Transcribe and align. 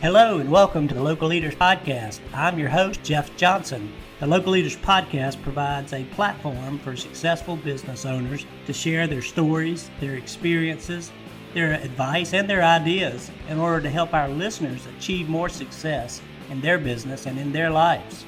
Hello 0.00 0.38
and 0.38 0.50
welcome 0.50 0.86
to 0.86 0.94
the 0.94 1.02
Local 1.02 1.28
Leaders 1.28 1.54
Podcast. 1.54 2.20
I'm 2.32 2.58
your 2.58 2.68
host, 2.68 3.02
Jeff 3.02 3.36
Johnson. 3.36 3.92
The 4.20 4.26
Local 4.26 4.52
Leaders 4.52 4.76
Podcast 4.76 5.42
provides 5.42 5.92
a 5.92 6.04
platform 6.04 6.78
for 6.78 6.96
successful 6.96 7.56
business 7.56 8.06
owners 8.06 8.46
to 8.66 8.72
share 8.72 9.06
their 9.06 9.22
stories, 9.22 9.90
their 10.00 10.14
experiences, 10.14 11.10
their 11.52 11.72
advice, 11.72 12.32
and 12.32 12.48
their 12.48 12.62
ideas 12.62 13.30
in 13.48 13.58
order 13.58 13.80
to 13.82 13.90
help 13.90 14.14
our 14.14 14.28
listeners 14.28 14.86
achieve 14.96 15.28
more 15.28 15.48
success 15.48 16.20
in 16.50 16.60
their 16.60 16.78
business 16.78 17.26
and 17.26 17.38
in 17.38 17.52
their 17.52 17.70
lives. 17.70 18.24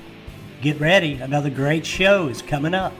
Get 0.62 0.80
ready, 0.80 1.14
another 1.14 1.50
great 1.50 1.86
show 1.86 2.28
is 2.28 2.42
coming 2.42 2.74
up. 2.74 2.92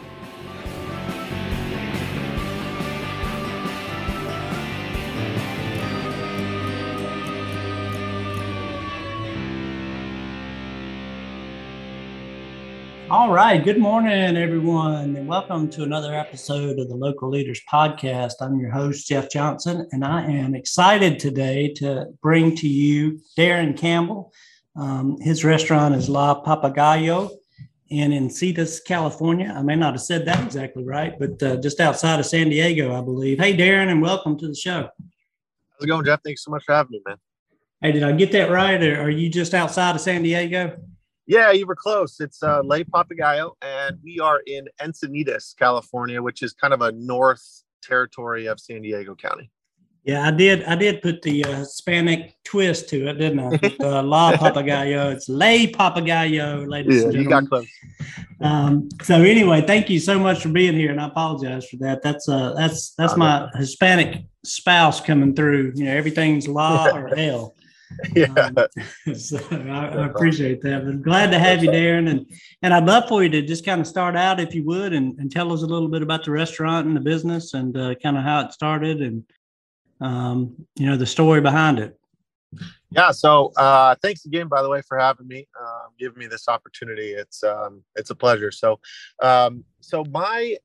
All 13.20 13.32
right. 13.32 13.62
Good 13.62 13.76
morning, 13.76 14.38
everyone, 14.38 15.14
and 15.14 15.28
welcome 15.28 15.68
to 15.72 15.82
another 15.82 16.14
episode 16.14 16.78
of 16.78 16.88
the 16.88 16.96
Local 16.96 17.28
Leaders 17.28 17.60
Podcast. 17.70 18.32
I'm 18.40 18.58
your 18.58 18.70
host, 18.70 19.06
Jeff 19.06 19.30
Johnson, 19.30 19.86
and 19.92 20.06
I 20.06 20.24
am 20.24 20.54
excited 20.54 21.18
today 21.18 21.68
to 21.74 22.06
bring 22.22 22.56
to 22.56 22.66
you 22.66 23.20
Darrin 23.36 23.74
Campbell. 23.74 24.32
Um, 24.74 25.20
his 25.20 25.44
restaurant 25.44 25.94
is 25.94 26.08
La 26.08 26.42
Papagayo 26.42 27.30
and 27.90 28.14
in 28.14 28.28
Encinitas, 28.28 28.82
California. 28.82 29.52
I 29.54 29.60
may 29.60 29.76
not 29.76 29.92
have 29.92 30.02
said 30.02 30.24
that 30.24 30.42
exactly 30.42 30.82
right, 30.82 31.18
but 31.18 31.42
uh, 31.42 31.56
just 31.56 31.78
outside 31.78 32.20
of 32.20 32.24
San 32.24 32.48
Diego, 32.48 32.98
I 32.98 33.02
believe. 33.02 33.38
Hey, 33.38 33.54
Darrin, 33.54 33.90
and 33.90 34.00
welcome 34.00 34.38
to 34.38 34.48
the 34.48 34.54
show. 34.54 34.88
How's 35.72 35.82
it 35.84 35.88
going, 35.88 36.06
Jeff? 36.06 36.22
Thanks 36.24 36.42
so 36.42 36.52
much 36.52 36.64
for 36.64 36.74
having 36.74 36.92
me, 36.92 37.02
man. 37.06 37.18
Hey, 37.82 37.92
did 37.92 38.02
I 38.02 38.12
get 38.12 38.32
that 38.32 38.50
right? 38.50 38.82
Or 38.82 39.02
are 39.02 39.10
you 39.10 39.28
just 39.28 39.52
outside 39.52 39.94
of 39.94 40.00
San 40.00 40.22
Diego? 40.22 40.78
Yeah, 41.30 41.52
you 41.52 41.64
were 41.64 41.76
close. 41.76 42.18
It's 42.18 42.42
uh, 42.42 42.60
Le 42.64 42.84
Papagayo, 42.84 43.52
and 43.62 43.96
we 44.02 44.18
are 44.18 44.40
in 44.48 44.66
Encinitas, 44.80 45.56
California, 45.56 46.20
which 46.20 46.42
is 46.42 46.52
kind 46.52 46.74
of 46.74 46.82
a 46.82 46.90
north 46.90 47.62
territory 47.84 48.46
of 48.46 48.58
San 48.58 48.82
Diego 48.82 49.14
County. 49.14 49.48
Yeah, 50.02 50.26
I 50.26 50.32
did. 50.32 50.64
I 50.64 50.74
did 50.74 51.02
put 51.02 51.22
the 51.22 51.44
uh, 51.44 51.58
Hispanic 51.58 52.34
twist 52.42 52.88
to 52.88 53.06
it, 53.08 53.12
didn't 53.12 53.38
I? 53.38 53.48
With, 53.62 53.80
uh, 53.80 54.02
La 54.02 54.32
Papagayo. 54.32 55.12
It's 55.12 55.28
Le 55.28 55.68
Papagayo, 55.68 56.68
ladies 56.68 57.02
Yeah, 57.02 57.04
and 57.04 57.14
you 57.14 57.22
gentlemen. 57.22 57.44
got 57.44 57.48
close. 57.48 57.68
Um, 58.40 58.88
so 59.04 59.22
anyway, 59.22 59.60
thank 59.60 59.88
you 59.88 60.00
so 60.00 60.18
much 60.18 60.42
for 60.42 60.48
being 60.48 60.74
here, 60.74 60.90
and 60.90 61.00
I 61.00 61.06
apologize 61.06 61.68
for 61.68 61.76
that. 61.76 62.02
That's 62.02 62.28
uh, 62.28 62.54
that's 62.56 62.90
that's 62.94 63.16
my 63.16 63.48
Hispanic 63.54 64.24
spouse 64.44 65.00
coming 65.00 65.36
through. 65.36 65.74
You 65.76 65.84
know, 65.84 65.92
everything's 65.92 66.48
La 66.48 66.88
or 66.92 67.16
L. 67.16 67.54
Yeah, 68.14 68.26
Um, 68.34 69.14
so 69.14 69.38
I, 69.50 69.88
I 69.88 70.06
appreciate 70.06 70.62
that. 70.62 70.84
But 70.84 71.02
glad 71.02 71.30
to 71.30 71.38
have 71.38 71.62
you, 71.62 71.70
Darrin, 71.70 72.08
and 72.08 72.26
and 72.62 72.72
I'd 72.72 72.86
love 72.86 73.08
for 73.08 73.22
you 73.22 73.28
to 73.30 73.42
just 73.42 73.64
kind 73.64 73.80
of 73.80 73.86
start 73.86 74.16
out, 74.16 74.40
if 74.40 74.54
you 74.54 74.64
would, 74.64 74.92
and, 74.92 75.18
and 75.18 75.30
tell 75.30 75.52
us 75.52 75.62
a 75.62 75.66
little 75.66 75.88
bit 75.88 76.02
about 76.02 76.24
the 76.24 76.30
restaurant 76.30 76.86
and 76.86 76.96
the 76.96 77.00
business, 77.00 77.54
and 77.54 77.76
uh, 77.76 77.94
kind 77.96 78.16
of 78.16 78.24
how 78.24 78.40
it 78.40 78.52
started, 78.52 79.02
and 79.02 79.24
um, 80.00 80.54
you 80.76 80.86
know 80.86 80.96
the 80.96 81.06
story 81.06 81.40
behind 81.40 81.78
it. 81.78 81.98
yeah. 82.90 83.10
So, 83.10 83.52
uh, 83.56 83.94
thanks 84.02 84.24
again, 84.24 84.48
by 84.48 84.62
the 84.62 84.68
way, 84.68 84.82
for 84.82 84.98
having 84.98 85.28
me, 85.28 85.46
um, 85.60 85.90
giving 85.98 86.18
me 86.18 86.26
this 86.26 86.48
opportunity. 86.48 87.10
It's 87.10 87.42
um, 87.42 87.82
it's 87.96 88.10
a 88.10 88.14
pleasure. 88.14 88.50
So, 88.50 88.80
um, 89.22 89.64
so 89.80 90.04
my 90.10 90.56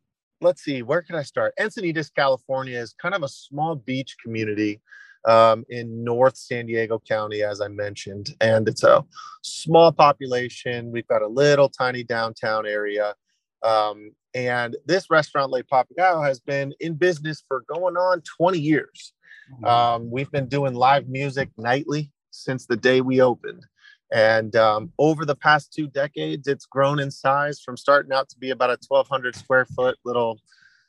let's 0.41 0.63
see, 0.63 0.83
where 0.83 1.01
can 1.01 1.15
I 1.15 1.23
start? 1.23 1.53
Encinitas, 1.59 2.13
California, 2.13 2.79
is 2.79 2.93
kind 2.93 3.15
of 3.15 3.23
a 3.23 3.29
small 3.29 3.75
beach 3.75 4.15
community 4.23 4.81
um, 5.27 5.65
in 5.69 6.03
North 6.03 6.37
San 6.37 6.67
Diego 6.67 7.01
County, 7.07 7.41
as 7.43 7.61
I 7.61 7.67
mentioned, 7.67 8.29
and 8.41 8.67
it's 8.67 8.83
a 8.83 9.03
small 9.41 9.91
population. 9.91 10.91
We've 10.91 11.07
got 11.07 11.21
a 11.21 11.27
little 11.27 11.69
tiny 11.69 12.03
downtown 12.03 12.65
area. 12.65 13.15
Um, 13.63 14.11
and 14.33 14.75
this 14.85 15.09
restaurant, 15.09 15.51
Le 15.51 15.63
Papagayo, 15.63 16.25
has 16.25 16.39
been 16.39 16.73
in 16.79 16.95
business 16.95 17.43
for 17.47 17.63
going 17.67 17.95
on 17.95 18.21
20 18.37 18.59
years. 18.59 19.13
Um, 19.63 20.09
we've 20.09 20.31
been 20.31 20.47
doing 20.47 20.73
live 20.73 21.07
music 21.07 21.49
nightly 21.57 22.11
since 22.31 22.65
the 22.65 22.75
day 22.75 23.01
we 23.01 23.21
opened. 23.21 23.63
And 24.11 24.55
um, 24.55 24.91
over 24.99 25.25
the 25.25 25.35
past 25.35 25.73
two 25.73 25.87
decades, 25.87 26.47
it's 26.47 26.65
grown 26.65 26.99
in 26.99 27.09
size 27.11 27.59
from 27.61 27.77
starting 27.77 28.11
out 28.11 28.29
to 28.29 28.37
be 28.37 28.51
about 28.51 28.69
a 28.69 28.77
1,200 28.87 29.35
square 29.35 29.65
foot 29.65 29.97
little 30.05 30.39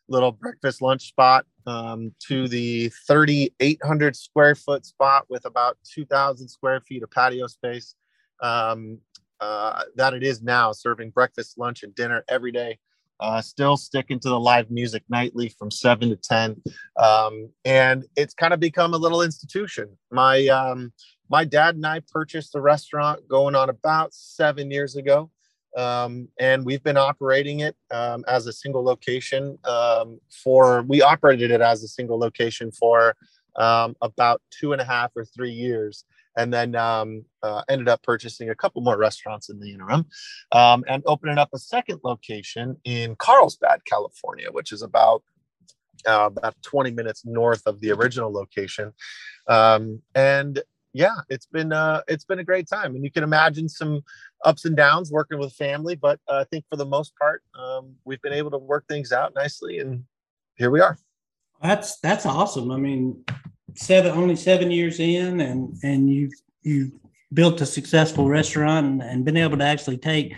little 0.09 0.31
breakfast 0.31 0.81
lunch 0.83 1.09
spot 1.09 1.45
um, 1.67 2.15
to 2.29 2.49
the 2.49 2.91
3,800 3.07 4.17
square 4.17 4.55
foot 4.55 4.87
spot 4.87 5.25
with 5.29 5.45
about 5.45 5.77
2,000 5.95 6.49
square 6.49 6.81
feet 6.81 7.03
of 7.03 7.11
patio 7.11 7.47
space 7.47 7.95
um, 8.43 8.99
uh, 9.41 9.83
that 9.97 10.15
it 10.15 10.23
is 10.23 10.43
now, 10.43 10.73
serving 10.73 11.11
breakfast, 11.11 11.59
lunch, 11.59 11.83
and 11.83 11.95
dinner 11.95 12.25
every 12.29 12.53
day. 12.53 12.79
Uh, 13.19 13.41
still 13.41 13.79
sticking 13.79 14.21
to 14.21 14.29
the 14.29 14.39
live 14.39 14.71
music 14.71 15.03
nightly 15.09 15.49
from 15.49 15.71
seven 15.71 16.11
to 16.11 16.17
ten, 16.17 16.55
um, 16.99 17.49
and 17.65 18.05
it's 18.15 18.35
kind 18.35 18.53
of 18.53 18.61
become 18.61 18.93
a 18.93 18.99
little 18.99 19.23
institution. 19.23 19.89
My 20.11 20.47
um, 20.49 20.93
my 21.31 21.45
dad 21.45 21.77
and 21.77 21.87
I 21.87 22.03
purchased 22.13 22.53
the 22.53 22.61
restaurant 22.61 23.27
going 23.27 23.55
on 23.55 23.71
about 23.71 24.13
seven 24.13 24.71
years 24.71 24.97
ago. 24.97 25.31
Um, 25.77 26.29
and 26.41 26.65
we've 26.65 26.83
been 26.83 26.97
operating 26.97 27.61
it 27.61 27.77
um, 27.91 28.25
as 28.27 28.47
a 28.47 28.53
single 28.53 28.83
location 28.83 29.59
um, 29.65 30.19
for, 30.31 30.83
we 30.83 31.03
operated 31.03 31.51
it 31.51 31.61
as 31.61 31.83
a 31.83 31.89
single 31.89 32.19
location 32.19 32.73
for 32.73 33.15
um, 33.57 33.95
about 34.01 34.41
two 34.51 34.73
and 34.73 34.81
a 34.81 34.85
half 34.85 35.11
or 35.15 35.25
three 35.25 35.53
years. 35.53 36.05
And 36.39 36.53
then 36.53 36.75
um, 36.77 37.25
uh, 37.43 37.63
ended 37.69 37.89
up 37.89 38.03
purchasing 38.03 38.51
a 38.51 38.55
couple 38.55 38.83
more 38.83 38.99
restaurants 38.99 39.49
in 39.49 39.59
the 39.59 39.73
interim 39.73 40.07
um, 40.53 40.85
and 40.89 41.03
opening 41.07 41.39
up 41.39 41.51
a 41.55 41.59
second 41.59 42.01
location 42.05 42.77
in 42.85 43.17
Carlsbad, 43.17 43.81
California, 43.87 44.49
which 44.51 44.73
is 44.73 44.83
about 44.83 45.23
uh, 46.07 46.31
about 46.37 46.55
20 46.63 46.91
minutes 46.91 47.25
north 47.25 47.63
of 47.67 47.81
the 47.81 47.91
original 47.91 48.31
location. 48.31 48.93
And 49.49 50.63
yeah, 50.97 51.17
it's 51.29 51.45
been 51.45 51.75
uh, 51.75 52.01
it's 52.09 52.25
been 52.25 52.39
a 52.39 52.45
great 52.45 52.67
time, 52.67 52.95
and 52.95 53.05
you 53.05 53.11
can 53.11 53.23
imagine 53.23 53.69
some 53.69 54.01
ups 54.47 54.65
and 54.65 54.75
downs 54.75 55.13
working 55.13 55.39
with 55.39 55.53
family, 55.53 55.95
but 55.95 56.19
uh, 56.27 56.37
I 56.37 56.45
think 56.45 56.65
for 56.71 56.77
the 56.77 56.87
most 56.87 57.13
part, 57.17 57.43
um, 57.59 57.95
we've 58.07 58.23
been 58.23 58.33
able 58.33 58.51
to 58.53 58.59
work 58.59 58.87
things 58.89 59.13
out 59.13 59.35
nicely, 59.35 59.79
and 59.79 60.05
here 60.55 60.71
we 60.71 60.81
are. 60.81 60.97
That's 61.63 61.99
that's 62.01 62.25
awesome. 62.25 62.71
I 62.71 62.79
mean, 62.79 63.23
seven 63.75 64.13
only 64.13 64.37
seven 64.37 64.71
years 64.71 64.99
in, 64.99 65.41
and 65.41 65.77
and 65.83 66.09
you've 66.09 66.33
you 66.63 66.99
built 67.31 67.61
a 67.61 67.67
successful 67.67 68.31
restaurant 68.31 68.87
and, 68.87 69.03
and 69.03 69.25
been 69.25 69.37
able 69.37 69.59
to 69.59 69.65
actually 69.65 69.99
take 69.99 70.35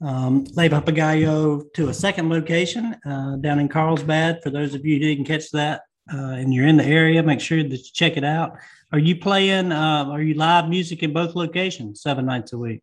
um, 0.00 0.44
Le 0.56 0.68
Papagayo 0.68 1.62
to 1.74 1.90
a 1.90 1.94
second 1.94 2.28
location 2.28 2.96
uh, 3.06 3.36
down 3.36 3.60
in 3.60 3.68
Carlsbad. 3.68 4.42
For 4.42 4.50
those 4.50 4.74
of 4.74 4.84
you 4.84 4.94
who 4.96 5.04
didn't 5.04 5.26
catch 5.26 5.48
that 5.52 5.82
uh, 6.12 6.16
and 6.16 6.54
you're 6.54 6.66
in 6.66 6.76
the 6.76 6.84
area, 6.84 7.22
make 7.22 7.40
sure 7.40 7.62
that 7.62 7.70
you 7.70 7.92
check 7.92 8.16
it 8.16 8.24
out. 8.24 8.56
Are 8.92 8.98
you 8.98 9.16
playing? 9.16 9.72
Uh, 9.72 10.04
are 10.04 10.22
you 10.22 10.34
live 10.34 10.68
music 10.68 11.02
in 11.02 11.12
both 11.12 11.34
locations 11.34 12.00
seven 12.00 12.26
nights 12.26 12.52
a 12.52 12.58
week? 12.58 12.82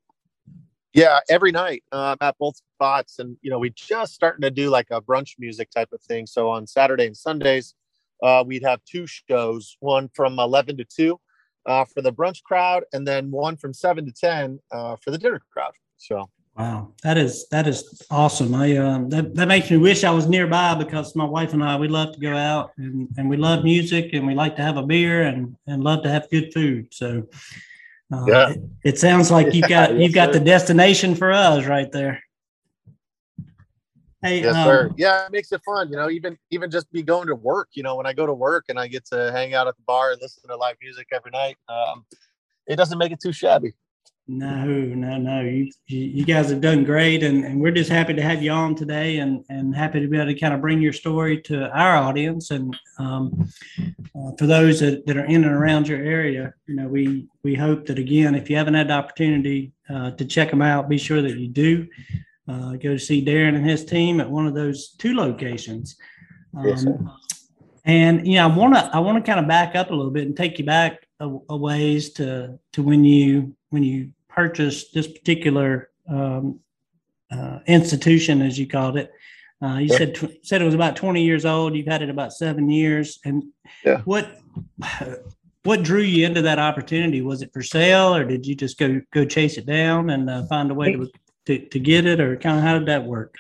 Yeah, 0.94 1.20
every 1.30 1.52
night 1.52 1.84
um, 1.92 2.18
at 2.22 2.38
both 2.38 2.58
spots, 2.76 3.20
and 3.20 3.38
you 3.42 3.50
know, 3.50 3.58
we 3.58 3.72
just 3.72 4.14
starting 4.14 4.42
to 4.42 4.52
do 4.52 4.70
like 4.70 4.88
a 4.92 5.02
brunch 5.02 5.36
music 5.40 5.72
type 5.72 5.92
of 5.92 6.02
thing. 6.02 6.28
So 6.28 6.50
on 6.50 6.68
Saturday 6.68 7.08
and 7.08 7.18
Sundays, 7.18 7.74
uh, 8.22 8.44
we'd 8.46 8.64
have 8.64 8.82
two 8.86 9.08
shows: 9.08 9.78
one 9.80 10.10
from 10.14 10.38
eleven 10.38 10.78
to 10.78 10.86
two 10.86 11.20
uh, 11.66 11.86
for 11.86 12.02
the 12.02 12.12
brunch 12.12 12.44
crowd, 12.44 12.84
and 12.94 13.08
then 13.08 13.32
one 13.32 13.56
from 13.58 13.74
seven 13.74 14.06
to 14.06 14.12
ten 14.12 14.60
uh, 14.72 14.98
for 14.98 15.12
the 15.12 15.18
dinner 15.18 15.42
crowd. 15.52 15.74
So 15.98 16.30
Wow, 16.56 16.94
that 17.02 17.18
is 17.18 17.48
that 17.50 17.68
is 17.68 18.04
awesome. 18.12 18.54
I 18.54 18.78
um, 18.78 19.10
that 19.10 19.34
that 19.34 19.48
makes 19.48 19.72
me 19.72 19.78
wish 19.78 20.04
I 20.04 20.12
was 20.12 20.28
nearby 20.28 20.76
because 20.76 21.16
my 21.16 21.26
wife 21.26 21.54
and 21.54 21.64
I 21.64 21.78
we 21.78 21.88
love 21.88 22.14
to 22.14 22.20
go 22.20 22.38
out 22.38 22.74
and, 22.78 23.10
and 23.18 23.28
we 23.28 23.38
love 23.38 23.64
music 23.64 24.12
and 24.14 24.28
we 24.28 24.36
like 24.36 24.56
to 24.58 24.62
have 24.62 24.78
a 24.78 24.84
beer 24.84 25.24
and 25.24 25.56
and 25.66 25.84
love 25.84 26.04
to 26.04 26.10
have 26.10 26.30
good 26.30 26.54
food. 26.54 26.94
So 26.94 27.28
uh, 28.14 28.26
Yeah. 28.28 28.50
it, 28.50 28.60
it 28.84 29.00
sounds 29.00 29.32
like 29.32 29.52
you've 29.56 29.68
got 29.68 29.92
Yes, 29.94 30.02
you've 30.02 30.14
got 30.14 30.28
sir. 30.28 30.40
the 30.40 30.46
destination 30.46 31.16
for 31.16 31.32
us 31.32 31.66
right 31.66 31.92
there. 31.92 32.22
Hey, 34.22 34.42
yes, 34.42 34.56
um, 34.56 34.64
sir. 34.64 34.92
Yeah, 34.96 35.26
it 35.26 35.32
makes 35.32 35.52
it 35.52 35.62
fun. 35.66 35.90
You 35.90 35.98
know, 35.98 36.12
even 36.12 36.38
even 36.52 36.70
just 36.70 36.92
be 36.92 37.02
going 37.02 37.28
to 37.28 37.36
work. 37.36 37.70
You 37.74 37.82
know, 37.82 37.96
when 37.96 38.06
I 38.06 38.14
go 38.14 38.28
to 38.28 38.34
work 38.34 38.66
and 38.70 38.80
I 38.80 38.88
get 38.88 39.06
to 39.08 39.32
hang 39.32 39.56
out 39.56 39.68
at 39.68 39.76
the 39.76 39.84
bar 39.88 40.12
and 40.12 40.22
listen 40.22 40.48
to 40.50 40.56
live 40.56 40.78
music 40.82 41.08
every 41.12 41.32
night, 41.32 41.58
um, 41.68 42.06
it 42.68 42.76
doesn't 42.76 43.00
make 43.00 43.12
it 43.12 43.20
too 43.20 43.34
shabby. 43.34 43.74
No, 44.26 44.66
no, 44.66 45.18
no. 45.18 45.42
You, 45.42 45.70
you 45.88 46.24
guys 46.24 46.50
have 46.50 46.62
done 46.62 46.86
great, 46.86 47.24
and, 47.24 47.44
and 47.44 47.60
we're 47.60 47.72
just 47.72 47.90
happy 47.90 48.14
to 48.14 48.22
have 48.22 48.42
you 48.42 48.52
on 48.52 48.74
today, 48.74 49.18
and 49.18 49.44
and 49.50 49.76
happy 49.76 50.00
to 50.00 50.08
be 50.08 50.18
able 50.18 50.34
to 50.34 50.40
kind 50.40 50.54
of 50.54 50.62
bring 50.62 50.82
your 50.82 50.94
story 50.94 51.42
to 51.42 51.70
our 51.72 51.98
audience, 51.98 52.52
and 52.52 52.74
um, 53.00 53.50
uh, 54.16 54.32
for 54.38 54.48
those 54.48 54.80
that, 54.80 55.06
that 55.06 55.18
are 55.18 55.26
in 55.26 55.44
and 55.44 55.54
around 55.54 55.90
your 55.90 56.02
area, 56.02 56.54
you 56.68 56.76
know, 56.76 56.88
we 56.88 57.28
we 57.44 57.54
hope 57.54 57.86
that 57.88 58.00
again, 58.00 58.34
if 58.34 58.50
you 58.50 58.56
haven't 58.56 58.76
had 58.76 58.88
the 58.88 58.94
opportunity 58.94 59.74
uh, 59.90 60.12
to 60.12 60.24
check 60.24 60.50
them 60.50 60.62
out, 60.62 60.88
be 60.88 60.98
sure 60.98 61.22
that 61.22 61.38
you 61.38 61.50
do. 61.50 61.86
Uh, 62.48 62.72
go 62.74 62.94
to 62.94 63.00
see 63.00 63.20
Darrin 63.20 63.56
and 63.56 63.70
his 63.70 63.84
team 63.84 64.22
at 64.22 64.30
one 64.30 64.48
of 64.48 64.54
those 64.54 64.92
two 64.98 65.16
locations. 65.16 65.98
Um, 66.58 66.68
Yes. 66.68 66.86
And 67.86 68.26
you 68.26 68.36
know, 68.36 68.48
I 68.48 68.56
want 68.56 68.76
to 68.76 68.90
I 68.94 69.00
want 69.00 69.24
to 69.24 69.30
kind 69.30 69.42
of 69.42 69.48
back 69.50 69.76
up 69.76 69.92
a 69.92 69.94
little 69.94 70.12
bit 70.12 70.26
and 70.26 70.38
take 70.38 70.58
you 70.60 70.66
back 70.66 71.03
a, 71.24 71.40
a 71.50 71.58
ways 71.58 72.12
to 72.12 72.60
to 72.74 72.84
when 72.84 73.04
you 73.04 73.56
when 73.70 73.84
you 73.84 74.12
purchased 74.28 74.94
this 74.94 75.08
particular 75.08 75.90
um, 76.10 76.60
uh, 77.32 77.60
institution, 77.66 78.42
as 78.42 78.60
you 78.60 78.68
called 78.68 78.98
it. 78.98 79.12
Uh, 79.62 79.78
you 79.78 79.88
said 79.88 80.14
tw- 80.14 80.46
said 80.46 80.62
it 80.62 80.66
was 80.66 80.74
about 80.74 80.96
20 80.96 81.24
years 81.24 81.46
old. 81.46 81.74
You've 81.74 81.88
had 81.88 82.02
it 82.02 82.10
about 82.10 82.34
seven 82.34 82.70
years. 82.70 83.20
And 83.24 83.44
yeah. 83.86 84.02
what 84.02 84.40
what 85.64 85.84
drew 85.84 86.02
you 86.02 86.26
into 86.26 86.42
that 86.42 86.60
opportunity? 86.60 87.22
Was 87.22 87.42
it 87.42 87.54
for 87.54 87.64
sale, 87.64 88.14
or 88.14 88.26
did 88.26 88.46
you 88.46 88.56
just 88.56 88.78
go 88.78 89.02
go 89.14 89.24
chase 89.24 89.58
it 89.58 89.66
down 89.66 90.10
and 90.10 90.30
uh, 90.30 90.44
find 90.48 90.70
a 90.70 90.74
way 90.74 90.92
to, 90.94 91.10
to 91.46 91.60
to 91.60 91.80
get 91.80 92.06
it, 92.06 92.20
or 92.20 92.36
kind 92.36 92.58
of 92.58 92.64
how 92.64 92.78
did 92.78 92.88
that 92.88 93.06
work? 93.06 93.36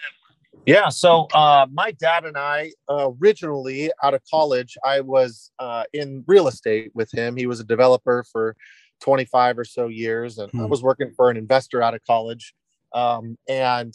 Yeah, 0.65 0.89
so 0.89 1.27
uh, 1.33 1.67
my 1.73 1.91
dad 1.91 2.23
and 2.23 2.37
I 2.37 2.71
uh, 2.89 3.09
originally 3.21 3.91
out 4.01 4.13
of 4.13 4.21
college, 4.29 4.77
I 4.83 5.01
was 5.01 5.51
uh, 5.59 5.83
in 5.91 6.23
real 6.25 6.47
estate 6.47 6.91
with 6.93 7.11
him. 7.11 7.35
He 7.35 7.47
was 7.47 7.59
a 7.59 7.65
developer 7.65 8.23
for 8.31 8.55
25 9.01 9.59
or 9.59 9.65
so 9.65 9.87
years, 9.87 10.37
and 10.37 10.49
hmm. 10.51 10.61
I 10.61 10.65
was 10.65 10.81
working 10.81 11.11
for 11.15 11.29
an 11.29 11.35
investor 11.35 11.81
out 11.81 11.93
of 11.93 12.03
college. 12.05 12.53
Um, 12.93 13.37
and 13.49 13.93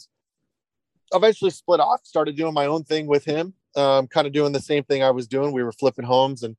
eventually 1.13 1.51
split 1.51 1.79
off, 1.79 2.01
started 2.03 2.35
doing 2.35 2.53
my 2.53 2.67
own 2.67 2.83
thing 2.83 3.07
with 3.07 3.25
him, 3.25 3.53
um, 3.75 4.07
kind 4.07 4.27
of 4.27 4.33
doing 4.33 4.51
the 4.51 4.59
same 4.59 4.83
thing 4.83 5.01
I 5.01 5.11
was 5.11 5.27
doing. 5.27 5.53
We 5.53 5.63
were 5.63 5.71
flipping 5.71 6.05
homes 6.05 6.43
and 6.43 6.55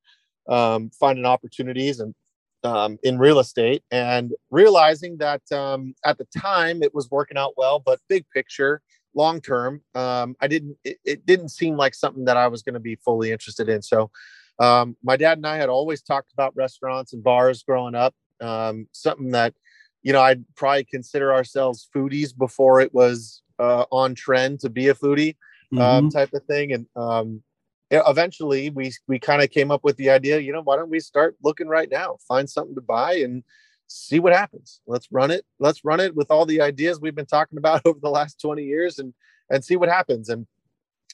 um, 0.49 0.91
finding 0.99 1.27
opportunities 1.27 2.01
and 2.01 2.15
um, 2.63 2.99
in 3.03 3.19
real 3.19 3.39
estate 3.39 3.83
and 3.91 4.33
realizing 4.51 5.17
that 5.19 5.41
um, 5.53 5.95
at 6.05 6.19
the 6.19 6.27
time 6.37 6.83
it 6.83 6.95
was 6.95 7.11
working 7.11 7.39
out 7.39 7.55
well, 7.57 7.79
but 7.79 8.01
big 8.09 8.25
picture, 8.35 8.83
long 9.15 9.41
term, 9.41 9.83
um, 9.95 10.37
I 10.41 10.49
didn't, 10.49 10.77
it, 10.85 10.99
it, 11.05 11.27
didn't 11.27 11.51
seem 11.51 11.77
like 11.77 11.95
something 11.95 12.25
that 12.27 12.37
I 12.37 12.49
was 12.49 12.63
going 12.63 12.75
to 12.75 12.81
be 12.81 12.97
fully 12.97 13.33
interested 13.33 13.69
in. 13.69 13.83
So 13.83 14.11
um, 14.59 14.97
my 15.03 15.17
dad 15.17 15.39
and 15.39 15.47
I 15.47 15.57
had 15.57 15.69
always 15.69 16.03
talked 16.03 16.33
about 16.33 16.57
restaurants 16.57 17.13
and 17.13 17.23
bars 17.23 17.63
growing 17.63 17.95
up, 17.95 18.15
um, 18.41 18.87
something 18.93 19.31
that, 19.33 19.55
you 20.03 20.13
know, 20.13 20.21
I'd 20.21 20.45
probably 20.55 20.85
consider 20.85 21.33
ourselves 21.33 21.89
foodies 21.95 22.37
before 22.37 22.81
it 22.81 22.93
was 22.95 23.43
uh, 23.59 23.85
on 23.91 24.15
trend 24.15 24.61
to 24.61 24.71
be 24.71 24.89
a 24.89 24.95
foodie 24.95 25.37
um, 25.73 25.79
mm-hmm. 25.79 26.09
type 26.09 26.33
of 26.33 26.45
thing. 26.45 26.73
And 26.73 26.87
um, 26.97 27.43
eventually 27.91 28.71
we, 28.71 28.93
we 29.09 29.19
kind 29.19 29.43
of 29.43 29.51
came 29.51 29.71
up 29.71 29.85
with 29.85 29.97
the 29.97 30.11
idea, 30.11 30.39
you 30.39 30.53
know, 30.53 30.63
why 30.63 30.77
don't 30.77 30.91
we 30.91 31.01
start 31.01 31.37
looking 31.43 31.69
right 31.69 31.91
now, 31.91 32.17
find 32.29 32.49
something 32.49 32.75
to 32.75 32.81
buy 32.81 33.15
and 33.15 33.43
see 33.91 34.21
what 34.21 34.33
happens. 34.33 34.81
Let's 34.87 35.09
run 35.11 35.31
it. 35.31 35.45
Let's 35.59 35.85
run 35.85 36.01
it 36.01 36.15
with 36.15 36.31
all 36.31 36.47
the 36.47 36.61
ideas 36.61 37.01
we've 37.01 37.15
been 37.15 37.27
talking 37.27 37.59
about 37.59 37.83
over 37.85 37.99
the 38.01 38.11
last 38.11 38.41
20 38.41 38.63
years 38.63 38.99
and, 38.99 39.13
and 39.51 39.65
see 39.65 39.77
what 39.77 39.89
happens. 39.89 40.29
And 40.29 40.47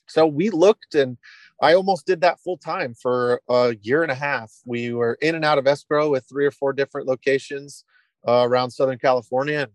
so 0.09 0.27
we 0.27 0.51
looked 0.51 0.95
and 0.95 1.17
I 1.61 1.75
almost 1.75 2.07
did 2.07 2.21
that 2.21 2.39
full 2.41 2.59
time 2.59 2.95
for 2.95 3.41
a 3.49 3.75
year 3.81 4.03
and 4.03 4.13
a 4.13 4.17
half. 4.17 4.53
We 4.67 4.93
were 4.93 5.17
in 5.23 5.35
and 5.35 5.45
out 5.45 5.59
of 5.59 5.67
escrow 5.67 6.11
with 6.11 6.27
three 6.29 6.45
or 6.45 6.51
four 6.51 6.73
different 6.75 7.09
locations 7.09 7.85
uh, 8.29 8.47
around 8.47 8.71
Southern 8.71 8.99
California. 8.99 9.69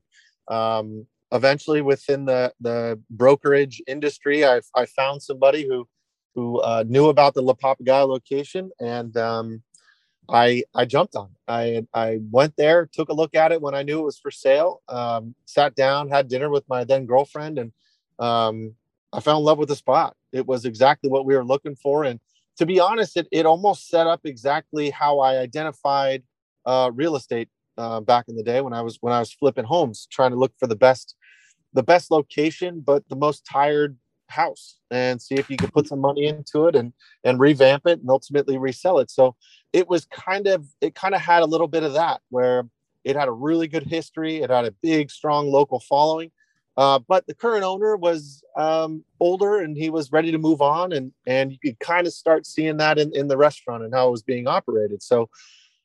And 0.49 0.55
um, 0.55 1.07
eventually 1.31 1.81
within 1.81 2.25
the 2.25 2.53
the 2.59 2.99
brokerage 3.09 3.81
industry 3.87 4.45
i 4.45 4.59
i 4.75 4.85
found 4.85 5.21
somebody 5.21 5.65
who 5.65 5.87
who 6.35 6.59
uh, 6.61 6.83
knew 6.87 7.07
about 7.07 7.33
the 7.33 7.41
la 7.41 7.53
papagayo 7.53 8.07
location 8.07 8.69
and 8.79 9.17
um, 9.17 9.61
i 10.29 10.63
i 10.75 10.85
jumped 10.85 11.15
on 11.15 11.29
i 11.47 11.85
i 11.93 12.19
went 12.31 12.55
there 12.57 12.89
took 12.91 13.09
a 13.09 13.13
look 13.13 13.35
at 13.35 13.51
it 13.51 13.61
when 13.61 13.75
i 13.75 13.83
knew 13.83 13.99
it 13.99 14.05
was 14.05 14.19
for 14.19 14.31
sale 14.31 14.81
um, 14.89 15.35
sat 15.45 15.75
down 15.75 16.09
had 16.09 16.27
dinner 16.27 16.49
with 16.49 16.63
my 16.69 16.83
then 16.83 17.05
girlfriend 17.05 17.57
and 17.59 17.71
um, 18.19 18.73
i 19.13 19.19
fell 19.19 19.37
in 19.37 19.43
love 19.43 19.57
with 19.57 19.69
the 19.69 19.75
spot. 19.75 20.15
It 20.31 20.47
was 20.47 20.63
exactly 20.63 21.09
what 21.09 21.25
we 21.25 21.35
were 21.35 21.45
looking 21.45 21.75
for 21.75 22.03
and 22.03 22.19
to 22.57 22.65
be 22.65 22.79
honest 22.79 23.17
it, 23.17 23.27
it 23.31 23.45
almost 23.45 23.89
set 23.89 24.07
up 24.07 24.21
exactly 24.25 24.89
how 24.91 25.19
i 25.19 25.37
identified 25.37 26.23
uh, 26.65 26.91
real 26.93 27.15
estate 27.15 27.49
uh, 27.77 27.99
back 27.99 28.25
in 28.27 28.35
the 28.35 28.43
day 28.43 28.61
when 28.61 28.73
I 28.73 28.81
was 28.81 28.97
when 29.01 29.13
I 29.13 29.19
was 29.19 29.33
flipping 29.33 29.65
homes, 29.65 30.07
trying 30.11 30.31
to 30.31 30.37
look 30.37 30.53
for 30.59 30.67
the 30.67 30.75
best 30.75 31.15
the 31.73 31.83
best 31.83 32.11
location, 32.11 32.81
but 32.81 33.07
the 33.09 33.15
most 33.15 33.45
tired 33.45 33.97
house 34.31 34.77
and 34.89 35.21
see 35.21 35.35
if 35.35 35.49
you 35.49 35.57
could 35.57 35.71
put 35.73 35.87
some 35.87 35.99
money 35.99 36.25
into 36.25 36.67
it 36.67 36.75
and 36.75 36.93
and 37.23 37.39
revamp 37.39 37.85
it 37.85 37.99
and 37.99 38.09
ultimately 38.09 38.57
resell 38.57 38.99
it. 38.99 39.11
So 39.11 39.35
it 39.73 39.87
was 39.87 40.05
kind 40.05 40.47
of 40.47 40.65
it 40.81 40.95
kind 40.95 41.15
of 41.15 41.21
had 41.21 41.43
a 41.43 41.45
little 41.47 41.67
bit 41.67 41.83
of 41.83 41.93
that 41.93 42.21
where 42.29 42.67
it 43.03 43.15
had 43.15 43.27
a 43.27 43.31
really 43.31 43.67
good 43.67 43.83
history, 43.83 44.37
it 44.37 44.49
had 44.49 44.65
a 44.65 44.73
big 44.81 45.11
strong 45.11 45.49
local 45.49 45.79
following. 45.79 46.31
Uh, 46.77 46.99
but 46.99 47.27
the 47.27 47.35
current 47.35 47.63
owner 47.63 47.97
was 47.97 48.43
um, 48.57 49.03
older 49.19 49.59
and 49.59 49.75
he 49.75 49.89
was 49.89 50.11
ready 50.11 50.31
to 50.31 50.37
move 50.37 50.61
on 50.61 50.93
and 50.93 51.11
and 51.27 51.51
you 51.51 51.59
could 51.59 51.79
kind 51.79 52.07
of 52.07 52.13
start 52.13 52.45
seeing 52.45 52.77
that 52.77 52.97
in, 52.97 53.13
in 53.15 53.27
the 53.27 53.37
restaurant 53.37 53.83
and 53.83 53.93
how 53.93 54.07
it 54.07 54.11
was 54.11 54.23
being 54.23 54.47
operated. 54.47 55.03
So 55.03 55.29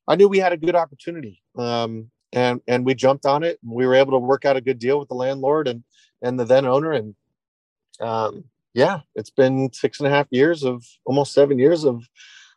I 0.09 0.17
knew 0.17 0.29
we 0.29 0.39
had 0.39 0.53
a 0.53 0.57
good 0.57 0.77
opportunity. 0.77 1.43
Um, 1.59 2.11
and 2.33 2.61
and 2.69 2.85
we 2.85 2.95
jumped 2.95 3.27
on 3.27 3.43
it 3.43 3.59
and 3.63 3.73
we 3.73 3.87
were 3.87 3.95
able 3.95 4.13
to 4.13 4.19
work 4.19 4.45
out 4.45 4.57
a 4.57 4.61
good 4.61 4.79
deal 4.79 4.99
with 4.99 5.09
the 5.09 5.15
landlord 5.15 5.69
and 5.69 5.83
and 6.23 6.39
the 6.39 6.45
then 6.45 6.67
owner 6.67 6.93
and 6.93 7.15
um 8.01 8.45
yeah 8.75 9.01
it's 9.15 9.31
been 9.31 9.73
six 9.73 10.01
and 10.01 10.07
a 10.07 10.11
half 10.11 10.27
years 10.31 10.65
of 10.65 10.85
almost 11.05 11.33
seven 11.33 11.59
years 11.59 11.85
of 11.85 12.05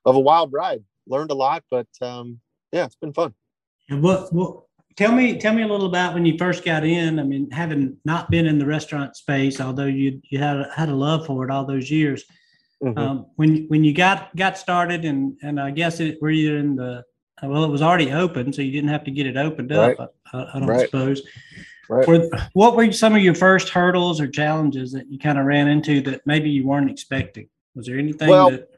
of 0.06 0.16
a 0.16 0.20
wild 0.20 0.52
ride 0.52 0.84
learned 1.08 1.32
a 1.32 1.36
lot 1.36 1.64
but 1.70 1.88
um 2.02 2.40
yeah 2.72 2.86
it's 2.86 2.96
been 2.96 3.14
fun 3.14 3.34
and 3.90 4.02
what 4.02 4.32
what 4.34 4.64
tell 4.96 5.12
me 5.12 5.38
tell 5.38 5.54
me 5.54 5.64
a 5.64 5.68
little 5.68 5.88
about 5.88 6.14
when 6.14 6.26
you 6.26 6.38
first 6.38 6.64
got 6.64 6.84
in 6.84 7.20
i 7.20 7.24
mean 7.24 7.50
having 7.52 7.98
not 8.06 8.30
been 8.30 8.46
in 8.46 8.60
the 8.60 8.66
restaurant 8.66 9.16
space 9.16 9.60
although 9.60 9.86
you 9.86 10.22
you 10.30 10.40
had 10.40 10.66
had 10.76 10.90
a 10.90 10.96
love 10.96 11.26
for 11.26 11.46
it 11.46 11.52
all 11.52 11.66
those 11.66 11.90
years 11.90 12.26
mm-hmm. 12.84 12.98
um, 12.98 13.26
when 13.36 13.66
when 13.68 13.84
you 13.84 13.94
got 13.94 14.36
got 14.36 14.58
started 14.58 15.06
and 15.06 15.38
and 15.42 15.60
i 15.60 15.72
guess 15.72 16.00
it 16.00 16.22
were 16.22 16.30
you 16.30 16.56
in 16.56 16.76
the 16.76 17.04
well, 17.48 17.64
it 17.64 17.70
was 17.70 17.82
already 17.82 18.12
open, 18.12 18.52
so 18.52 18.62
you 18.62 18.72
didn't 18.72 18.90
have 18.90 19.04
to 19.06 19.12
get 19.12 19.26
it 19.26 19.38
opened 19.38 19.72
up. 19.72 20.14
I, 20.34 20.38
I, 20.38 20.60
don't 20.60 20.68
right. 20.68 20.82
suppose. 20.82 21.22
Right. 21.90 22.24
What 22.54 22.76
were 22.76 22.92
some 22.92 23.16
of 23.16 23.22
your 23.22 23.34
first 23.34 23.70
hurdles 23.70 24.22
or 24.22 24.28
challenges 24.28 24.92
that 24.92 25.12
you 25.12 25.18
kind 25.18 25.40
of 25.40 25.46
ran 25.46 25.68
into 25.68 26.02
that 26.02 26.22
maybe 26.26 26.50
you 26.50 26.66
weren't 26.66 26.90
expecting? 26.90 27.50
Was 27.74 27.88
there 27.88 27.98
anything 27.98 28.30
well, 28.30 28.52
that? 28.52 28.70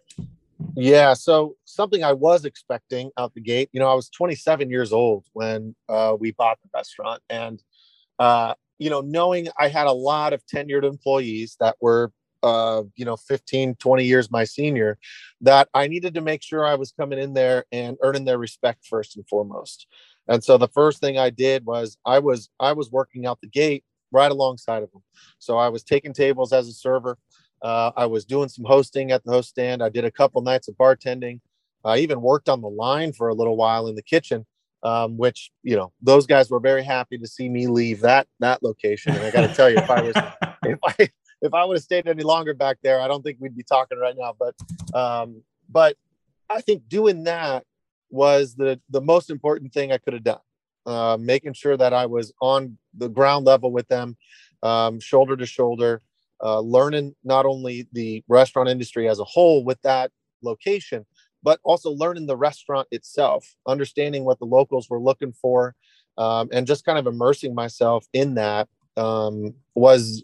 Yeah, 0.75 1.13
so 1.13 1.57
something 1.65 2.03
I 2.03 2.13
was 2.13 2.45
expecting 2.45 3.11
out 3.17 3.33
the 3.33 3.41
gate. 3.41 3.69
You 3.73 3.81
know, 3.81 3.89
I 3.89 3.95
was 3.95 4.09
27 4.09 4.69
years 4.69 4.93
old 4.93 5.25
when 5.33 5.75
uh, 5.89 6.15
we 6.17 6.31
bought 6.31 6.59
the 6.63 6.69
restaurant, 6.73 7.21
and 7.29 7.61
uh, 8.17 8.53
you 8.79 8.89
know, 8.89 9.01
knowing 9.01 9.49
I 9.59 9.67
had 9.67 9.87
a 9.87 9.91
lot 9.91 10.31
of 10.31 10.45
tenured 10.45 10.83
employees 10.83 11.57
that 11.59 11.75
were 11.81 12.13
uh, 12.43 12.83
you 12.95 13.05
know 13.05 13.17
15 13.17 13.75
20 13.75 14.03
years 14.03 14.31
my 14.31 14.43
senior 14.43 14.97
that 15.41 15.69
i 15.75 15.87
needed 15.87 16.15
to 16.15 16.21
make 16.21 16.41
sure 16.41 16.65
i 16.65 16.73
was 16.73 16.91
coming 16.91 17.19
in 17.19 17.33
there 17.33 17.65
and 17.71 17.97
earning 18.01 18.25
their 18.25 18.39
respect 18.39 18.83
first 18.83 19.15
and 19.15 19.27
foremost 19.27 19.85
and 20.31 20.43
so 20.43 20.57
the 20.57 20.67
first 20.67 20.99
thing 20.99 21.17
i 21.17 21.29
did 21.29 21.65
was 21.65 21.97
i 22.05 22.19
was 22.19 22.49
i 22.59 22.71
was 22.73 22.91
working 22.91 23.25
out 23.25 23.39
the 23.41 23.47
gate 23.47 23.83
right 24.11 24.31
alongside 24.31 24.83
of 24.83 24.91
them. 24.91 25.03
So 25.39 25.57
i 25.57 25.69
was 25.69 25.83
taking 25.83 26.13
tables 26.13 26.51
as 26.53 26.67
a 26.67 26.73
server. 26.73 27.17
Uh, 27.61 27.91
i 27.95 28.05
was 28.05 28.25
doing 28.25 28.49
some 28.49 28.65
hosting 28.65 29.11
at 29.11 29.23
the 29.23 29.31
host 29.31 29.49
stand. 29.49 29.83
I 29.83 29.89
did 29.89 30.05
a 30.05 30.11
couple 30.11 30.41
nights 30.41 30.67
of 30.67 30.75
bartending. 30.75 31.39
I 31.83 31.97
even 31.97 32.21
worked 32.21 32.49
on 32.49 32.61
the 32.61 32.69
line 32.69 33.13
for 33.13 33.29
a 33.29 33.33
little 33.33 33.57
while 33.57 33.87
in 33.87 33.95
the 33.95 34.03
kitchen 34.03 34.45
um, 34.83 35.17
which 35.17 35.51
you 35.61 35.75
know 35.75 35.91
those 36.01 36.25
guys 36.25 36.49
were 36.49 36.59
very 36.59 36.83
happy 36.83 37.17
to 37.17 37.27
see 37.27 37.47
me 37.49 37.67
leave 37.67 38.01
that 38.01 38.27
that 38.39 38.63
location. 38.63 39.13
And 39.15 39.23
i 39.23 39.31
got 39.31 39.47
to 39.47 39.53
tell 39.53 39.69
you 39.69 39.77
if 39.77 39.89
i 39.89 40.01
was 40.01 40.15
if 40.63 40.79
i 40.83 41.09
if 41.41 41.53
I 41.53 41.65
would 41.65 41.77
have 41.77 41.83
stayed 41.83 42.07
any 42.07 42.23
longer 42.23 42.53
back 42.53 42.77
there, 42.83 43.01
I 43.01 43.07
don't 43.07 43.23
think 43.23 43.37
we'd 43.39 43.55
be 43.55 43.63
talking 43.63 43.97
right 43.97 44.15
now. 44.17 44.35
But 44.37 44.55
um, 44.95 45.43
but 45.69 45.97
I 46.49 46.61
think 46.61 46.87
doing 46.87 47.23
that 47.23 47.63
was 48.11 48.55
the 48.55 48.79
the 48.89 49.01
most 49.01 49.29
important 49.29 49.73
thing 49.73 49.91
I 49.91 49.97
could 49.97 50.13
have 50.13 50.23
done. 50.23 50.39
Uh, 50.85 51.17
making 51.19 51.53
sure 51.53 51.77
that 51.77 51.93
I 51.93 52.07
was 52.07 52.33
on 52.41 52.77
the 52.97 53.07
ground 53.07 53.45
level 53.45 53.71
with 53.71 53.87
them, 53.87 54.17
um, 54.63 54.99
shoulder 54.99 55.37
to 55.37 55.45
shoulder, 55.45 56.01
uh, 56.43 56.59
learning 56.59 57.15
not 57.23 57.45
only 57.45 57.87
the 57.93 58.23
restaurant 58.27 58.67
industry 58.67 59.07
as 59.07 59.19
a 59.19 59.23
whole 59.23 59.63
with 59.63 59.79
that 59.83 60.11
location, 60.41 61.05
but 61.43 61.59
also 61.63 61.91
learning 61.91 62.25
the 62.25 62.35
restaurant 62.35 62.87
itself, 62.91 63.55
understanding 63.67 64.25
what 64.25 64.39
the 64.39 64.45
locals 64.45 64.89
were 64.89 64.99
looking 64.99 65.33
for, 65.33 65.75
um, 66.17 66.49
and 66.51 66.67
just 66.67 66.85
kind 66.85 66.97
of 66.97 67.07
immersing 67.07 67.53
myself 67.53 68.05
in 68.13 68.35
that 68.35 68.67
um, 68.97 69.53
was 69.75 70.23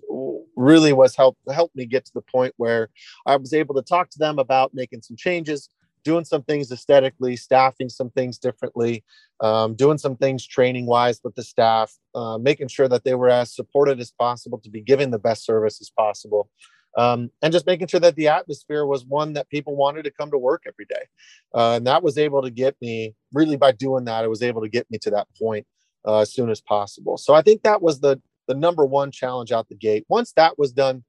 really 0.55 0.91
was 0.91 1.15
help 1.15 1.37
helped 1.53 1.75
me 1.75 1.85
get 1.85 2.03
to 2.03 2.13
the 2.13 2.21
point 2.21 2.53
where 2.57 2.89
I 3.25 3.35
was 3.37 3.53
able 3.53 3.75
to 3.75 3.81
talk 3.81 4.09
to 4.09 4.19
them 4.19 4.39
about 4.39 4.73
making 4.73 5.01
some 5.03 5.15
changes, 5.15 5.69
doing 6.07 6.23
some 6.23 6.41
things 6.43 6.71
aesthetically, 6.71 7.35
staffing 7.35 7.89
some 7.89 8.09
things 8.11 8.37
differently, 8.37 9.03
um, 9.41 9.75
doing 9.75 9.97
some 9.97 10.15
things 10.15 10.47
training 10.47 10.85
wise 10.85 11.19
with 11.21 11.35
the 11.35 11.43
staff, 11.43 11.93
uh, 12.15 12.37
making 12.37 12.69
sure 12.69 12.87
that 12.87 13.03
they 13.03 13.13
were 13.13 13.29
as 13.29 13.53
supported 13.53 13.99
as 13.99 14.09
possible 14.11 14.57
to 14.59 14.69
be 14.69 14.79
giving 14.79 15.11
the 15.11 15.19
best 15.19 15.43
service 15.43 15.81
as 15.81 15.89
possible. 15.89 16.49
Um, 16.97 17.29
and 17.41 17.51
just 17.51 17.67
making 17.67 17.87
sure 17.87 17.99
that 17.99 18.15
the 18.15 18.29
atmosphere 18.29 18.85
was 18.85 19.05
one 19.05 19.33
that 19.33 19.49
people 19.49 19.75
wanted 19.75 20.03
to 20.03 20.11
come 20.11 20.31
to 20.31 20.37
work 20.37 20.63
every 20.65 20.85
day. 20.85 21.03
Uh, 21.53 21.75
and 21.75 21.85
that 21.87 22.03
was 22.03 22.17
able 22.17 22.41
to 22.41 22.49
get 22.49 22.77
me 22.81 23.13
really 23.33 23.57
by 23.57 23.73
doing 23.73 24.05
that, 24.05 24.23
it 24.23 24.29
was 24.29 24.41
able 24.41 24.61
to 24.61 24.69
get 24.69 24.89
me 24.89 24.97
to 24.99 25.09
that 25.11 25.27
point 25.37 25.67
uh, 26.07 26.19
as 26.19 26.31
soon 26.31 26.49
as 26.49 26.61
possible. 26.61 27.17
So 27.17 27.33
I 27.33 27.41
think 27.41 27.63
that 27.63 27.81
was 27.81 27.99
the 27.99 28.21
the 28.47 28.55
number 28.55 28.85
one 28.85 29.11
challenge 29.11 29.51
out 29.51 29.67
the 29.67 29.75
gate. 29.75 30.05
Once 30.07 30.31
that 30.37 30.57
was 30.57 30.71
done, 30.71 31.03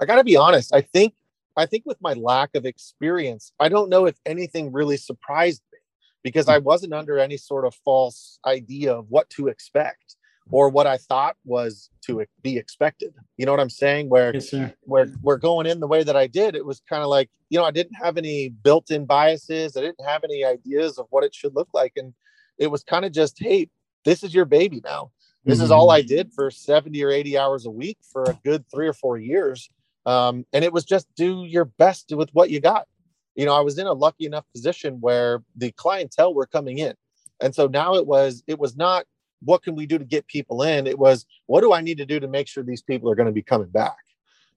I 0.00 0.06
got 0.06 0.16
to 0.16 0.24
be 0.24 0.36
honest. 0.36 0.74
I 0.74 0.80
think 0.80 1.14
I 1.56 1.66
think 1.66 1.84
with 1.86 2.00
my 2.00 2.12
lack 2.12 2.54
of 2.54 2.66
experience, 2.66 3.52
I 3.58 3.68
don't 3.68 3.88
know 3.88 4.06
if 4.06 4.16
anything 4.26 4.72
really 4.72 4.96
surprised 4.96 5.62
me 5.72 5.78
because 6.22 6.46
hmm. 6.46 6.52
I 6.52 6.58
wasn't 6.58 6.92
under 6.92 7.18
any 7.18 7.36
sort 7.36 7.64
of 7.64 7.74
false 7.84 8.38
idea 8.46 8.94
of 8.94 9.06
what 9.08 9.30
to 9.30 9.48
expect 9.48 10.16
or 10.50 10.68
what 10.68 10.86
I 10.86 10.96
thought 10.96 11.36
was 11.44 11.90
to 12.06 12.24
be 12.42 12.56
expected. 12.56 13.14
You 13.36 13.46
know 13.46 13.52
what 13.52 13.60
I'm 13.60 13.70
saying? 13.70 14.08
Where 14.08 14.32
Yes, 14.32 14.54
where 14.82 15.12
we're 15.22 15.38
going 15.38 15.66
in 15.66 15.80
the 15.80 15.88
way 15.88 16.04
that 16.04 16.16
I 16.16 16.26
did, 16.26 16.54
it 16.54 16.64
was 16.64 16.80
kind 16.88 17.02
of 17.02 17.08
like, 17.08 17.30
you 17.50 17.58
know, 17.58 17.64
I 17.64 17.72
didn't 17.72 17.94
have 17.94 18.16
any 18.16 18.50
built-in 18.50 19.06
biases. 19.06 19.76
I 19.76 19.80
didn't 19.80 20.04
have 20.06 20.22
any 20.24 20.44
ideas 20.44 20.98
of 20.98 21.06
what 21.10 21.24
it 21.24 21.34
should 21.34 21.54
look 21.54 21.68
like. 21.74 21.94
And 21.96 22.14
it 22.58 22.68
was 22.68 22.84
kind 22.84 23.04
of 23.04 23.12
just, 23.12 23.38
hey, 23.40 23.70
this 24.04 24.22
is 24.22 24.32
your 24.32 24.44
baby 24.44 24.80
now. 24.84 25.10
This 25.44 25.60
is 25.60 25.70
all 25.70 25.88
mm-hmm. 25.88 25.98
I 25.98 26.02
did 26.02 26.32
for 26.32 26.50
70 26.50 27.04
or 27.04 27.10
80 27.10 27.38
hours 27.38 27.66
a 27.66 27.70
week 27.70 27.98
for 28.12 28.24
a 28.24 28.38
good 28.44 28.64
three 28.68 28.88
or 28.88 28.92
four 28.92 29.16
years. 29.16 29.70
Um, 30.06 30.46
and 30.52 30.64
it 30.64 30.72
was 30.72 30.84
just 30.84 31.08
do 31.16 31.44
your 31.44 31.64
best 31.64 32.12
with 32.14 32.30
what 32.32 32.50
you 32.50 32.60
got. 32.60 32.86
You 33.34 33.44
know, 33.44 33.54
I 33.54 33.60
was 33.60 33.76
in 33.76 33.86
a 33.86 33.92
lucky 33.92 34.24
enough 34.24 34.44
position 34.54 34.98
where 35.00 35.42
the 35.56 35.72
clientele 35.72 36.32
were 36.32 36.46
coming 36.46 36.78
in. 36.78 36.94
And 37.40 37.54
so 37.54 37.66
now 37.66 37.96
it 37.96 38.06
was, 38.06 38.42
it 38.46 38.58
was 38.58 38.76
not 38.76 39.04
what 39.40 39.62
can 39.62 39.74
we 39.74 39.86
do 39.86 39.98
to 39.98 40.04
get 40.04 40.26
people 40.26 40.62
in? 40.62 40.86
It 40.86 40.98
was 40.98 41.26
what 41.46 41.60
do 41.60 41.72
I 41.72 41.80
need 41.80 41.98
to 41.98 42.06
do 42.06 42.20
to 42.20 42.28
make 42.28 42.48
sure 42.48 42.62
these 42.62 42.82
people 42.82 43.10
are 43.10 43.14
going 43.14 43.26
to 43.26 43.32
be 43.32 43.42
coming 43.42 43.68
back? 43.68 43.96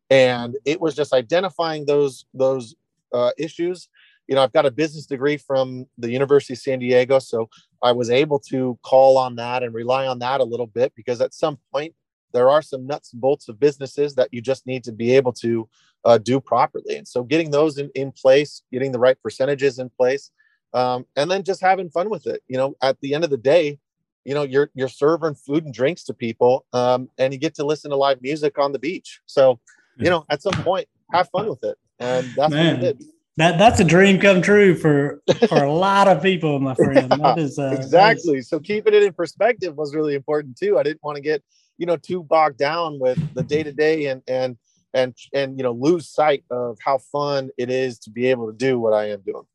And 0.09 0.55
it 0.65 0.79
was 0.79 0.95
just 0.95 1.13
identifying 1.13 1.85
those 1.85 2.25
those 2.33 2.75
uh, 3.13 3.31
issues. 3.37 3.89
You 4.27 4.35
know, 4.35 4.43
I've 4.43 4.53
got 4.53 4.65
a 4.65 4.71
business 4.71 5.05
degree 5.05 5.37
from 5.37 5.87
the 5.97 6.11
University 6.11 6.53
of 6.53 6.59
San 6.59 6.79
Diego, 6.79 7.19
so 7.19 7.49
I 7.83 7.91
was 7.91 8.09
able 8.09 8.39
to 8.51 8.77
call 8.83 9.17
on 9.17 9.35
that 9.35 9.63
and 9.63 9.73
rely 9.73 10.05
on 10.05 10.19
that 10.19 10.39
a 10.39 10.43
little 10.43 10.67
bit 10.67 10.93
because 10.95 11.19
at 11.19 11.33
some 11.33 11.57
point 11.73 11.93
there 12.33 12.49
are 12.49 12.61
some 12.61 12.85
nuts 12.85 13.13
and 13.13 13.21
bolts 13.21 13.49
of 13.49 13.59
businesses 13.59 14.15
that 14.15 14.29
you 14.31 14.41
just 14.41 14.65
need 14.65 14.83
to 14.83 14.91
be 14.91 15.15
able 15.15 15.33
to 15.33 15.67
uh, 16.05 16.17
do 16.17 16.39
properly. 16.39 16.97
And 16.97 17.07
so 17.07 17.23
getting 17.23 17.51
those 17.51 17.77
in, 17.77 17.89
in 17.95 18.11
place, 18.11 18.63
getting 18.71 18.91
the 18.91 18.99
right 18.99 19.21
percentages 19.21 19.79
in 19.79 19.89
place, 19.89 20.31
um, 20.73 21.05
and 21.15 21.29
then 21.29 21.43
just 21.43 21.61
having 21.61 21.89
fun 21.89 22.09
with 22.09 22.27
it. 22.27 22.41
You 22.47 22.57
know, 22.57 22.75
at 22.81 22.99
the 23.01 23.13
end 23.13 23.23
of 23.23 23.29
the 23.29 23.37
day, 23.37 23.79
you 24.25 24.33
know, 24.33 24.43
you're 24.43 24.69
you're 24.75 24.87
serving 24.87 25.35
food 25.35 25.65
and 25.65 25.73
drinks 25.73 26.03
to 26.05 26.13
people, 26.13 26.65
um, 26.73 27.09
and 27.17 27.33
you 27.33 27.39
get 27.39 27.55
to 27.55 27.65
listen 27.65 27.89
to 27.91 27.97
live 27.97 28.21
music 28.21 28.59
on 28.59 28.71
the 28.71 28.79
beach. 28.79 29.21
So, 29.25 29.59
you 29.97 30.09
know, 30.09 30.25
at 30.29 30.41
some 30.41 30.55
point, 30.63 30.87
have 31.11 31.29
fun 31.29 31.49
with 31.49 31.63
it, 31.63 31.77
and 31.99 32.33
that's 32.35 32.53
Man. 32.53 32.73
what 32.73 32.79
we 32.79 32.85
did. 32.87 33.03
That 33.37 33.57
that's 33.57 33.79
a 33.79 33.85
dream 33.85 34.19
come 34.19 34.41
true 34.41 34.75
for 34.75 35.21
for 35.47 35.63
a 35.63 35.71
lot 35.71 36.07
of 36.07 36.21
people, 36.21 36.59
my 36.59 36.75
friend. 36.75 37.11
That 37.11 37.37
is 37.39 37.57
uh, 37.57 37.69
that 37.69 37.79
is- 37.79 37.85
exactly. 37.85 38.41
So 38.41 38.59
keeping 38.59 38.93
it 38.93 39.01
in 39.03 39.13
perspective 39.13 39.75
was 39.77 39.95
really 39.95 40.13
important 40.13 40.57
too. 40.57 40.77
I 40.77 40.83
didn't 40.83 41.01
want 41.03 41.15
to 41.15 41.21
get 41.21 41.41
you 41.79 41.85
know 41.87 41.97
too 41.97 42.21
bogged 42.21 42.57
down 42.57 42.99
with 42.99 43.19
the 43.33 43.43
day 43.43 43.63
to 43.63 43.71
day 43.71 44.05
and 44.07 44.21
and 44.27 44.57
and 44.93 45.15
and 45.33 45.57
you 45.57 45.63
know 45.63 45.71
lose 45.71 46.07
sight 46.07 46.43
of 46.51 46.77
how 46.83 46.99
fun 46.99 47.49
it 47.57 47.71
is 47.71 47.97
to 47.99 48.11
be 48.11 48.27
able 48.27 48.45
to 48.51 48.53
do 48.55 48.79
what 48.79 48.93
I 48.93 49.09
am 49.09 49.21
doing. 49.21 49.45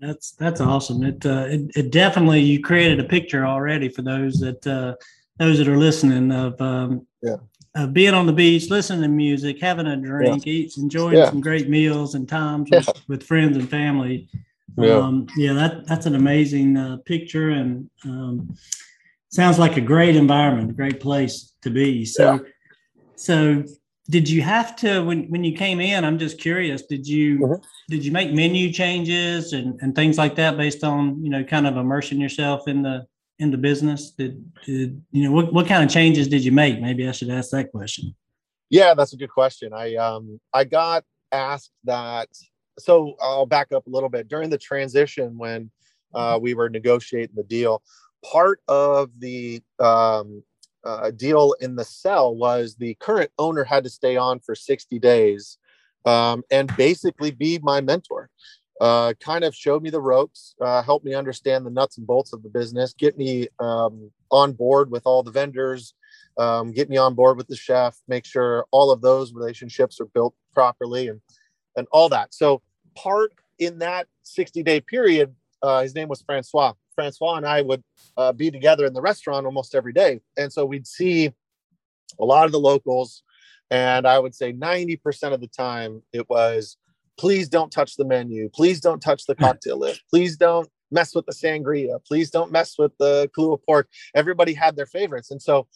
That's 0.00 0.32
that's 0.32 0.60
awesome. 0.60 1.02
It, 1.04 1.24
uh, 1.24 1.46
it 1.48 1.70
it 1.76 1.90
definitely 1.92 2.40
you 2.40 2.60
created 2.60 3.00
a 3.00 3.04
picture 3.04 3.46
already 3.46 3.88
for 3.88 4.02
those 4.02 4.38
that 4.40 4.66
uh, 4.66 4.94
those 5.38 5.58
that 5.58 5.68
are 5.68 5.76
listening 5.76 6.30
of 6.32 6.60
um, 6.60 7.06
Yeah. 7.22 7.36
of 7.74 7.94
being 7.94 8.12
on 8.12 8.26
the 8.26 8.32
beach, 8.32 8.68
listening 8.68 9.02
to 9.02 9.08
music, 9.08 9.60
having 9.60 9.86
a 9.86 9.96
drink, 9.96 10.46
eats, 10.46 10.76
enjoying 10.76 11.18
Yeah. 11.18 11.30
some 11.30 11.40
great 11.40 11.68
meals 11.68 12.14
and 12.14 12.28
times 12.28 12.70
with, 12.70 12.88
with 13.08 13.22
friends 13.22 13.56
and 13.56 13.70
family. 13.70 14.28
Yeah. 14.76 14.98
Um, 14.98 15.26
yeah, 15.36 15.52
that 15.52 15.86
that's 15.86 16.06
an 16.06 16.16
amazing 16.16 16.76
uh, 16.76 16.96
picture 17.04 17.50
and 17.50 17.88
um, 18.04 18.54
sounds 19.32 19.58
like 19.58 19.76
a 19.76 19.80
great 19.80 20.14
environment, 20.14 20.70
a 20.70 20.74
great 20.74 21.00
place 21.00 21.54
to 21.62 21.70
be. 21.70 22.04
So, 22.04 22.44
so 23.16 23.64
did 24.10 24.28
you 24.28 24.42
have 24.42 24.76
to 24.76 25.00
when 25.04 25.24
when 25.30 25.42
you 25.42 25.56
came 25.56 25.80
in? 25.80 26.04
I'm 26.04 26.18
just 26.18 26.38
curious. 26.38 26.82
Did 26.82 27.06
you 27.06 27.38
Mhm. 27.38 27.62
did 27.88 28.04
you 28.04 28.12
make 28.12 28.32
menu 28.32 28.72
changes 28.72 29.52
and, 29.52 29.80
and 29.80 29.94
things 29.94 30.18
like 30.18 30.36
that 30.36 30.56
based 30.56 30.84
on 30.84 31.22
you 31.24 31.30
know 31.30 31.42
kind 31.44 31.66
of 31.66 31.76
immersing 31.76 32.20
yourself 32.20 32.68
in 32.68 32.82
the 32.82 33.06
in 33.38 33.50
the 33.50 33.58
business? 33.58 34.10
Did, 34.10 34.44
did 34.64 35.02
you 35.10 35.24
know 35.24 35.32
what 35.32 35.52
what 35.52 35.66
kind 35.66 35.82
of 35.82 35.90
changes 35.90 36.28
did 36.28 36.44
you 36.44 36.52
make? 36.52 36.80
Maybe 36.80 37.08
I 37.08 37.12
should 37.12 37.30
ask 37.30 37.50
that 37.50 37.70
question. 37.70 38.14
Yeah, 38.70 38.94
that's 38.94 39.12
a 39.12 39.16
good 39.16 39.30
question. 39.30 39.72
I 39.72 39.96
um 39.96 40.40
I 40.52 40.64
got 40.64 41.04
asked 41.30 41.72
that. 41.84 42.28
So 42.78 43.14
I'll 43.20 43.46
back 43.46 43.70
up 43.72 43.86
a 43.86 43.90
little 43.90 44.08
bit 44.08 44.28
during 44.28 44.50
the 44.50 44.58
transition 44.58 45.36
when 45.36 45.70
uh, 46.14 46.38
we 46.40 46.54
were 46.54 46.68
negotiating 46.68 47.36
the 47.36 47.42
deal. 47.42 47.82
Part 48.30 48.60
of 48.68 49.10
the 49.18 49.62
um, 49.78 50.42
uh, 50.84 51.10
deal 51.10 51.54
in 51.60 51.76
the 51.76 51.84
sell 51.84 52.34
was 52.34 52.76
the 52.76 52.94
current 52.94 53.30
owner 53.38 53.64
had 53.64 53.84
to 53.84 53.90
stay 53.90 54.16
on 54.16 54.40
for 54.40 54.54
60 54.54 54.98
days 54.98 55.58
um, 56.04 56.42
and 56.50 56.74
basically 56.76 57.30
be 57.30 57.58
my 57.62 57.80
mentor. 57.80 58.30
Uh, 58.80 59.12
kind 59.20 59.44
of 59.44 59.54
showed 59.54 59.82
me 59.82 59.90
the 59.90 60.00
ropes, 60.00 60.54
uh, 60.60 60.82
helped 60.82 61.04
me 61.04 61.14
understand 61.14 61.64
the 61.64 61.70
nuts 61.70 61.98
and 61.98 62.06
bolts 62.06 62.32
of 62.32 62.42
the 62.42 62.48
business, 62.48 62.94
get 62.94 63.16
me 63.16 63.46
um, 63.60 64.10
on 64.30 64.52
board 64.52 64.90
with 64.90 65.02
all 65.04 65.22
the 65.22 65.30
vendors, 65.30 65.94
um, 66.38 66.72
get 66.72 66.88
me 66.88 66.96
on 66.96 67.14
board 67.14 67.36
with 67.36 67.46
the 67.46 67.54
chef, 67.54 67.96
make 68.08 68.24
sure 68.24 68.66
all 68.72 68.90
of 68.90 69.00
those 69.00 69.34
relationships 69.34 70.00
are 70.00 70.06
built 70.06 70.34
properly 70.52 71.08
and 71.08 71.20
and 71.76 71.86
all 71.92 72.08
that. 72.08 72.34
So 72.34 72.62
part 72.94 73.32
in 73.58 73.78
that 73.78 74.06
60 74.22 74.62
day 74.62 74.80
period, 74.80 75.34
uh, 75.62 75.82
his 75.82 75.94
name 75.94 76.08
was 76.08 76.22
Francois. 76.22 76.72
Francois 76.94 77.36
and 77.36 77.46
I 77.46 77.62
would 77.62 77.82
uh, 78.16 78.32
be 78.32 78.50
together 78.50 78.86
in 78.86 78.92
the 78.92 79.00
restaurant 79.00 79.46
almost 79.46 79.74
every 79.74 79.92
day, 79.92 80.20
and 80.36 80.52
so 80.52 80.64
we'd 80.64 80.86
see 80.86 81.32
a 82.20 82.24
lot 82.24 82.46
of 82.46 82.52
the 82.52 82.60
locals, 82.60 83.22
and 83.70 84.06
I 84.06 84.18
would 84.18 84.34
say 84.34 84.52
90% 84.52 85.32
of 85.32 85.40
the 85.40 85.48
time 85.48 86.02
it 86.12 86.28
was, 86.28 86.76
please 87.18 87.48
don't 87.48 87.72
touch 87.72 87.96
the 87.96 88.04
menu, 88.04 88.48
please 88.54 88.80
don't 88.80 89.00
touch 89.00 89.26
the 89.26 89.34
cocktail 89.34 89.78
list, 89.78 90.02
please 90.10 90.36
don't 90.36 90.68
mess 90.90 91.14
with 91.14 91.26
the 91.26 91.32
sangria, 91.32 92.04
please 92.04 92.30
don't 92.30 92.52
mess 92.52 92.76
with 92.78 92.92
the 92.98 93.30
kalua 93.36 93.58
pork. 93.64 93.88
Everybody 94.14 94.52
had 94.52 94.76
their 94.76 94.86
favorites, 94.86 95.30
and 95.30 95.40
so 95.40 95.66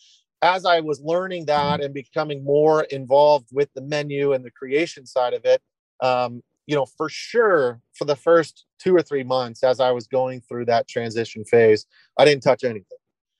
as 0.42 0.66
I 0.66 0.80
was 0.80 1.00
learning 1.00 1.46
that 1.46 1.80
and 1.80 1.94
becoming 1.94 2.44
more 2.44 2.82
involved 2.82 3.48
with 3.52 3.70
the 3.74 3.80
menu 3.80 4.32
and 4.32 4.44
the 4.44 4.50
creation 4.50 5.06
side 5.06 5.32
of 5.32 5.44
it, 5.44 5.62
um, 6.02 6.42
you 6.66 6.74
know, 6.74 6.86
for 6.86 7.08
sure, 7.08 7.80
for 7.94 8.04
the 8.04 8.16
first 8.16 8.66
two 8.78 8.94
or 8.94 9.02
three 9.02 9.24
months, 9.24 9.62
as 9.62 9.80
I 9.80 9.92
was 9.92 10.06
going 10.06 10.40
through 10.40 10.66
that 10.66 10.88
transition 10.88 11.44
phase, 11.44 11.86
I 12.18 12.24
didn't 12.24 12.42
touch 12.42 12.64
anything. 12.64 12.98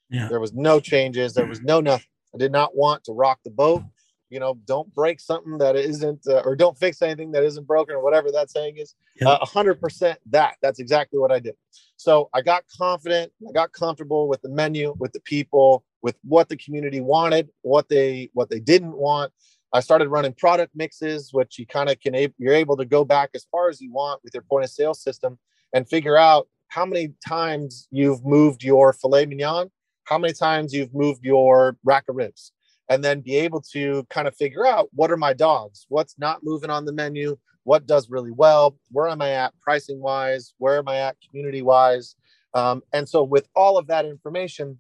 Yeah. 0.08 0.28
There 0.28 0.40
was 0.40 0.54
no 0.54 0.78
changes. 0.80 1.34
There 1.34 1.46
was 1.46 1.60
no 1.60 1.80
nothing. 1.80 2.06
I 2.34 2.38
did 2.38 2.52
not 2.52 2.76
want 2.76 3.04
to 3.04 3.12
rock 3.12 3.40
the 3.44 3.50
boat. 3.50 3.82
You 4.28 4.40
know, 4.40 4.58
don't 4.66 4.92
break 4.92 5.20
something 5.20 5.58
that 5.58 5.76
isn't, 5.76 6.26
uh, 6.28 6.42
or 6.44 6.56
don't 6.56 6.76
fix 6.76 7.00
anything 7.00 7.30
that 7.32 7.44
isn't 7.44 7.66
broken, 7.66 7.94
or 7.94 8.02
whatever 8.02 8.32
that 8.32 8.50
saying 8.50 8.76
is. 8.76 8.94
Yeah. 9.20 9.38
A 9.40 9.46
hundred 9.46 9.80
percent 9.80 10.18
that. 10.30 10.56
That's 10.62 10.80
exactly 10.80 11.18
what 11.18 11.30
I 11.30 11.38
did. 11.38 11.54
So 11.96 12.28
I 12.34 12.42
got 12.42 12.64
confident. 12.76 13.32
I 13.48 13.52
got 13.52 13.72
comfortable 13.72 14.28
with 14.28 14.42
the 14.42 14.48
menu, 14.48 14.94
with 14.98 15.12
the 15.12 15.20
people, 15.20 15.84
with 16.02 16.16
what 16.22 16.48
the 16.48 16.56
community 16.56 17.00
wanted, 17.00 17.48
what 17.62 17.88
they 17.88 18.30
what 18.32 18.50
they 18.50 18.60
didn't 18.60 18.96
want. 18.96 19.32
I 19.72 19.80
started 19.80 20.08
running 20.08 20.32
product 20.32 20.72
mixes, 20.74 21.32
which 21.32 21.58
you 21.58 21.66
kind 21.66 21.90
of 21.90 22.00
can 22.00 22.14
you're 22.38 22.54
able 22.54 22.76
to 22.76 22.84
go 22.84 23.04
back 23.04 23.30
as 23.34 23.46
far 23.50 23.68
as 23.68 23.80
you 23.80 23.92
want 23.92 24.22
with 24.24 24.32
your 24.34 24.42
point 24.42 24.64
of 24.64 24.70
sale 24.70 24.94
system 24.94 25.38
and 25.74 25.88
figure 25.88 26.16
out 26.16 26.48
how 26.68 26.86
many 26.86 27.12
times 27.26 27.88
you've 27.90 28.24
moved 28.24 28.62
your 28.62 28.92
filet 28.92 29.26
mignon, 29.26 29.70
how 30.04 30.18
many 30.18 30.32
times 30.32 30.72
you've 30.72 30.94
moved 30.94 31.24
your 31.24 31.76
rack 31.84 32.04
of 32.08 32.16
ribs, 32.16 32.52
and 32.88 33.04
then 33.04 33.20
be 33.20 33.36
able 33.36 33.60
to 33.60 34.06
kind 34.10 34.28
of 34.28 34.36
figure 34.36 34.66
out 34.66 34.88
what 34.92 35.10
are 35.10 35.16
my 35.16 35.32
dogs, 35.32 35.86
what's 35.88 36.18
not 36.18 36.42
moving 36.42 36.70
on 36.70 36.84
the 36.84 36.92
menu, 36.92 37.36
what 37.64 37.86
does 37.86 38.08
really 38.08 38.30
well, 38.30 38.76
where 38.90 39.08
am 39.08 39.20
I 39.20 39.32
at 39.32 39.52
pricing 39.60 40.00
wise, 40.00 40.54
where 40.58 40.78
am 40.78 40.88
I 40.88 40.98
at 40.98 41.16
community 41.28 41.62
wise, 41.62 42.14
um, 42.54 42.82
and 42.94 43.06
so 43.06 43.22
with 43.22 43.48
all 43.54 43.76
of 43.76 43.86
that 43.88 44.06
information, 44.06 44.78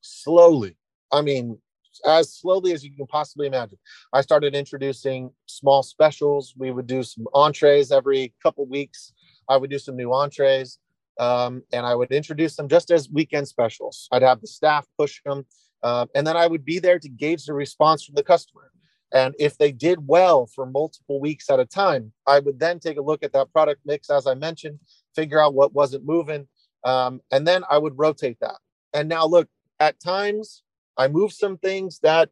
slowly, 0.00 0.76
I 1.12 1.20
mean, 1.20 1.58
as 2.04 2.34
slowly 2.34 2.72
as 2.72 2.84
you 2.84 2.94
can 2.94 3.06
possibly 3.06 3.46
imagine, 3.46 3.78
I 4.12 4.20
started 4.20 4.54
introducing 4.54 5.30
small 5.46 5.82
specials. 5.82 6.54
We 6.56 6.70
would 6.70 6.86
do 6.86 7.02
some 7.02 7.26
entrees 7.34 7.92
every 7.92 8.34
couple 8.42 8.66
weeks. 8.66 9.12
I 9.48 9.56
would 9.56 9.70
do 9.70 9.78
some 9.78 9.96
new 9.96 10.12
entrees, 10.12 10.78
um, 11.20 11.62
and 11.72 11.84
I 11.86 11.94
would 11.94 12.10
introduce 12.12 12.56
them 12.56 12.68
just 12.68 12.90
as 12.90 13.10
weekend 13.10 13.48
specials. 13.48 14.08
I'd 14.12 14.22
have 14.22 14.40
the 14.40 14.46
staff 14.46 14.86
push 14.98 15.20
them, 15.24 15.46
uh, 15.82 16.06
and 16.14 16.26
then 16.26 16.36
I 16.36 16.46
would 16.46 16.64
be 16.64 16.78
there 16.78 16.98
to 16.98 17.08
gauge 17.08 17.46
the 17.46 17.54
response 17.54 18.04
from 18.04 18.14
the 18.14 18.22
customer. 18.22 18.70
And 19.12 19.34
if 19.38 19.56
they 19.58 19.70
did 19.70 20.08
well 20.08 20.46
for 20.46 20.66
multiple 20.66 21.20
weeks 21.20 21.48
at 21.48 21.60
a 21.60 21.64
time, 21.64 22.12
I 22.26 22.40
would 22.40 22.58
then 22.58 22.80
take 22.80 22.96
a 22.96 23.02
look 23.02 23.22
at 23.22 23.32
that 23.32 23.52
product 23.52 23.82
mix, 23.84 24.10
as 24.10 24.26
I 24.26 24.34
mentioned, 24.34 24.80
figure 25.14 25.40
out 25.40 25.54
what 25.54 25.72
wasn't 25.72 26.04
moving, 26.04 26.48
um, 26.84 27.20
and 27.30 27.46
then 27.46 27.64
I 27.70 27.78
would 27.78 27.96
rotate 27.96 28.38
that. 28.40 28.56
And 28.92 29.08
now, 29.08 29.26
look, 29.26 29.48
at 29.80 30.00
times 30.00 30.62
I 30.96 31.08
moved 31.08 31.34
some 31.34 31.58
things 31.58 31.98
that 32.00 32.30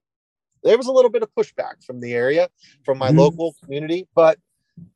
there 0.63 0.79
was 0.79 0.87
a 0.87 0.93
little 0.93 1.11
bit 1.11 1.23
of 1.23 1.35
pushback 1.35 1.85
from 1.85 2.01
the 2.01 2.15
area, 2.15 2.49
from 2.85 2.99
my 2.99 3.11
Mhm. 3.11 3.17
local 3.17 3.55
community. 3.63 4.09
But 4.15 4.39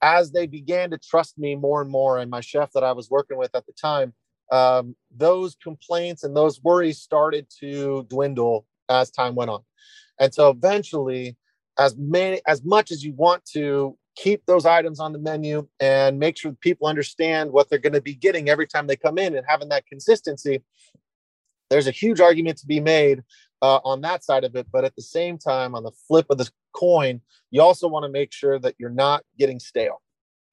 as 0.03 0.31
they 0.33 0.47
began 0.47 0.91
to 0.91 0.99
trust 0.99 1.39
me 1.39 1.57
more 1.57 1.81
and 1.83 1.91
more, 1.91 2.19
and 2.19 2.31
my 2.31 2.41
chef 2.41 2.73
that 2.73 2.85
I 2.85 2.93
was 2.93 3.11
working 3.11 3.37
with 3.37 3.55
at 3.55 3.67
the 3.67 3.73
time, 3.73 4.15
um, 4.53 4.95
those 5.11 5.57
complaints 5.57 6.23
and 6.23 6.37
those 6.37 6.63
worries 6.63 6.99
started 7.01 7.49
to 7.61 8.05
dwindle 8.05 8.67
as 8.89 9.11
time 9.11 9.35
went 9.35 9.51
on. 9.51 9.65
And 10.21 10.33
so 10.33 10.51
eventually, 10.51 11.37
as 11.79 11.97
many 11.97 12.41
as 12.47 12.65
much 12.65 12.91
as 12.91 13.05
you 13.05 13.13
want 13.15 13.45
to 13.47 13.99
keep 14.15 14.47
those 14.47 14.65
items 14.65 14.99
on 14.99 15.13
the 15.13 15.19
menu 15.19 15.69
and 15.79 16.19
make 16.19 16.39
sure 16.39 16.53
people 16.53 16.87
understand 16.87 17.53
what 17.53 17.69
they're 17.69 17.79
going 17.79 17.93
to 17.93 18.01
be 18.01 18.15
getting 18.15 18.49
every 18.49 18.67
time 18.67 18.87
they 18.87 18.97
come 18.97 19.19
in 19.19 19.37
and 19.37 19.45
having 19.47 19.69
that 19.69 19.87
consistency 19.87 20.63
there's 21.69 21.87
a 21.87 21.91
huge 21.91 22.21
argument 22.21 22.57
to 22.59 22.67
be 22.67 22.81
made 22.81 23.23
uh, 23.63 23.81
on 23.85 24.01
that 24.01 24.25
side 24.25 24.45
of 24.45 24.55
it 24.55 24.67
but 24.73 24.85
at 24.85 24.95
the 24.97 25.03
same 25.03 25.39
time 25.39 25.75
on 25.75 25.83
the 25.83 25.93
flip 26.07 26.27
of 26.31 26.39
the 26.39 26.49
coin 26.73 27.21
you 27.51 27.61
also 27.61 27.89
want 27.89 28.05
to 28.05 28.11
make 28.11 28.33
sure 28.33 28.59
that 28.59 28.75
you're 28.79 28.91
not 28.91 29.23
getting 29.39 29.59
stale 29.59 30.03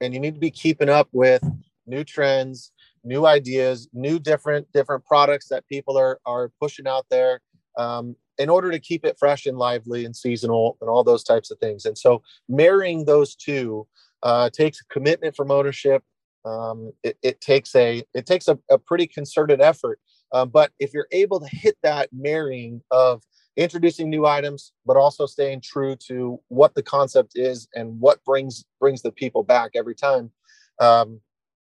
and 0.02 0.14
you 0.14 0.20
need 0.20 0.34
to 0.34 0.40
be 0.40 0.52
keeping 0.52 0.90
up 0.90 1.08
with 1.12 1.44
new 1.86 2.04
trends 2.04 2.72
new 3.04 3.26
ideas 3.26 3.90
new 3.94 4.20
different 4.20 4.72
different 4.72 5.04
products 5.06 5.48
that 5.50 5.68
people 5.68 5.98
are 5.98 6.20
are 6.26 6.52
pushing 6.60 6.88
out 6.88 7.06
there 7.10 7.42
um, 7.78 8.16
in 8.38 8.50
order 8.50 8.72
to 8.72 8.80
keep 8.80 9.06
it 9.06 9.18
fresh 9.20 9.46
and 9.46 9.58
lively 9.58 10.06
and 10.06 10.16
seasonal 10.16 10.78
and 10.82 10.90
all 10.90 11.04
those 11.04 11.24
types 11.24 11.52
of 11.52 11.60
things. 11.60 11.86
And 11.86 11.98
so 11.98 12.22
marrying 12.50 13.06
those 13.06 13.36
two 13.36 13.88
uh, 14.24 14.50
takes 14.50 14.82
a 14.82 14.94
commitment 14.94 15.36
from 15.36 15.52
ownership. 15.52 16.04
Um, 16.46 16.92
it, 17.04 17.18
it, 17.22 17.40
takes 17.40 17.74
a 17.76 18.04
it 18.14 18.26
takes 18.26 18.48
a, 18.48 18.60
a 18.70 18.78
pretty 18.78 19.08
concerted 19.08 19.62
effort. 19.62 20.00
Uh, 20.34 20.46
but 20.46 20.72
if 20.80 20.94
you're 20.94 21.08
able 21.12 21.40
to 21.40 21.48
hit 21.48 21.78
that 21.84 22.10
marrying 22.12 22.82
of 22.92 23.22
introducing 23.56 24.10
new 24.10 24.26
items, 24.26 24.74
but 24.86 24.98
also 24.98 25.28
staying 25.28 25.62
true 25.62 25.96
to 25.96 26.40
what 26.48 26.74
the 26.74 26.82
concept 26.82 27.34
is 27.36 27.68
and 27.76 28.00
what 28.00 28.24
brings 28.26 28.66
brings 28.80 29.04
the 29.04 29.12
people 29.12 29.44
back 29.44 29.72
every 29.76 29.94
time, 29.94 30.32
um, 30.82 31.22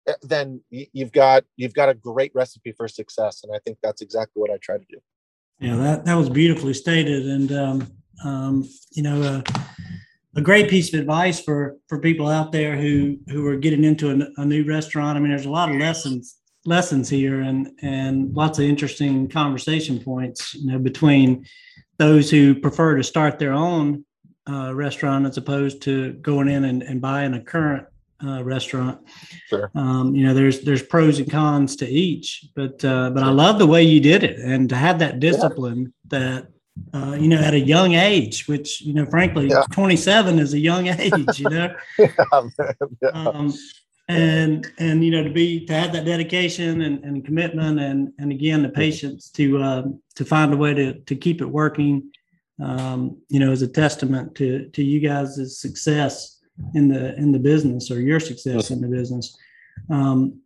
eh, 0.07 0.13
then 0.23 0.59
you've 0.71 1.11
got 1.11 1.43
you've 1.55 1.75
got 1.75 1.87
a 1.87 1.93
great 1.93 2.31
recipe 2.33 2.71
for 2.71 2.87
success. 2.87 3.43
And 3.43 3.55
I 3.55 3.59
think 3.59 3.77
that's 3.83 4.01
exactly 4.01 4.41
what 4.41 4.49
I 4.49 4.57
try 4.57 4.77
to 4.77 4.85
do. 4.89 4.97
Yeah, 5.59 5.75
that, 5.77 6.05
that 6.05 6.15
was 6.15 6.29
beautifully 6.29 6.73
stated. 6.73 7.25
And, 7.25 7.51
um, 7.51 7.91
um, 8.23 8.69
you 8.91 9.01
know, 9.01 9.21
uh, 9.21 9.41
a 10.35 10.41
great 10.41 10.69
piece 10.69 10.93
of 10.93 10.99
advice 10.99 11.39
for, 11.39 11.77
for 11.87 11.99
people 11.99 12.27
out 12.27 12.51
there 12.51 12.75
who, 12.75 13.17
who 13.27 13.45
are 13.47 13.55
getting 13.55 13.83
into 13.83 14.11
a, 14.11 14.41
a 14.41 14.45
new 14.45 14.63
restaurant. 14.65 15.17
I 15.17 15.19
mean, 15.19 15.29
there's 15.29 15.47
a 15.47 15.49
lot 15.49 15.71
of 15.71 15.77
lessons 15.77 16.35
lessons 16.67 17.09
here 17.09 17.41
and 17.41 17.71
and 17.81 18.35
lots 18.35 18.59
of 18.59 18.65
interesting 18.65 19.27
conversation 19.27 19.99
points 19.99 20.53
you 20.53 20.69
know 20.69 20.77
between 20.77 21.45
those 21.97 22.29
who 22.29 22.53
prefer 22.53 22.95
to 22.95 23.03
start 23.03 23.39
their 23.39 23.53
own 23.53 24.03
uh, 24.49 24.73
restaurant 24.75 25.25
as 25.25 25.37
opposed 25.37 25.81
to 25.81 26.13
going 26.13 26.47
in 26.47 26.65
and, 26.65 26.83
and 26.83 27.01
buying 27.01 27.33
a 27.33 27.41
current 27.41 27.85
uh, 28.25 28.43
restaurant. 28.43 28.99
Sure. 29.47 29.69
Um, 29.75 30.15
you 30.15 30.25
know, 30.25 30.33
there's 30.33 30.61
there's 30.61 30.81
pros 30.81 31.19
and 31.19 31.29
cons 31.29 31.75
to 31.77 31.87
each, 31.87 32.45
but 32.55 32.83
uh, 32.83 33.09
but 33.11 33.23
I 33.23 33.29
love 33.29 33.59
the 33.59 33.67
way 33.67 33.83
you 33.83 33.99
did 33.99 34.23
it, 34.23 34.39
and 34.39 34.69
to 34.69 34.75
have 34.75 34.99
that 34.99 35.19
discipline 35.19 35.93
yeah. 36.11 36.19
that 36.19 36.47
uh, 36.93 37.13
you 37.13 37.27
know 37.27 37.37
at 37.37 37.53
a 37.53 37.59
young 37.59 37.93
age, 37.93 38.47
which 38.47 38.81
you 38.81 38.93
know, 38.93 39.05
frankly, 39.05 39.49
yeah. 39.49 39.63
27 39.71 40.39
is 40.39 40.53
a 40.53 40.59
young 40.59 40.87
age. 40.99 41.39
You 41.39 41.49
know. 41.49 41.75
yeah, 41.99 42.09
um, 43.11 43.53
and 44.07 44.71
and 44.77 45.03
you 45.03 45.11
know 45.11 45.23
to 45.23 45.29
be 45.29 45.65
to 45.65 45.73
have 45.73 45.91
that 45.91 46.05
dedication 46.05 46.81
and, 46.81 47.03
and 47.03 47.25
commitment 47.25 47.79
and 47.79 48.13
and 48.19 48.31
again 48.31 48.63
the 48.63 48.69
patience 48.69 49.29
to 49.29 49.61
uh, 49.61 49.83
to 50.15 50.23
find 50.23 50.53
a 50.53 50.57
way 50.57 50.73
to 50.73 50.93
to 51.01 51.15
keep 51.15 51.41
it 51.41 51.45
working 51.45 52.09
um, 52.63 53.17
you 53.29 53.39
know 53.39 53.51
is 53.51 53.61
a 53.61 53.67
testament 53.67 54.33
to 54.35 54.69
to 54.69 54.83
you 54.83 54.99
guys' 54.99 55.59
success 55.59 56.37
in 56.73 56.87
the 56.87 57.15
in 57.15 57.31
the 57.31 57.39
business 57.39 57.91
or 57.91 57.99
your 58.01 58.19
success 58.19 58.71
in 58.71 58.81
the 58.81 58.87
business. 58.87 59.37
Um, 59.89 60.41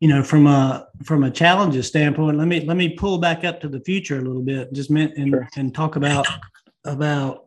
you 0.00 0.08
know, 0.08 0.22
from 0.22 0.48
a 0.48 0.88
from 1.04 1.22
a 1.22 1.30
challenges 1.30 1.86
standpoint, 1.86 2.36
let 2.36 2.48
me 2.48 2.62
let 2.62 2.76
me 2.76 2.88
pull 2.88 3.18
back 3.18 3.44
up 3.44 3.60
to 3.60 3.68
the 3.68 3.80
future 3.80 4.18
a 4.18 4.22
little 4.22 4.42
bit, 4.42 4.72
just 4.72 4.90
meant 4.90 5.16
and, 5.16 5.30
sure. 5.30 5.48
and 5.56 5.72
talk 5.74 5.94
about 5.96 6.26
about 6.84 7.41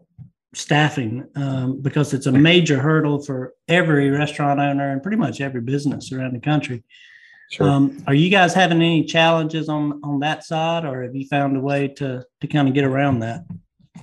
staffing 0.56 1.28
um, 1.36 1.82
because 1.82 2.14
it's 2.14 2.26
a 2.26 2.32
major 2.32 2.80
hurdle 2.80 3.22
for 3.22 3.54
every 3.68 4.10
restaurant 4.10 4.60
owner 4.60 4.92
and 4.92 5.04
pretty 5.04 5.18
much 5.18 5.42
every 5.42 5.62
business 5.62 6.12
around 6.12 6.34
the 6.34 6.40
country. 6.40 6.84
Sure. 7.52 7.70
Um, 7.70 8.04
are 8.08 8.14
you 8.14 8.30
guys 8.30 8.54
having 8.54 8.78
any 8.78 9.04
challenges 9.04 9.70
on 9.70 10.02
on 10.04 10.20
that 10.22 10.44
side, 10.44 10.84
or 10.84 11.04
have 11.04 11.16
you 11.16 11.28
found 11.28 11.56
a 11.56 11.60
way 11.60 11.88
to 11.90 12.26
to 12.42 12.48
kind 12.48 12.68
of 12.68 12.74
get 12.74 12.84
around 12.84 13.20
that? 13.20 13.46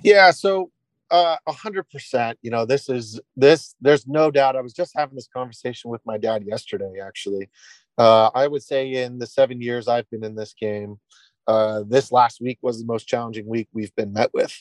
Yeah, 0.05 0.31
so 0.31 0.71
uh, 1.11 1.37
a 1.47 1.53
hundred 1.53 1.91
percent. 1.91 2.38
You 2.43 2.51
know, 2.51 2.65
this 2.65 2.88
is 2.88 3.21
this. 3.37 3.75
There's 3.81 4.07
no 4.07 4.31
doubt. 4.31 4.55
I 4.55 4.61
was 4.61 4.73
just 4.73 4.93
having 4.97 5.17
this 5.17 5.29
conversation 5.35 5.91
with 5.91 6.03
my 6.07 6.19
dad 6.19 6.45
yesterday. 6.47 7.01
Actually, 7.03 7.51
uh, 7.99 8.31
I 8.33 8.47
would 8.47 8.62
say 8.62 9.03
in 9.03 9.19
the 9.19 9.27
seven 9.27 9.61
years 9.61 9.88
I've 9.88 10.09
been 10.09 10.25
in 10.25 10.37
this 10.37 10.55
game, 10.55 11.01
uh, 11.46 11.83
this 11.87 12.12
last 12.12 12.40
week 12.40 12.59
was 12.62 12.78
the 12.78 12.87
most 12.87 13.07
challenging 13.07 13.46
week 13.46 13.68
we've 13.72 13.94
been 13.96 14.12
met 14.12 14.33
with. 14.33 14.55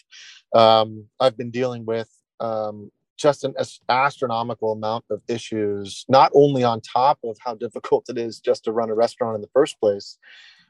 Um, 0.54 1.06
I've 1.20 1.38
been 1.38 1.52
dealing 1.52 1.86
with 1.86 2.10
um, 2.40 2.92
just 3.18 3.44
an 3.44 3.54
astronomical 3.88 4.72
amount 4.72 5.06
of 5.10 5.22
issues, 5.28 6.06
not 6.10 6.32
only 6.34 6.64
on 6.64 6.82
top 6.82 7.20
of 7.24 7.38
how 7.40 7.56
difficult 7.66 8.10
it 8.10 8.18
is 8.18 8.40
just 8.40 8.64
to 8.66 8.72
run 8.72 8.90
a 8.90 8.96
restaurant 8.96 9.36
in 9.36 9.42
the 9.42 9.50
first 9.54 9.80
place, 9.80 10.18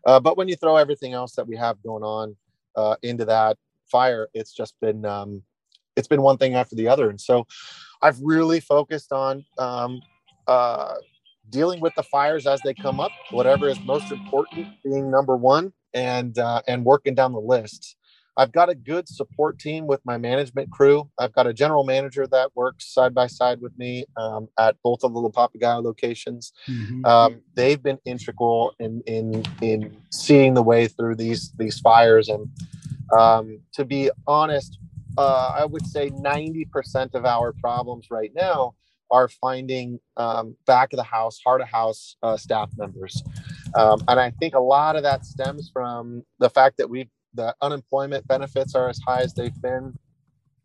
uh, 0.06 0.19
but 0.19 0.38
when 0.38 0.47
you 0.47 0.56
throw 0.56 0.78
everything 0.78 1.13
else 1.13 1.36
that 1.36 1.47
we 1.47 1.56
have 1.56 1.82
going 1.84 2.04
on 2.04 2.36
uh, 2.76 2.95
into 3.04 3.26
that 3.26 3.58
fire, 3.89 4.28
it's 4.34 4.54
just 4.54 4.76
been 4.82 5.06
um, 5.06 5.43
it's 5.95 6.08
been 6.08 6.21
one 6.21 6.38
thing 6.38 6.56
after 6.56 6.76
the 6.76 6.88
other. 6.88 7.10
And 7.10 7.19
so 7.19 7.45
I've 8.02 8.19
really 8.21 8.60
focused 8.60 9.12
on 9.12 9.45
um, 9.58 10.02
uh, 10.47 10.95
dealing 11.50 11.82
with 11.82 11.93
the 11.95 12.04
fires 12.04 12.47
as 12.47 12.62
they 12.62 12.74
come 12.74 13.00
up, 13.00 13.12
whatever 13.32 13.67
is 13.67 13.80
most 13.82 14.12
important 14.12 14.67
being 14.84 15.12
number 15.12 15.36
one 15.36 15.74
and, 15.94 16.38
uh, 16.38 16.62
and 16.68 16.86
working 16.86 17.16
down 17.16 17.34
the 17.34 17.40
list. 17.40 17.96
I've 18.38 18.52
got 18.52 18.70
a 18.70 18.76
good 18.76 19.10
support 19.10 19.60
team 19.60 19.88
with 19.88 20.00
my 20.06 20.18
management 20.18 20.72
crew. 20.72 21.10
I've 21.20 21.34
got 21.34 21.48
a 21.48 21.54
general 21.54 21.84
manager 21.84 22.26
that 22.28 22.56
works 22.56 22.94
side 22.94 23.14
by 23.14 23.28
side 23.28 23.62
with 23.62 23.78
me 23.78 24.06
um, 24.16 24.48
at 24.58 24.76
both 24.84 25.04
of 25.04 25.14
the 25.14 25.20
La 25.20 25.30
Papagayo 25.30 25.84
locations. 25.84 26.54
Mm-hmm. 26.68 27.06
Um, 27.06 27.42
they've 27.56 27.82
been 27.82 28.00
integral 28.06 28.74
in 28.80 29.02
in 29.06 29.44
in 29.62 29.98
seeing 30.12 30.54
the 30.54 30.64
way 30.64 30.88
through 30.88 31.16
these 31.16 31.52
these 31.58 31.80
fires. 31.80 32.30
And 32.30 32.50
um, 33.18 33.60
to 33.74 33.84
be 33.84 34.10
honest, 34.28 34.80
uh, 35.18 35.56
I 35.60 35.66
would 35.66 35.86
say 35.86 36.10
90% 36.10 37.14
of 37.14 37.26
our 37.26 37.52
problems 37.52 38.08
right 38.10 38.32
now 38.34 38.76
are 39.12 39.28
finding 39.28 40.00
um, 40.16 40.56
back 40.66 40.94
of 40.94 40.98
the 40.98 41.04
house, 41.04 41.40
heart 41.46 41.60
of 41.60 41.68
house 41.68 42.16
uh, 42.24 42.38
staff 42.38 42.70
members. 42.78 43.22
Um, 43.76 44.04
and 44.08 44.20
I 44.20 44.32
think 44.32 44.54
a 44.54 44.60
lot 44.60 44.96
of 44.96 45.04
that 45.04 45.26
stems 45.26 45.70
from 45.72 46.24
the 46.40 46.50
fact 46.50 46.78
that 46.78 46.90
we 46.90 47.10
the 47.34 47.56
unemployment 47.62 48.28
benefits 48.28 48.76
are 48.76 48.90
as 48.90 49.00
high 49.08 49.22
as 49.22 49.34
they've 49.34 49.62
been. 49.62 49.98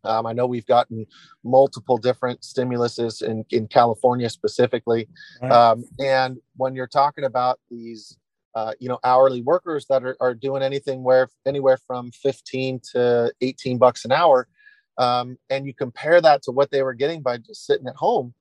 Um, 0.05 0.27
I 0.27 0.33
know 0.33 0.47
we've 0.47 0.67
gotten 0.67 1.07
multiple 1.45 1.97
different 1.97 2.41
stimuluses 2.41 3.23
in, 3.23 3.45
in 3.51 3.67
California 3.67 4.29
specifically. 4.29 5.09
Right. 5.43 5.53
Um, 5.53 5.85
and 5.99 6.39
when 6.57 6.75
you're 6.75 6.87
talking 6.87 7.25
about 7.25 7.61
these 7.71 8.17
uh, 8.57 8.73
you 8.81 8.89
know 8.89 8.99
hourly 9.05 9.43
workers 9.43 9.85
that 9.91 10.03
are, 10.03 10.17
are 10.19 10.35
doing 10.35 10.63
anything 10.63 11.05
where 11.05 11.29
anywhere 11.45 11.77
from 11.87 12.11
15 12.13 12.81
to 12.93 13.31
18 13.43 13.77
bucks 13.77 14.07
an 14.07 14.13
hour 14.13 14.49
um, 14.97 15.37
and 15.51 15.67
you 15.67 15.75
compare 15.75 16.23
that 16.23 16.43
to 16.43 16.53
what 16.53 16.71
they 16.71 16.83
were 16.83 16.95
getting 16.95 17.21
by 17.21 17.37
just 17.37 17.67
sitting 17.67 17.87
at 17.87 17.95
home 17.97 18.33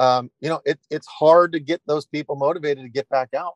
um, 0.00 0.28
you 0.40 0.48
know 0.48 0.60
it, 0.64 0.80
it's 0.90 1.06
hard 1.06 1.52
to 1.52 1.60
get 1.60 1.80
those 1.86 2.04
people 2.04 2.34
motivated 2.34 2.82
to 2.82 2.90
get 2.90 3.08
back 3.10 3.32
out 3.32 3.54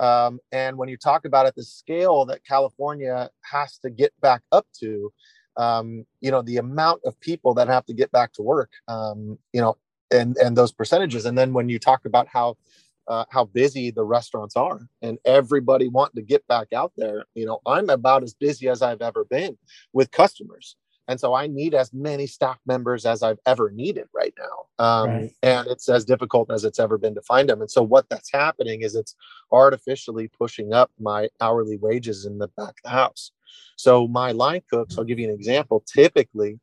um, 0.00 0.38
and 0.52 0.76
when 0.76 0.88
you 0.88 0.96
talk 0.96 1.24
about 1.24 1.46
at 1.46 1.54
the 1.54 1.62
scale 1.62 2.24
that 2.24 2.44
california 2.44 3.28
has 3.42 3.78
to 3.78 3.90
get 3.90 4.12
back 4.20 4.42
up 4.52 4.66
to 4.78 5.12
um, 5.56 6.04
you 6.20 6.30
know 6.30 6.42
the 6.42 6.56
amount 6.56 7.00
of 7.04 7.18
people 7.20 7.54
that 7.54 7.68
have 7.68 7.84
to 7.86 7.94
get 7.94 8.10
back 8.12 8.32
to 8.32 8.42
work 8.42 8.70
um, 8.88 9.38
you 9.52 9.60
know 9.60 9.76
and 10.10 10.36
and 10.38 10.56
those 10.56 10.72
percentages. 10.72 11.26
And 11.26 11.36
then 11.36 11.52
when 11.52 11.68
you 11.68 11.78
talk 11.78 12.04
about 12.04 12.28
how 12.28 12.56
uh, 13.06 13.24
how 13.30 13.44
busy 13.46 13.90
the 13.90 14.04
restaurants 14.04 14.54
are 14.54 14.80
and 15.00 15.18
everybody 15.24 15.88
wanting 15.88 16.16
to 16.16 16.26
get 16.26 16.46
back 16.46 16.74
out 16.74 16.92
there 16.98 17.24
you 17.34 17.46
know 17.46 17.58
i'm 17.64 17.88
about 17.88 18.22
as 18.22 18.34
busy 18.34 18.68
as 18.68 18.82
i've 18.82 19.00
ever 19.00 19.24
been 19.24 19.56
with 19.94 20.10
customers 20.10 20.76
and 21.08 21.18
so 21.18 21.34
i 21.34 21.46
need 21.46 21.74
as 21.74 21.92
many 21.92 22.26
staff 22.26 22.58
members 22.66 23.04
as 23.04 23.22
i've 23.22 23.38
ever 23.46 23.70
needed 23.70 24.06
right 24.14 24.34
now 24.38 24.84
um, 24.84 25.08
right. 25.08 25.30
and 25.42 25.66
it's 25.68 25.88
as 25.88 26.04
difficult 26.04 26.50
as 26.50 26.64
it's 26.64 26.78
ever 26.78 26.96
been 26.96 27.14
to 27.14 27.22
find 27.22 27.48
them 27.48 27.60
and 27.60 27.70
so 27.70 27.82
what 27.82 28.08
that's 28.08 28.30
happening 28.32 28.82
is 28.82 28.94
it's 28.94 29.14
artificially 29.50 30.28
pushing 30.28 30.72
up 30.72 30.90
my 31.00 31.28
hourly 31.40 31.78
wages 31.78 32.24
in 32.24 32.38
the 32.38 32.48
back 32.56 32.68
of 32.68 32.82
the 32.84 32.90
house 32.90 33.32
so 33.76 34.06
my 34.06 34.32
line 34.32 34.62
cooks 34.70 34.96
i'll 34.96 35.04
give 35.04 35.18
you 35.18 35.28
an 35.28 35.34
example 35.34 35.82
typically 35.92 36.60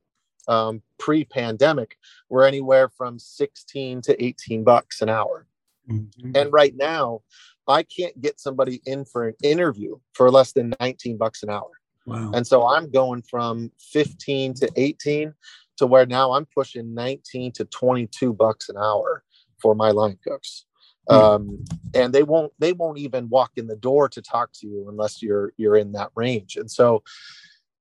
um, 0.48 0.84
pre-pandemic 1.00 1.98
were 2.30 2.46
anywhere 2.46 2.88
from 2.88 3.18
16 3.18 4.02
to 4.04 4.24
18 4.24 4.64
bucks 4.64 5.02
an 5.02 5.10
hour 5.10 5.48
Mm-hmm. 5.90 6.32
And 6.36 6.52
right 6.52 6.74
now, 6.76 7.22
I 7.68 7.84
can't 7.84 8.20
get 8.22 8.40
somebody 8.40 8.82
in 8.86 9.06
for 9.06 9.28
an 9.28 9.36
interview 9.44 9.98
for 10.14 10.30
less 10.32 10.52
than 10.52 10.74
19 10.80 11.18
bucks 11.18 11.44
an 11.44 11.50
hour. 11.50 11.70
Wow. 12.06 12.32
And 12.34 12.46
so 12.46 12.68
I'm 12.68 12.92
going 12.92 13.24
from 13.24 13.72
15 13.80 14.54
to 14.56 14.72
18 14.76 15.34
to 15.78 15.88
where 15.88 16.06
now 16.06 16.34
I'm 16.34 16.46
pushing 16.46 16.94
19 16.94 17.52
to 17.54 17.66
22 17.66 18.34
bucks 18.34 18.70
an 18.70 18.78
hour 18.78 19.24
for 19.62 19.76
my 19.76 19.92
line 19.92 20.18
cooks. 20.26 20.66
Mm-hmm. 21.10 21.24
Um, 21.24 21.66
and 21.94 22.14
they 22.14 22.24
won't 22.24 22.52
they 22.58 22.74
won't 22.74 22.98
even 22.98 23.30
walk 23.30 23.52
in 23.58 23.68
the 23.68 23.76
door 23.76 24.10
to 24.10 24.22
talk 24.22 24.52
to 24.56 24.68
you 24.68 24.88
unless 24.90 25.22
you're 25.22 25.54
you're 25.58 25.76
in 25.76 25.92
that 25.92 26.10
range. 26.16 26.56
And 26.56 26.70
so, 26.70 27.04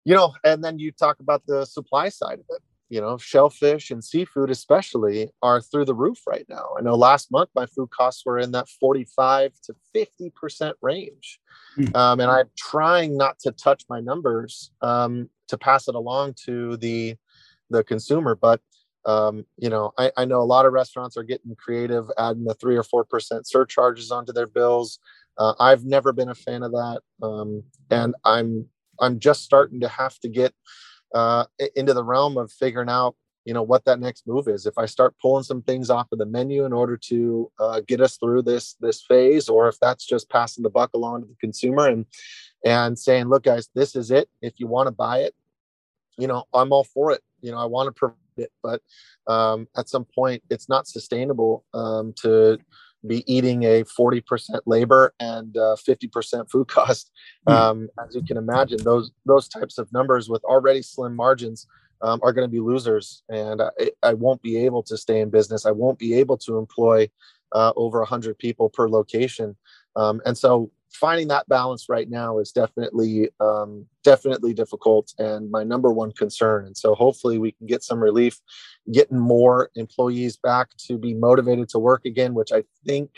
you 0.05 0.15
know, 0.15 0.35
and 0.45 0.63
then 0.63 0.79
you 0.79 0.93
talk 0.93 1.21
about 1.21 1.43
the 1.47 1.65
supply 1.65 2.11
side 2.11 2.41
of 2.41 2.47
it 2.51 2.63
you 2.89 3.01
know, 3.01 3.17
shellfish 3.17 3.91
and 3.91 4.05
seafood, 4.05 4.51
especially, 4.51 5.31
are 5.43 5.61
through 5.61 5.87
the 5.87 5.95
roof 5.95 6.19
right 6.27 6.47
now. 6.49 6.69
I 6.79 6.83
know 6.83 6.95
last 6.95 7.33
month 7.33 7.51
my 7.55 7.67
food 7.67 7.91
costs 7.91 8.25
were 8.27 8.39
in 8.39 8.53
that 8.53 8.69
45 8.69 9.53
to 9.65 9.75
50% 9.95 10.73
range. 10.83 11.41
Mm. 11.79 11.97
Um, 11.97 12.21
and 12.21 12.31
I'm 12.31 12.51
trying 12.57 13.17
not 13.17 13.39
to 13.41 13.53
touch 13.53 13.85
my 13.89 14.01
numbers 14.01 14.71
um, 14.83 15.29
to 15.49 15.57
pass 15.57 15.89
it 15.89 15.95
along 15.95 16.35
to 16.45 16.77
the, 16.77 17.17
the 17.71 17.83
consumer. 17.85 18.35
But, 18.35 18.61
um, 19.07 19.47
you 19.57 19.71
know, 19.71 19.93
I, 19.99 20.13
I 20.17 20.25
know 20.27 20.43
a 20.43 20.45
lot 20.45 20.67
of 20.67 20.73
restaurants 20.73 21.17
are 21.17 21.23
getting 21.23 21.57
creative, 21.57 22.11
adding 22.19 22.45
the 22.45 22.55
three 22.55 22.77
or 22.77 22.85
4% 22.85 23.47
surcharges 23.47 24.11
onto 24.11 24.33
their 24.33 24.47
bills. 24.47 24.99
Uh, 25.39 25.55
I've 25.59 25.85
never 25.85 26.13
been 26.13 26.29
a 26.29 26.35
fan 26.35 26.63
of 26.63 26.73
that. 26.73 27.01
Um, 27.23 27.65
and 27.91 28.15
I'm, 28.25 28.67
I'm 29.01 29.19
just 29.19 29.43
starting 29.43 29.81
to 29.81 29.89
have 29.89 30.19
to 30.21 30.29
get 30.29 30.55
uh, 31.15 31.45
into 31.77 31.95
the 31.95 32.05
realm 32.05 32.37
of 32.37 32.53
figuring 32.53 32.91
out 32.91 33.17
you 33.45 33.53
know 33.53 33.63
what 33.63 33.85
that 33.85 34.01
next 34.01 34.27
move 34.27 34.49
is. 34.49 34.67
If 34.67 34.79
i 34.79 34.87
start 34.87 35.15
pulling 35.21 35.45
some 35.45 35.63
things 35.63 35.91
off 35.91 36.09
of 36.13 36.19
the 36.19 36.27
menu 36.27 36.65
in 36.65 36.73
order 36.73 36.97
to 36.97 37.51
uh, 37.59 37.81
get 37.87 38.01
us 38.01 38.17
through 38.17 38.43
this 38.43 38.75
this 38.81 39.03
phase 39.03 39.49
or 39.49 39.69
if 39.69 39.79
that's 39.81 40.07
just 40.07 40.31
passing 40.31 40.63
the 40.63 40.71
buck 40.71 40.91
along 40.95 41.23
to 41.23 41.29
the 41.29 41.37
consumer 41.41 41.89
and 41.89 42.07
and 42.65 42.99
saying 42.99 43.29
look 43.29 43.45
guys 43.45 43.69
this 43.75 43.97
is 43.97 44.11
it. 44.11 44.29
If 44.43 44.55
you 44.59 44.67
want 44.67 44.87
to 44.89 44.93
buy 44.93 45.21
it 45.21 45.35
you 46.19 46.27
know 46.27 46.45
i'm 46.55 46.73
all 46.73 46.85
for 46.85 47.13
it. 47.13 47.23
You 47.41 47.53
know 47.53 47.59
i 47.59 47.67
want 47.67 47.89
to 47.89 47.93
provide 47.93 48.17
it. 48.37 48.51
But 48.63 48.81
um, 49.27 49.69
at 49.77 49.89
some 49.89 50.07
point 50.07 50.43
it's 50.51 50.69
not 50.69 50.89
sustainable 50.89 51.65
um, 51.75 52.15
to 52.23 52.59
be 53.07 53.25
eating 53.33 53.65
a 53.65 53.85
40% 53.85 54.23
labor 54.67 55.15
and 55.21 55.57
uh, 55.57 55.77
50% 55.77 56.51
food 56.51 56.69
cost. 56.69 57.11
Hmm. 57.47 57.53
Um, 57.53 57.89
as 58.07 58.15
you 58.15 58.23
can 58.23 58.37
imagine, 58.37 58.83
those 58.83 59.11
those 59.27 59.49
types 59.49 59.79
of 59.79 59.93
numbers 59.93 60.29
with 60.29 60.45
already 60.45 60.83
slim 60.83 61.15
margins 61.15 61.67
um, 62.03 62.21
are 62.23 62.33
going 62.33 62.47
to 62.47 62.53
be 62.53 62.61
losers, 62.61 63.23
and 63.29 63.63
I, 63.63 63.71
I, 64.03 64.15
won't 64.15 64.43
be 64.43 64.59
able 64.59 64.83
to 64.85 64.97
stay 64.97 65.21
in 65.21 65.31
business. 65.31 65.65
I 65.65 65.71
won't 65.71 65.99
be 65.99 66.15
able 66.15 66.37
to 66.39 66.59
employ 66.59 67.09
uh, 67.53 67.73
over 67.77 68.01
100 68.01 68.39
people 68.39 68.69
per 68.69 68.89
location, 68.89 69.57
um, 69.97 70.21
and 70.27 70.37
so 70.37 70.71
finding 70.95 71.29
that 71.29 71.49
balance 71.49 71.87
right 71.89 72.09
now 72.09 72.39
is 72.39 72.53
definitely 72.53 73.29
um, 73.41 73.87
definitely 74.03 74.55
difficult 74.55 75.13
and 75.19 75.51
my 75.51 75.65
number 75.65 75.93
one 75.93 76.13
concern. 76.13 76.67
And 76.67 76.77
so 76.77 76.95
hopefully 76.95 77.39
we 77.39 77.53
can 77.53 77.67
get 77.67 77.83
some 77.83 78.01
relief 78.01 78.41
getting 78.93 79.19
more 79.19 79.71
employees 79.75 80.37
back 80.37 80.69
to 80.87 80.99
be 80.99 81.15
motivated 81.15 81.69
to 81.71 81.79
work 81.79 82.05
again 82.05 82.35
which 82.35 82.53
i 82.53 82.63
think 82.87 83.11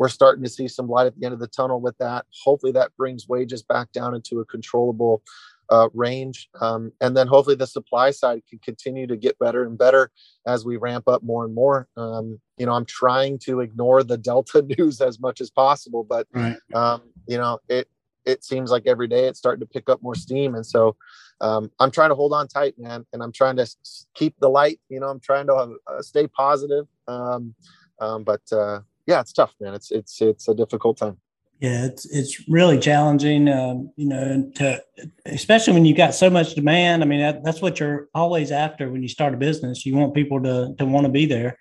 we're 0.00 0.08
starting 0.08 0.42
to 0.42 0.48
see 0.48 0.66
some 0.66 0.88
light 0.88 1.06
at 1.06 1.14
the 1.14 1.26
end 1.26 1.34
of 1.34 1.40
the 1.40 1.46
tunnel 1.46 1.78
with 1.78 1.98
that. 1.98 2.24
Hopefully 2.42 2.72
that 2.72 2.96
brings 2.96 3.28
wages 3.28 3.62
back 3.62 3.92
down 3.92 4.14
into 4.14 4.40
a 4.40 4.46
controllable 4.46 5.22
uh, 5.70 5.88
range. 5.94 6.48
Um, 6.60 6.92
and 7.00 7.16
then 7.16 7.26
hopefully 7.26 7.56
the 7.56 7.66
supply 7.66 8.10
side 8.10 8.42
can 8.48 8.58
continue 8.58 9.06
to 9.06 9.16
get 9.16 9.38
better 9.38 9.64
and 9.64 9.78
better 9.78 10.10
as 10.46 10.64
we 10.64 10.76
ramp 10.76 11.08
up 11.08 11.22
more 11.22 11.44
and 11.44 11.54
more. 11.54 11.88
Um, 11.96 12.40
you 12.58 12.66
know, 12.66 12.72
I'm 12.72 12.84
trying 12.84 13.38
to 13.40 13.60
ignore 13.60 14.02
the 14.02 14.18
Delta 14.30 14.62
news 14.62 15.00
as 15.00 15.20
much 15.20 15.40
as 15.40 15.50
possible, 15.50 16.04
but 16.04 16.26
right. 16.32 16.56
um, 16.74 17.02
you 17.26 17.38
know, 17.38 17.58
it 17.68 17.88
it 18.26 18.44
seems 18.44 18.70
like 18.70 18.86
every 18.86 19.08
day 19.08 19.26
it's 19.26 19.38
starting 19.38 19.60
to 19.60 19.66
pick 19.66 19.88
up 19.88 20.02
more 20.02 20.14
steam, 20.14 20.54
and 20.54 20.66
so 20.66 20.96
um, 21.40 21.70
I'm 21.80 21.90
trying 21.90 22.10
to 22.10 22.14
hold 22.14 22.34
on 22.34 22.48
tight, 22.48 22.74
man, 22.78 23.06
and 23.12 23.22
I'm 23.22 23.32
trying 23.32 23.56
to 23.56 23.66
keep 24.14 24.34
the 24.40 24.50
light. 24.50 24.78
You 24.88 25.00
know, 25.00 25.08
I'm 25.08 25.20
trying 25.20 25.46
to 25.46 25.76
uh, 25.86 26.02
stay 26.02 26.26
positive. 26.26 26.86
Um, 27.08 27.54
um, 27.98 28.24
but 28.24 28.42
uh, 28.52 28.80
yeah, 29.06 29.20
it's 29.20 29.32
tough, 29.32 29.54
man. 29.60 29.74
It's 29.74 29.90
it's 29.90 30.20
it's 30.20 30.48
a 30.48 30.54
difficult 30.54 30.98
time. 30.98 31.18
Yeah, 31.60 31.84
it's 31.84 32.06
it's 32.06 32.48
really 32.48 32.78
challenging, 32.78 33.46
um, 33.48 33.92
you 33.96 34.08
know, 34.08 34.50
to 34.54 34.82
especially 35.26 35.74
when 35.74 35.84
you've 35.84 35.96
got 35.96 36.14
so 36.14 36.30
much 36.30 36.54
demand. 36.54 37.02
I 37.02 37.06
mean, 37.06 37.20
that, 37.20 37.44
that's 37.44 37.60
what 37.60 37.78
you're 37.78 38.08
always 38.14 38.50
after 38.50 38.90
when 38.90 39.02
you 39.02 39.08
start 39.08 39.34
a 39.34 39.36
business. 39.36 39.84
You 39.84 39.94
want 39.94 40.14
people 40.14 40.42
to 40.42 40.74
to 40.78 40.86
want 40.86 41.04
to 41.04 41.12
be 41.12 41.26
there, 41.26 41.58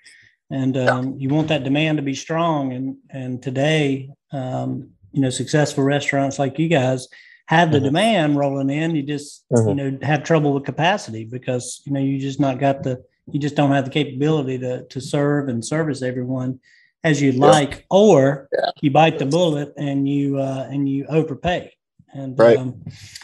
and 0.50 0.78
um, 0.78 1.16
you 1.18 1.28
want 1.28 1.50
that 1.50 1.66
demand 1.66 1.98
to 1.98 2.02
be 2.02 2.16
strong. 2.16 2.72
And 2.72 2.96
and 3.10 3.44
today, 3.44 4.10
um, 4.32 4.92
you 5.12 5.20
know, 5.20 5.30
successful 5.30 5.84
restaurants 5.84 6.40
like 6.40 6.58
you 6.58 6.70
guys 6.70 7.10
have 7.48 7.74
the 7.74 7.80
mm-hmm. 7.80 7.88
demand 7.88 8.38
rolling 8.38 8.70
in. 8.70 8.96
You 8.96 9.04
just 9.04 9.44
mm-hmm. 9.50 9.68
you 9.68 9.76
know 9.76 9.98
have 10.02 10.24
trouble 10.24 10.54
with 10.54 10.64
capacity 10.64 11.26
because 11.26 11.82
you 11.86 11.92
know 11.92 12.00
you 12.00 12.20
just 12.20 12.40
not 12.40 12.58
got 12.58 12.84
the 12.84 13.04
you 13.30 13.38
just 13.38 13.56
don't 13.56 13.72
have 13.72 13.84
the 13.84 13.92
capability 13.92 14.60
to 14.60 14.86
to 14.86 15.02
serve 15.02 15.50
and 15.50 15.66
service 15.66 16.02
everyone 16.02 16.62
as 17.04 17.22
you'd 17.22 17.36
like, 17.36 17.86
or 17.90 18.50
yeah. 18.52 18.72
you 18.82 18.92
bite 18.92 19.20
the 19.20 19.26
bullet 19.26 19.74
and 19.78 20.08
you 20.08 20.38
uh, 20.38 20.68
and 20.70 20.88
you 20.90 21.06
overpay. 21.08 21.74
And 22.12 22.38
right, 22.40 22.58
um, 22.58 22.84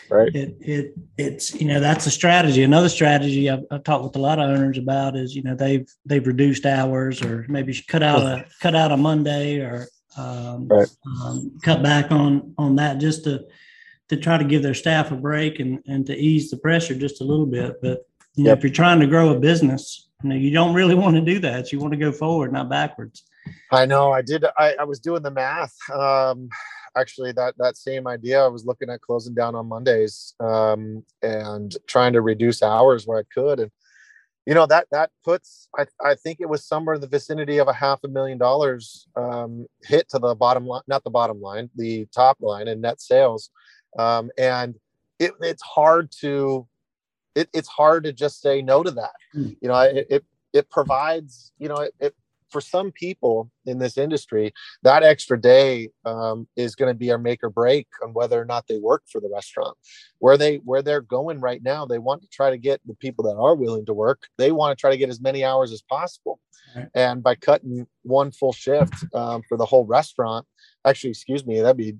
right. 0.09 0.33
It 0.35 0.57
it 0.61 0.93
it's 1.17 1.55
you 1.55 1.67
know 1.67 1.79
that's 1.79 2.05
a 2.05 2.11
strategy. 2.11 2.63
Another 2.63 2.89
strategy 2.89 3.49
I've, 3.49 3.63
I've, 3.71 3.83
talked 3.83 4.03
with 4.03 4.15
a 4.15 4.19
lot 4.19 4.37
of 4.37 4.49
owners 4.49 4.77
about 4.77 5.15
is 5.15 5.35
you 5.35 5.41
know 5.41 5.55
they've 5.55 5.87
they've 6.05 6.25
reduced 6.25 6.65
hours 6.65 7.21
or 7.23 7.45
maybe 7.49 7.75
cut 7.87 8.03
out 8.03 8.21
a 8.21 8.45
cut 8.61 8.75
out 8.75 8.91
a 8.91 8.97
Monday 8.97 9.57
or 9.59 9.87
um, 10.17 10.67
right. 10.67 10.87
um, 11.19 11.57
cut 11.63 11.81
back 11.81 12.11
on 12.11 12.53
on 12.59 12.75
that 12.75 12.99
just 12.99 13.23
to 13.23 13.45
to 14.09 14.17
try 14.17 14.37
to 14.37 14.43
give 14.43 14.61
their 14.61 14.75
staff 14.75 15.11
a 15.11 15.15
break 15.15 15.59
and 15.59 15.79
and 15.87 16.05
to 16.05 16.15
ease 16.15 16.51
the 16.51 16.57
pressure 16.57 16.93
just 16.93 17.21
a 17.21 17.25
little 17.25 17.47
bit. 17.47 17.81
But 17.81 18.05
you 18.35 18.43
know 18.43 18.51
yep. 18.51 18.59
if 18.59 18.63
you're 18.63 18.73
trying 18.73 18.99
to 18.99 19.07
grow 19.07 19.29
a 19.29 19.39
business, 19.39 20.09
you 20.21 20.29
know 20.29 20.35
you 20.35 20.51
don't 20.51 20.75
really 20.75 20.95
want 21.03 21.15
to 21.15 21.21
do 21.21 21.39
that. 21.39 21.71
You 21.71 21.79
want 21.79 21.93
to 21.93 21.99
go 21.99 22.11
forward, 22.11 22.53
not 22.53 22.69
backwards. 22.69 23.23
I 23.71 23.85
know. 23.85 24.11
I 24.11 24.21
did. 24.21 24.45
I, 24.57 24.75
I 24.79 24.83
was 24.83 24.99
doing 24.99 25.23
the 25.23 25.31
math. 25.31 25.75
Um, 25.91 26.49
actually, 26.95 27.31
that 27.33 27.55
that 27.57 27.77
same 27.77 28.07
idea. 28.07 28.43
I 28.43 28.47
was 28.47 28.65
looking 28.65 28.89
at 28.89 29.01
closing 29.01 29.33
down 29.33 29.55
on 29.55 29.67
Mondays 29.67 30.33
um, 30.39 31.03
and 31.21 31.75
trying 31.87 32.13
to 32.13 32.21
reduce 32.21 32.63
hours 32.63 33.05
where 33.05 33.19
I 33.19 33.23
could, 33.33 33.59
and 33.59 33.71
you 34.45 34.53
know 34.53 34.65
that 34.67 34.87
that 34.91 35.11
puts. 35.23 35.67
I 35.77 35.85
I 36.03 36.15
think 36.15 36.39
it 36.39 36.49
was 36.49 36.65
somewhere 36.65 36.95
in 36.95 37.01
the 37.01 37.07
vicinity 37.07 37.57
of 37.57 37.67
a 37.67 37.73
half 37.73 37.99
a 38.03 38.07
million 38.07 38.37
dollars 38.37 39.07
um, 39.15 39.65
hit 39.83 40.09
to 40.09 40.19
the 40.19 40.35
bottom 40.35 40.65
line, 40.65 40.83
not 40.87 41.03
the 41.03 41.09
bottom 41.09 41.41
line, 41.41 41.69
the 41.75 42.07
top 42.13 42.37
line 42.39 42.67
and 42.67 42.81
net 42.81 43.01
sales, 43.01 43.49
um, 43.97 44.29
and 44.37 44.75
it, 45.19 45.31
it's 45.41 45.63
hard 45.63 46.11
to. 46.21 46.67
It, 47.35 47.49
it's 47.53 47.67
hard 47.67 48.05
to 48.05 48.13
just 48.13 48.41
say 48.41 48.61
no 48.61 48.81
to 48.81 48.91
that. 48.91 49.11
Mm. 49.35 49.57
You 49.59 49.67
know, 49.67 49.79
it, 49.79 50.07
it 50.09 50.25
it 50.53 50.69
provides 50.69 51.51
you 51.59 51.67
know 51.67 51.75
it, 51.77 51.93
it 51.99 52.15
for 52.55 52.61
some 52.61 52.89
people 52.89 53.51
in 53.65 53.79
this 53.79 53.97
industry, 53.97 54.53
that 54.81 55.03
extra 55.03 55.37
day 55.37 55.89
um, 56.05 56.47
is 56.55 56.73
going 56.73 56.89
to 56.89 56.97
be 56.97 57.09
a 57.09 57.17
make 57.17 57.43
or 57.43 57.49
break 57.49 57.85
on 58.01 58.13
whether 58.13 58.41
or 58.41 58.45
not 58.45 58.65
they 58.67 58.77
work 58.77 59.03
for 59.11 59.19
the 59.19 59.29
restaurant. 59.29 59.75
Where 60.19 60.37
they 60.37 60.61
where 60.63 60.81
they're 60.81 61.01
going 61.01 61.41
right 61.41 61.61
now, 61.61 61.85
they 61.85 61.97
want 61.97 62.21
to 62.21 62.29
try 62.29 62.49
to 62.49 62.57
get 62.57 62.79
the 62.85 62.93
people 62.93 63.25
that 63.25 63.35
are 63.35 63.55
willing 63.55 63.85
to 63.87 63.93
work. 63.93 64.29
They 64.37 64.53
want 64.53 64.71
to 64.71 64.79
try 64.79 64.89
to 64.89 64.95
get 64.95 65.09
as 65.09 65.19
many 65.19 65.43
hours 65.43 65.73
as 65.73 65.81
possible, 65.81 66.39
right. 66.77 66.87
and 66.95 67.21
by 67.21 67.35
cutting 67.35 67.85
one 68.03 68.31
full 68.31 68.53
shift 68.53 68.93
um, 69.13 69.41
for 69.49 69.57
the 69.57 69.65
whole 69.65 69.85
restaurant, 69.85 70.47
actually, 70.85 71.09
excuse 71.09 71.45
me, 71.45 71.59
that'd 71.59 71.75
be 71.75 71.97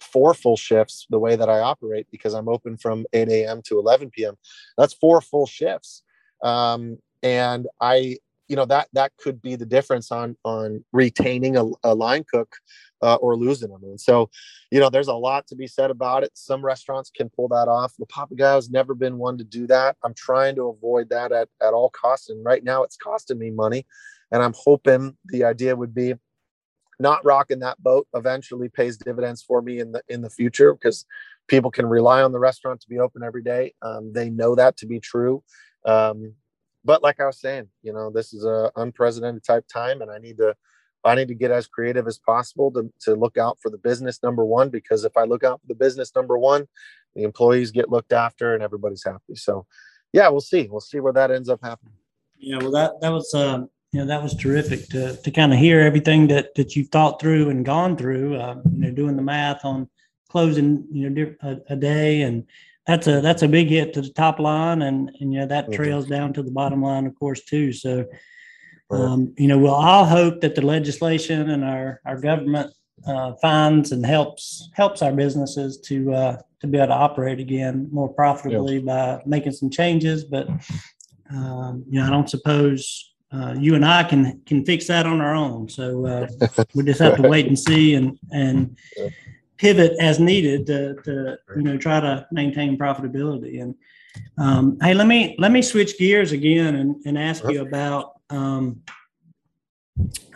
four 0.00 0.34
full 0.34 0.56
shifts 0.56 1.06
the 1.10 1.20
way 1.20 1.36
that 1.36 1.48
I 1.48 1.60
operate 1.60 2.08
because 2.10 2.34
I'm 2.34 2.48
open 2.48 2.76
from 2.76 3.06
8 3.12 3.28
a.m. 3.28 3.62
to 3.66 3.78
11 3.78 4.10
p.m. 4.10 4.34
That's 4.76 4.94
four 4.94 5.20
full 5.20 5.46
shifts. 5.46 6.02
Um, 6.42 6.98
and 7.22 7.68
I 7.80 8.18
you 8.48 8.56
know 8.56 8.64
that 8.66 8.88
that 8.92 9.12
could 9.18 9.42
be 9.42 9.56
the 9.56 9.66
difference 9.66 10.12
on 10.12 10.36
on 10.44 10.84
retaining 10.92 11.56
a, 11.56 11.64
a 11.82 11.94
line 11.94 12.24
cook 12.30 12.56
uh, 13.02 13.16
or 13.16 13.36
losing 13.36 13.70
them. 13.70 13.82
And 13.84 14.00
so, 14.00 14.30
you 14.70 14.80
know, 14.80 14.90
there's 14.90 15.08
a 15.08 15.14
lot 15.14 15.46
to 15.48 15.56
be 15.56 15.66
said 15.66 15.90
about 15.90 16.24
it. 16.24 16.30
Some 16.34 16.64
restaurants 16.64 17.10
can 17.14 17.28
pull 17.28 17.48
that 17.48 17.68
off. 17.68 17.94
The 17.98 18.06
Papagayo's 18.06 18.70
never 18.70 18.94
been 18.94 19.18
one 19.18 19.38
to 19.38 19.44
do 19.44 19.66
that. 19.66 19.96
I'm 20.04 20.14
trying 20.14 20.56
to 20.56 20.68
avoid 20.68 21.10
that 21.10 21.32
at, 21.32 21.48
at 21.62 21.74
all 21.74 21.90
costs. 21.90 22.30
And 22.30 22.44
right 22.44 22.64
now 22.64 22.82
it's 22.82 22.96
costing 22.96 23.38
me 23.38 23.50
money. 23.50 23.86
And 24.32 24.42
I'm 24.42 24.54
hoping 24.56 25.16
the 25.26 25.44
idea 25.44 25.76
would 25.76 25.94
be 25.94 26.14
not 26.98 27.24
rocking 27.24 27.58
that 27.58 27.80
boat 27.82 28.08
eventually 28.14 28.70
pays 28.70 28.96
dividends 28.96 29.42
for 29.42 29.60
me 29.60 29.80
in 29.80 29.92
the 29.92 30.02
in 30.08 30.22
the 30.22 30.30
future 30.30 30.72
because 30.72 31.04
people 31.46 31.70
can 31.70 31.86
rely 31.86 32.22
on 32.22 32.32
the 32.32 32.38
restaurant 32.38 32.80
to 32.80 32.88
be 32.88 32.98
open 32.98 33.22
every 33.22 33.42
day. 33.42 33.74
Um, 33.82 34.12
they 34.14 34.30
know 34.30 34.54
that 34.54 34.78
to 34.78 34.86
be 34.86 34.98
true. 34.98 35.44
Um, 35.84 36.32
but 36.86 37.02
like 37.02 37.20
I 37.20 37.26
was 37.26 37.40
saying, 37.40 37.68
you 37.82 37.92
know, 37.92 38.10
this 38.10 38.32
is 38.32 38.44
a 38.44 38.70
unprecedented 38.76 39.44
type 39.44 39.66
time, 39.66 40.00
and 40.00 40.10
I 40.10 40.18
need 40.18 40.38
to 40.38 40.54
I 41.04 41.14
need 41.14 41.28
to 41.28 41.34
get 41.34 41.50
as 41.50 41.66
creative 41.66 42.06
as 42.06 42.18
possible 42.18 42.70
to, 42.72 42.92
to 43.00 43.14
look 43.14 43.38
out 43.38 43.58
for 43.60 43.70
the 43.70 43.78
business 43.78 44.22
number 44.22 44.44
one 44.44 44.70
because 44.70 45.04
if 45.04 45.16
I 45.16 45.22
look 45.24 45.44
out 45.44 45.60
for 45.60 45.66
the 45.68 45.74
business 45.74 46.12
number 46.16 46.36
one, 46.36 46.66
the 47.14 47.22
employees 47.22 47.70
get 47.70 47.90
looked 47.90 48.12
after 48.12 48.54
and 48.54 48.62
everybody's 48.62 49.04
happy. 49.04 49.36
So, 49.36 49.66
yeah, 50.12 50.28
we'll 50.28 50.40
see. 50.40 50.68
We'll 50.68 50.80
see 50.80 50.98
where 51.00 51.12
that 51.12 51.30
ends 51.30 51.48
up 51.48 51.60
happening. 51.62 51.94
Yeah, 52.38 52.58
well, 52.58 52.72
that 52.72 53.00
that 53.00 53.10
was 53.10 53.32
um, 53.34 53.70
you 53.92 54.00
know 54.00 54.06
that 54.06 54.22
was 54.22 54.34
terrific 54.34 54.88
to 54.88 55.16
to 55.16 55.30
kind 55.30 55.52
of 55.52 55.58
hear 55.58 55.80
everything 55.80 56.26
that 56.28 56.54
that 56.56 56.76
you've 56.76 56.88
thought 56.88 57.20
through 57.20 57.50
and 57.50 57.64
gone 57.64 57.96
through. 57.96 58.36
Uh, 58.36 58.56
you 58.72 58.78
know, 58.78 58.90
doing 58.90 59.16
the 59.16 59.22
math 59.22 59.64
on 59.64 59.88
closing 60.28 60.84
you 60.92 61.08
know 61.08 61.34
a, 61.42 61.56
a 61.70 61.76
day 61.76 62.22
and 62.22 62.44
that's 62.86 63.06
a 63.06 63.20
that's 63.20 63.42
a 63.42 63.48
big 63.48 63.68
hit 63.68 63.92
to 63.94 64.00
the 64.00 64.10
top 64.10 64.38
line, 64.38 64.82
and 64.82 65.10
and 65.20 65.32
you 65.32 65.40
know 65.40 65.46
that 65.46 65.64
mm-hmm. 65.64 65.74
trails 65.74 66.04
mm-hmm. 66.04 66.14
down 66.14 66.32
to 66.34 66.42
the 66.42 66.50
bottom 66.50 66.82
line, 66.82 67.06
of 67.06 67.14
course, 67.18 67.42
too. 67.44 67.72
So, 67.72 68.06
um, 68.90 69.34
you 69.36 69.48
know, 69.48 69.58
we'll 69.58 69.74
all 69.74 70.04
hope 70.04 70.40
that 70.40 70.54
the 70.54 70.64
legislation 70.64 71.50
and 71.50 71.64
our 71.64 72.00
our 72.04 72.20
government 72.20 72.72
uh, 73.06 73.34
finds 73.42 73.92
and 73.92 74.06
helps 74.06 74.70
helps 74.74 75.02
our 75.02 75.12
businesses 75.12 75.80
to 75.80 76.12
uh, 76.14 76.36
to 76.60 76.66
be 76.66 76.78
able 76.78 76.88
to 76.88 76.94
operate 76.94 77.40
again 77.40 77.88
more 77.90 78.08
profitably 78.08 78.78
by 78.80 79.20
making 79.26 79.52
some 79.52 79.70
changes. 79.70 80.24
But 80.24 80.48
um, 81.30 81.84
you 81.88 82.00
know, 82.00 82.06
I 82.06 82.10
don't 82.10 82.30
suppose 82.30 83.14
uh, 83.32 83.54
you 83.58 83.74
and 83.74 83.84
I 83.84 84.04
can 84.04 84.40
can 84.46 84.64
fix 84.64 84.86
that 84.86 85.06
on 85.06 85.20
our 85.20 85.34
own. 85.34 85.68
So 85.68 86.06
uh, 86.06 86.64
we 86.74 86.84
just 86.84 87.00
have 87.00 87.16
to 87.16 87.28
wait 87.28 87.46
and 87.46 87.58
see 87.58 87.94
and 87.94 88.18
and 88.32 88.76
pivot 89.56 89.92
as 90.00 90.18
needed 90.20 90.66
to, 90.66 90.94
to 91.04 91.38
you 91.56 91.62
know 91.62 91.78
try 91.78 92.00
to 92.00 92.26
maintain 92.32 92.78
profitability. 92.78 93.62
And 93.62 93.74
um, 94.38 94.78
hey, 94.80 94.94
let 94.94 95.06
me 95.06 95.36
let 95.38 95.52
me 95.52 95.62
switch 95.62 95.98
gears 95.98 96.32
again 96.32 96.76
and, 96.76 96.96
and 97.06 97.18
ask 97.18 97.44
you 97.48 97.62
about 97.62 98.12
um, 98.30 98.82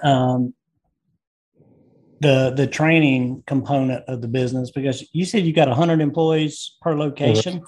um, 0.02 0.54
the 2.20 2.52
the 2.56 2.66
training 2.66 3.42
component 3.46 4.04
of 4.06 4.20
the 4.20 4.28
business 4.28 4.70
because 4.70 5.08
you 5.12 5.24
said 5.24 5.44
you 5.44 5.52
got 5.52 5.68
100 5.68 6.00
employees 6.00 6.76
per 6.82 6.94
location. 6.94 7.62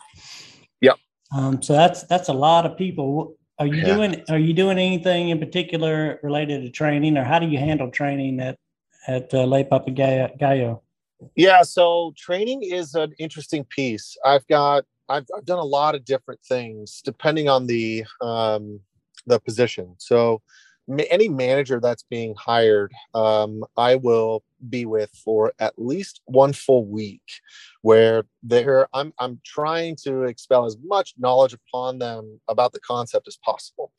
Yep. 0.81 0.97
Um, 1.35 1.63
so 1.63 1.73
that's 1.73 2.05
that's 2.05 2.29
a 2.29 2.35
lot 2.35 2.67
of 2.67 2.77
people. 2.77 3.37
Are 3.59 3.67
you 3.67 3.83
Yeah. 3.83 3.95
doing 3.95 4.25
Are 4.29 4.39
you 4.39 4.53
doing 4.53 4.79
anything 4.79 5.31
in 5.31 5.39
particular 5.39 6.19
related 6.23 6.63
to 6.63 6.71
training, 6.71 7.17
or 7.17 7.25
how 7.25 7.39
do 7.39 7.49
you 7.49 7.59
handle 7.59 7.91
training 7.91 8.41
at 8.41 8.59
at 9.07 9.33
uh, 9.35 9.45
Le 9.45 9.65
Papagayo? 9.65 10.81
Yeah, 11.35 11.63
so 11.63 12.13
training 12.17 12.63
is 12.63 12.95
an 12.95 13.13
interesting 13.19 13.65
piece. 13.65 14.17
I've 14.25 14.47
got 14.49 14.85
I've, 15.09 15.27
I've 15.37 15.45
done 15.45 15.59
a 15.59 15.65
lot 15.65 15.95
of 15.95 16.05
different 16.05 16.41
things 16.43 17.03
depending 17.05 17.49
on 17.49 17.67
the 17.67 18.05
um, 18.21 18.81
the 19.27 19.41
position. 19.41 19.95
So 19.99 20.43
ma- 20.89 21.05
any 21.11 21.29
manager 21.29 21.81
that's 21.81 22.05
being 22.05 22.35
hired, 22.37 22.93
um, 23.15 23.65
I 23.77 23.97
will 23.97 24.43
be 24.69 24.87
with 24.87 25.11
for 25.25 25.53
at 25.59 25.75
least 25.77 26.21
one 26.27 26.53
full 26.53 26.87
week, 26.87 27.23
where 27.83 28.25
they're 28.43 28.89
I'm 28.95 29.13
I'm 29.19 29.41
trying 29.45 29.97
to 30.05 30.25
expel 30.25 30.65
as 30.67 30.77
much 30.85 31.15
knowledge 31.19 31.55
upon 31.55 31.99
them 31.99 32.41
about 32.49 32.73
the 32.73 32.81
concept 32.81 33.29
as 33.29 33.39
possible. 33.45 33.93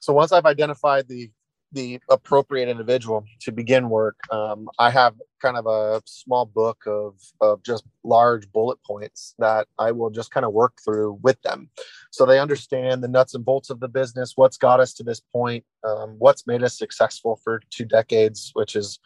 So 0.00 0.12
once 0.12 0.32
I've 0.32 0.46
identified 0.46 1.08
the 1.08 1.30
the 1.72 2.00
appropriate 2.10 2.68
individual 2.68 3.24
to 3.40 3.52
begin 3.52 3.88
work, 3.88 4.16
um, 4.30 4.68
I 4.78 4.90
have 4.90 5.14
kind 5.40 5.56
of 5.56 5.66
a 5.66 6.00
small 6.04 6.46
book 6.46 6.82
of, 6.86 7.14
of 7.40 7.62
just 7.62 7.84
large 8.04 8.50
bullet 8.52 8.78
points 8.86 9.34
that 9.38 9.66
I 9.78 9.90
will 9.92 10.10
just 10.10 10.30
kind 10.30 10.46
of 10.46 10.52
work 10.52 10.74
through 10.84 11.18
with 11.22 11.40
them. 11.42 11.70
So 12.10 12.26
they 12.26 12.38
understand 12.38 13.02
the 13.02 13.08
nuts 13.08 13.34
and 13.34 13.44
bolts 13.44 13.70
of 13.70 13.80
the 13.80 13.88
business, 13.88 14.32
what's 14.36 14.56
got 14.56 14.80
us 14.80 14.92
to 14.94 15.02
this 15.02 15.20
point, 15.20 15.64
um, 15.84 16.16
what's 16.18 16.46
made 16.46 16.62
us 16.62 16.78
successful 16.78 17.40
for 17.42 17.60
two 17.70 17.84
decades, 17.84 18.50
which 18.54 18.76
is 18.76 18.98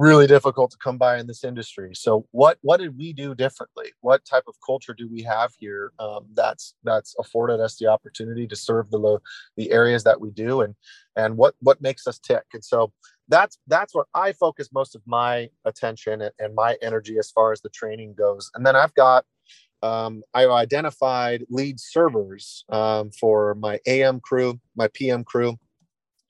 really 0.00 0.26
difficult 0.26 0.70
to 0.70 0.78
come 0.78 0.96
by 0.96 1.18
in 1.18 1.26
this 1.26 1.44
industry. 1.44 1.90
So 1.94 2.26
what 2.30 2.56
what 2.62 2.80
did 2.80 2.96
we 2.96 3.12
do 3.12 3.34
differently? 3.34 3.92
What 4.00 4.24
type 4.24 4.44
of 4.48 4.54
culture 4.64 4.94
do 4.94 5.06
we 5.12 5.22
have 5.24 5.52
here 5.58 5.92
um, 5.98 6.24
that's 6.32 6.74
that's 6.84 7.14
afforded 7.20 7.60
us 7.60 7.76
the 7.76 7.88
opportunity 7.88 8.46
to 8.46 8.56
serve 8.56 8.90
the 8.90 8.96
lo- 8.96 9.20
the 9.58 9.70
areas 9.70 10.02
that 10.04 10.18
we 10.18 10.30
do 10.30 10.62
and 10.62 10.74
and 11.16 11.36
what 11.36 11.54
what 11.60 11.82
makes 11.82 12.06
us 12.06 12.18
tick? 12.18 12.44
And 12.54 12.64
so 12.64 12.92
that's 13.28 13.58
that's 13.66 13.94
where 13.94 14.06
I 14.14 14.32
focus 14.32 14.70
most 14.72 14.96
of 14.96 15.02
my 15.06 15.50
attention 15.66 16.22
and, 16.22 16.32
and 16.38 16.54
my 16.54 16.78
energy 16.80 17.18
as 17.18 17.30
far 17.30 17.52
as 17.52 17.60
the 17.60 17.68
training 17.68 18.14
goes. 18.16 18.50
And 18.54 18.64
then 18.64 18.76
I've 18.76 18.94
got 18.94 19.26
um, 19.82 20.22
I've 20.32 20.50
identified 20.50 21.44
lead 21.50 21.78
servers 21.78 22.64
um, 22.70 23.10
for 23.10 23.54
my 23.54 23.80
AM 23.86 24.20
crew, 24.20 24.60
my 24.74 24.88
PM 24.94 25.24
crew, 25.24 25.58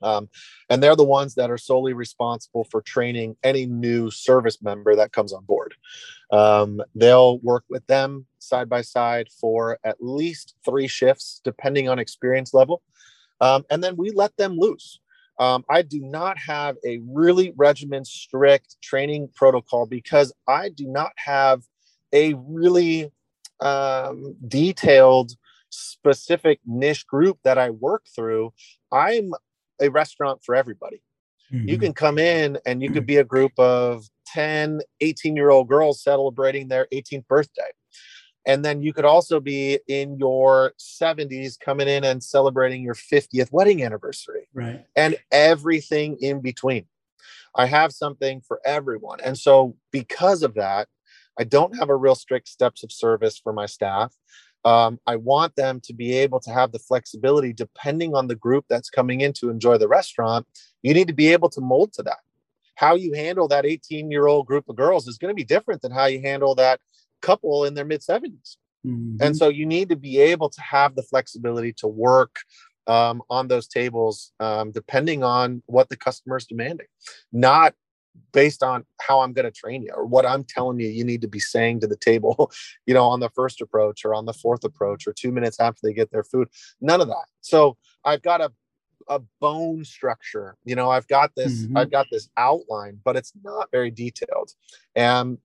um, 0.03 0.29
and 0.69 0.83
they're 0.83 0.97
the 0.97 1.05
ones 1.05 1.35
that 1.35 1.51
are 1.51 1.59
solely 1.59 1.93
responsible 1.93 2.65
for 2.65 2.83
training 2.83 3.37
any 3.43 3.67
new 3.67 4.11
service 4.11 4.63
member 4.63 4.97
that 4.97 5.13
comes 5.13 5.33
on 5.33 5.45
board. 5.45 5.75
Um, 6.31 6.81
they'll 6.95 7.39
work 7.39 7.65
with 7.69 7.87
them 7.87 8.27
side 8.39 8.69
by 8.69 8.83
side 8.83 9.29
for 9.41 9.79
at 9.85 9.97
least 10.01 10.55
three 10.65 10.87
shifts, 10.87 11.41
depending 11.45 11.89
on 11.89 11.99
experience 11.99 12.55
level. 12.55 12.83
Um, 13.41 13.65
and 13.71 13.83
then 13.83 13.97
we 13.97 14.11
let 14.11 14.37
them 14.37 14.57
loose. 14.57 15.01
Um, 15.39 15.65
I 15.71 15.83
do 15.83 16.01
not 16.01 16.37
have 16.39 16.77
a 16.85 17.01
really 17.03 17.55
regimen 17.57 18.05
strict 18.05 18.77
training 18.83 19.31
protocol 19.35 19.87
because 19.87 20.33
I 20.47 20.69
do 20.69 20.87
not 20.87 21.13
have 21.17 21.63
a 22.13 22.35
really 22.35 23.11
um, 23.61 24.37
detailed, 24.47 25.33
specific 25.71 26.61
niche 26.67 27.07
group 27.07 27.39
that 27.45 27.57
I 27.57 27.71
work 27.71 28.05
through. 28.15 28.53
I'm 28.93 29.33
a 29.81 29.89
restaurant 29.89 30.43
for 30.45 30.55
everybody. 30.55 31.03
You 31.51 31.59
mm-hmm. 31.59 31.83
can 31.83 31.93
come 31.95 32.19
in 32.19 32.59
and 32.65 32.81
you 32.81 32.93
could 32.93 33.03
mm. 33.03 33.09
be 33.09 33.17
a 33.17 33.25
group 33.25 33.53
of 33.59 34.05
10, 34.27 34.83
18 35.01 35.35
year 35.35 35.51
old 35.51 35.69
girls 35.69 36.03
celebrating 36.03 36.69
their 36.69 36.87
18th 36.93 37.27
birthday. 37.27 37.71
And 38.47 38.65
then 38.65 38.83
you 38.83 38.93
could 38.93 39.05
also 39.05 39.41
be 39.41 39.81
in 39.89 40.17
your 40.17 40.73
70s 40.79 41.59
coming 41.59 41.89
in 41.89 42.05
and 42.05 42.23
celebrating 42.23 42.83
your 42.83 42.95
50th 42.95 43.53
wedding 43.53 43.83
anniversary 43.83 44.49
right. 44.55 44.85
and 44.97 45.17
everything 45.31 46.17
in 46.21 46.41
between. 46.41 46.87
I 47.55 47.67
have 47.67 47.93
something 47.93 48.41
for 48.41 48.61
everyone. 48.65 49.21
And 49.21 49.37
so, 49.37 49.77
because 49.91 50.43
of 50.43 50.55
that, 50.55 50.89
I 51.39 51.45
don't 51.45 51.77
have 51.79 51.89
a 51.89 51.97
real 51.97 52.15
strict 52.15 52.49
steps 52.49 52.85
of 52.85 52.93
service 52.93 53.39
for 53.39 53.53
my 53.53 53.67
staff. 53.67 54.15
Um, 54.65 54.99
I 55.07 55.17
want 55.17 55.57
them 55.57 55.81
to 55.85 55.95
be 55.95 56.15
able 56.17 56.41
to 56.41 56.51
have 56.51 56.73
the 56.73 56.79
flexibility 56.79 57.53
depending 57.53 58.15
on 58.15 58.29
the 58.29 58.35
group 58.35 58.67
that's 58.69 58.91
coming 58.91 59.23
in 59.23 59.33
to 59.35 59.49
enjoy 59.49 59.79
the 59.79 59.89
restaurant. 59.89 60.47
You 60.83 60.93
need 60.95 61.09
to 61.09 61.15
be 61.15 61.29
able 61.33 61.49
to 61.51 61.61
mold 61.61 61.93
to 61.95 62.03
that. 62.03 62.19
How 62.75 62.95
you 62.95 63.13
handle 63.15 63.49
that 63.49 63.67
18 63.67 64.11
year 64.11 64.27
old 64.27 64.47
group 64.47 64.69
of 64.69 64.77
girls 64.77 65.09
is 65.09 65.19
going 65.19 65.31
to 65.31 65.35
be 65.35 65.45
different 65.45 65.83
than 65.83 65.93
how 65.93 66.07
you 66.07 66.21
handle 66.21 66.55
that 66.57 66.81
couple 67.23 67.65
in 67.65 67.75
their 67.75 67.85
mid 67.85 68.03
70s. 68.03 68.57
Mhm. 68.87 69.21
And 69.21 69.37
so 69.37 69.49
you 69.49 69.67
need 69.67 69.89
to 69.91 69.97
be 69.97 70.19
able 70.19 70.49
to 70.49 70.61
have 70.61 70.95
the 70.95 71.03
flexibility 71.03 71.73
to 71.75 71.87
work 71.87 72.37
um, 72.87 73.23
on 73.31 73.49
those 73.49 73.69
tables, 73.69 74.33
um, 74.41 74.73
depending 74.73 75.23
on 75.23 75.63
what 75.67 75.91
the 75.91 75.97
customer 75.97 76.37
is 76.37 76.47
demanding, 76.47 76.87
not 77.33 77.75
based 78.33 78.63
on 78.63 78.85
how 79.01 79.21
I'm 79.21 79.33
going 79.33 79.45
to 79.45 79.51
train 79.51 79.83
you 79.83 79.93
or 79.95 80.05
what 80.05 80.27
I'm 80.27 80.45
telling 80.45 80.81
you 80.81 80.89
you 80.89 81.05
need 81.05 81.23
to 81.23 81.29
be 81.29 81.41
saying 81.41 81.81
to 81.81 81.87
the 81.87 81.97
table, 81.97 82.51
you 82.87 82.95
know, 82.95 83.05
on 83.07 83.21
the 83.21 83.31
first 83.31 83.61
approach 83.61 84.05
or 84.05 84.15
on 84.15 84.27
the 84.27 84.33
fourth 84.33 84.65
approach 84.65 85.07
or 85.07 85.13
two 85.13 85.33
minutes 85.33 85.61
after 85.61 85.81
they 85.83 85.93
get 85.93 86.11
their 86.11 86.25
food. 86.25 86.49
None 86.81 87.01
of 87.01 87.09
that. 87.09 87.27
So 87.41 87.77
I've 88.05 88.23
got 88.23 88.41
a 88.41 88.53
a 89.09 89.21
bone 89.41 89.85
structure. 89.85 90.57
You 90.65 90.77
know, 90.77 90.89
I've 90.91 91.09
got 91.09 91.35
this, 91.35 91.67
Mhm. 91.67 91.77
I've 91.77 91.91
got 91.91 92.07
this 92.13 92.29
outline, 92.37 93.01
but 93.05 93.17
it's 93.17 93.33
not 93.43 93.69
very 93.73 93.91
detailed. 93.91 94.53
And 94.95 95.39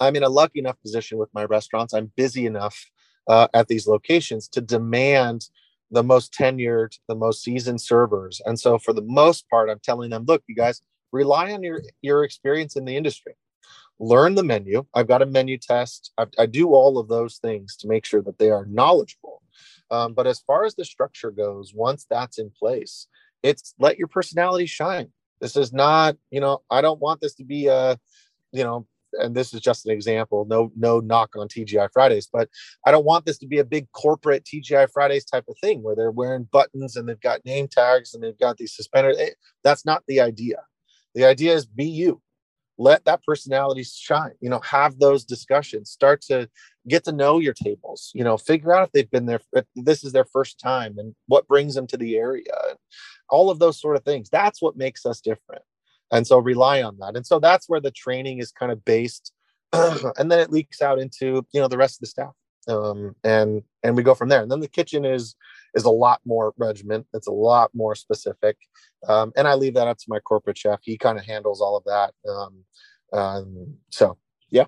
I'm 0.00 0.16
in 0.16 0.22
a 0.22 0.28
lucky 0.28 0.60
enough 0.60 0.80
position 0.80 1.18
with 1.18 1.28
my 1.34 1.44
restaurants. 1.44 1.92
I'm 1.94 2.12
busy 2.16 2.46
enough 2.46 2.90
uh, 3.28 3.48
at 3.54 3.68
these 3.68 3.86
locations 3.86 4.48
to 4.48 4.60
demand 4.60 5.48
the 5.90 6.02
most 6.02 6.32
tenured, 6.32 6.98
the 7.08 7.14
most 7.14 7.42
seasoned 7.42 7.80
servers. 7.80 8.40
And 8.44 8.58
so, 8.58 8.78
for 8.78 8.92
the 8.92 9.02
most 9.02 9.48
part, 9.48 9.68
I'm 9.70 9.80
telling 9.80 10.10
them, 10.10 10.24
look, 10.26 10.42
you 10.46 10.54
guys 10.54 10.80
rely 11.12 11.52
on 11.52 11.62
your 11.62 11.82
your 12.02 12.24
experience 12.24 12.76
in 12.76 12.84
the 12.84 12.96
industry. 12.96 13.36
Learn 13.98 14.34
the 14.34 14.44
menu. 14.44 14.84
I've 14.94 15.08
got 15.08 15.22
a 15.22 15.26
menu 15.26 15.58
test. 15.58 16.12
I, 16.18 16.26
I 16.38 16.46
do 16.46 16.68
all 16.74 16.98
of 16.98 17.08
those 17.08 17.36
things 17.38 17.76
to 17.76 17.88
make 17.88 18.04
sure 18.04 18.22
that 18.22 18.38
they 18.38 18.50
are 18.50 18.66
knowledgeable. 18.66 19.42
Um, 19.90 20.12
but 20.12 20.26
as 20.26 20.40
far 20.40 20.64
as 20.64 20.74
the 20.74 20.84
structure 20.84 21.30
goes, 21.30 21.72
once 21.74 22.06
that's 22.08 22.38
in 22.38 22.50
place, 22.50 23.06
it's 23.42 23.74
let 23.78 23.98
your 23.98 24.08
personality 24.08 24.66
shine. 24.66 25.08
This 25.40 25.56
is 25.56 25.72
not, 25.72 26.16
you 26.30 26.40
know, 26.40 26.62
I 26.70 26.80
don't 26.80 27.00
want 27.00 27.20
this 27.20 27.34
to 27.36 27.44
be 27.44 27.68
a, 27.68 27.98
you 28.52 28.64
know, 28.64 28.86
and 29.12 29.34
this 29.34 29.54
is 29.54 29.60
just 29.60 29.86
an 29.86 29.92
example. 29.92 30.46
No, 30.48 30.72
no 30.76 31.00
knock 31.00 31.36
on 31.36 31.48
TGI 31.48 31.88
Fridays, 31.92 32.28
but 32.30 32.48
I 32.84 32.90
don't 32.90 33.04
want 33.04 33.24
this 33.24 33.38
to 33.38 33.46
be 33.46 33.58
a 33.58 33.64
big 33.64 33.90
corporate 33.92 34.44
TGI 34.44 34.90
Fridays 34.92 35.24
type 35.24 35.44
of 35.48 35.56
thing 35.60 35.82
where 35.82 35.94
they're 35.94 36.10
wearing 36.10 36.48
buttons 36.50 36.96
and 36.96 37.08
they've 37.08 37.20
got 37.20 37.44
name 37.44 37.68
tags 37.68 38.14
and 38.14 38.22
they've 38.22 38.38
got 38.38 38.56
these 38.56 38.74
suspenders. 38.74 39.16
That's 39.62 39.86
not 39.86 40.02
the 40.06 40.20
idea. 40.20 40.56
The 41.16 41.24
idea 41.24 41.54
is 41.54 41.66
be 41.66 41.86
you. 41.86 42.22
Let 42.78 43.04
that 43.06 43.24
personality 43.24 43.82
shine. 43.82 44.34
You 44.40 44.50
know, 44.50 44.60
have 44.60 44.98
those 44.98 45.24
discussions. 45.24 45.90
Start 45.90 46.20
to 46.28 46.48
get 46.86 47.02
to 47.04 47.12
know 47.12 47.40
your 47.40 47.54
tables. 47.54 48.12
You 48.14 48.22
know, 48.22 48.36
figure 48.36 48.72
out 48.72 48.84
if 48.86 48.92
they've 48.92 49.10
been 49.10 49.26
there. 49.26 49.40
If 49.52 49.64
this 49.74 50.04
is 50.04 50.12
their 50.12 50.26
first 50.26 50.60
time, 50.60 50.98
and 50.98 51.14
what 51.26 51.48
brings 51.48 51.74
them 51.74 51.88
to 51.88 51.96
the 51.96 52.16
area. 52.16 52.44
All 53.28 53.50
of 53.50 53.58
those 53.58 53.80
sort 53.80 53.96
of 53.96 54.04
things. 54.04 54.28
That's 54.30 54.62
what 54.62 54.76
makes 54.76 55.04
us 55.04 55.20
different 55.20 55.62
and 56.10 56.26
so 56.26 56.38
rely 56.38 56.82
on 56.82 56.96
that 56.98 57.16
and 57.16 57.26
so 57.26 57.38
that's 57.38 57.68
where 57.68 57.80
the 57.80 57.90
training 57.90 58.38
is 58.38 58.52
kind 58.52 58.72
of 58.72 58.84
based 58.84 59.32
and 59.72 60.30
then 60.30 60.38
it 60.38 60.50
leaks 60.50 60.80
out 60.80 60.98
into 60.98 61.44
you 61.52 61.60
know 61.60 61.68
the 61.68 61.76
rest 61.76 61.96
of 61.96 62.00
the 62.00 62.06
staff 62.06 62.32
um, 62.68 63.14
and 63.24 63.62
and 63.82 63.96
we 63.96 64.02
go 64.02 64.14
from 64.14 64.28
there 64.28 64.42
and 64.42 64.50
then 64.50 64.60
the 64.60 64.68
kitchen 64.68 65.04
is 65.04 65.34
is 65.74 65.84
a 65.84 65.90
lot 65.90 66.20
more 66.24 66.54
regiment 66.56 67.06
it's 67.14 67.28
a 67.28 67.32
lot 67.32 67.70
more 67.74 67.94
specific 67.94 68.56
um, 69.08 69.32
and 69.36 69.46
i 69.46 69.54
leave 69.54 69.74
that 69.74 69.88
up 69.88 69.98
to 69.98 70.06
my 70.08 70.18
corporate 70.20 70.58
chef 70.58 70.80
he 70.82 70.96
kind 70.96 71.18
of 71.18 71.24
handles 71.24 71.60
all 71.60 71.76
of 71.76 71.84
that 71.84 72.12
um, 72.28 72.64
um, 73.12 73.74
so 73.90 74.16
yeah. 74.50 74.64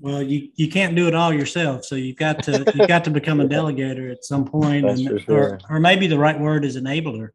Well, 0.00 0.22
you, 0.22 0.48
you 0.54 0.68
can't 0.68 0.94
do 0.94 1.08
it 1.08 1.14
all 1.14 1.32
yourself, 1.32 1.84
so 1.84 1.96
you've 1.96 2.16
got 2.16 2.42
to 2.44 2.64
you've 2.74 2.88
got 2.88 3.04
to 3.04 3.10
become 3.10 3.40
a 3.40 3.46
delegator 3.46 4.10
at 4.12 4.24
some 4.24 4.44
point, 4.44 4.86
and 4.86 5.22
sure. 5.22 5.54
or, 5.54 5.60
or 5.70 5.80
maybe 5.80 6.06
the 6.06 6.18
right 6.18 6.38
word 6.38 6.64
is 6.64 6.76
enabler. 6.76 7.30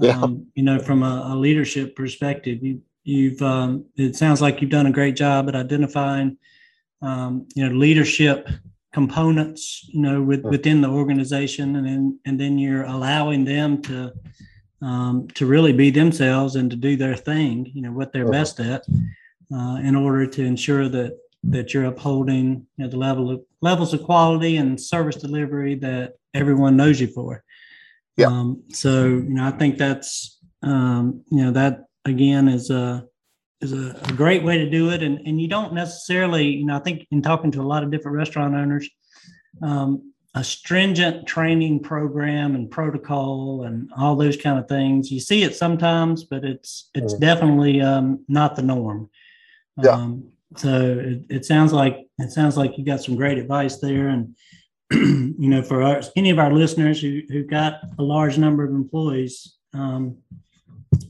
Yeah. 0.00 0.20
Um, 0.20 0.46
you 0.54 0.62
know, 0.62 0.78
from 0.78 1.02
a, 1.02 1.30
a 1.32 1.36
leadership 1.36 1.94
perspective, 1.94 2.62
you 2.62 2.80
you've 3.04 3.40
um, 3.42 3.84
it 3.96 4.16
sounds 4.16 4.40
like 4.40 4.60
you've 4.60 4.70
done 4.70 4.86
a 4.86 4.92
great 4.92 5.16
job 5.16 5.48
at 5.48 5.54
identifying 5.54 6.38
um, 7.02 7.46
you 7.54 7.68
know 7.68 7.74
leadership 7.74 8.48
components, 8.94 9.84
you 9.88 10.00
know, 10.00 10.22
with, 10.22 10.42
within 10.44 10.80
the 10.80 10.88
organization, 10.88 11.74
and 11.76 11.84
then 11.84 12.18
and 12.24 12.38
then 12.40 12.58
you're 12.58 12.84
allowing 12.84 13.44
them 13.44 13.82
to 13.82 14.12
um, 14.80 15.26
to 15.34 15.46
really 15.46 15.72
be 15.72 15.90
themselves 15.90 16.54
and 16.54 16.70
to 16.70 16.76
do 16.76 16.96
their 16.96 17.16
thing, 17.16 17.70
you 17.74 17.82
know, 17.82 17.90
what 17.90 18.12
they're 18.12 18.30
best 18.30 18.60
at, 18.60 18.84
uh, 19.52 19.76
in 19.82 19.96
order 19.96 20.26
to 20.26 20.44
ensure 20.44 20.88
that 20.88 21.18
that 21.42 21.74
you're 21.74 21.86
upholding 21.86 22.66
you 22.76 22.84
know, 22.84 22.88
the 22.88 22.96
level 22.96 23.30
of 23.30 23.42
levels 23.60 23.92
of 23.92 24.02
quality 24.04 24.56
and 24.58 24.80
service 24.80 25.16
delivery 25.16 25.74
that 25.74 26.14
everyone 26.32 26.76
knows 26.76 27.00
you 27.00 27.08
for. 27.08 27.42
Yeah. 28.16 28.28
Um, 28.28 28.62
so 28.70 29.06
you 29.06 29.34
know, 29.36 29.44
I 29.44 29.50
think 29.50 29.76
that's 29.76 30.38
um, 30.62 31.24
you 31.32 31.42
know 31.42 31.50
that 31.50 31.86
again 32.04 32.46
is 32.46 32.70
a 32.70 33.08
is 33.60 33.72
a, 33.72 33.98
a 34.08 34.12
great 34.12 34.42
way 34.42 34.58
to 34.58 34.70
do 34.70 34.90
it, 34.90 35.02
and 35.02 35.18
and 35.26 35.40
you 35.40 35.48
don't 35.48 35.72
necessarily 35.72 36.46
you 36.46 36.66
know 36.66 36.76
I 36.76 36.80
think 36.80 37.06
in 37.10 37.22
talking 37.22 37.50
to 37.52 37.60
a 37.60 37.70
lot 37.72 37.82
of 37.82 37.90
different 37.90 38.16
restaurant 38.16 38.54
owners, 38.54 38.88
um, 39.62 40.12
a 40.34 40.42
stringent 40.44 41.26
training 41.26 41.80
program 41.80 42.54
and 42.54 42.70
protocol 42.70 43.62
and 43.64 43.90
all 43.96 44.16
those 44.16 44.36
kind 44.36 44.58
of 44.58 44.68
things. 44.68 45.10
You 45.10 45.20
see 45.20 45.42
it 45.42 45.54
sometimes, 45.54 46.24
but 46.24 46.44
it's 46.44 46.90
it's 46.94 47.14
Mhm. 47.14 47.20
definitely 47.20 47.80
um, 47.80 48.24
not 48.28 48.56
the 48.56 48.62
norm. 48.62 49.10
Yeah. 49.82 49.90
Um, 49.90 50.30
so 50.56 50.98
it, 50.98 51.24
it 51.30 51.44
sounds 51.44 51.72
like 51.72 52.06
it 52.18 52.30
sounds 52.30 52.56
like 52.56 52.78
you 52.78 52.84
got 52.84 53.02
some 53.02 53.16
great 53.16 53.38
advice 53.38 53.78
there, 53.78 54.08
and 54.08 54.36
you 54.92 55.48
know, 55.48 55.62
for 55.62 55.82
our, 55.82 56.02
any 56.16 56.30
of 56.30 56.38
our 56.38 56.52
listeners 56.52 57.00
who 57.00 57.22
who 57.28 57.44
got 57.44 57.80
a 57.98 58.02
large 58.02 58.36
number 58.38 58.64
of 58.64 58.70
employees, 58.70 59.56
um, 59.72 60.18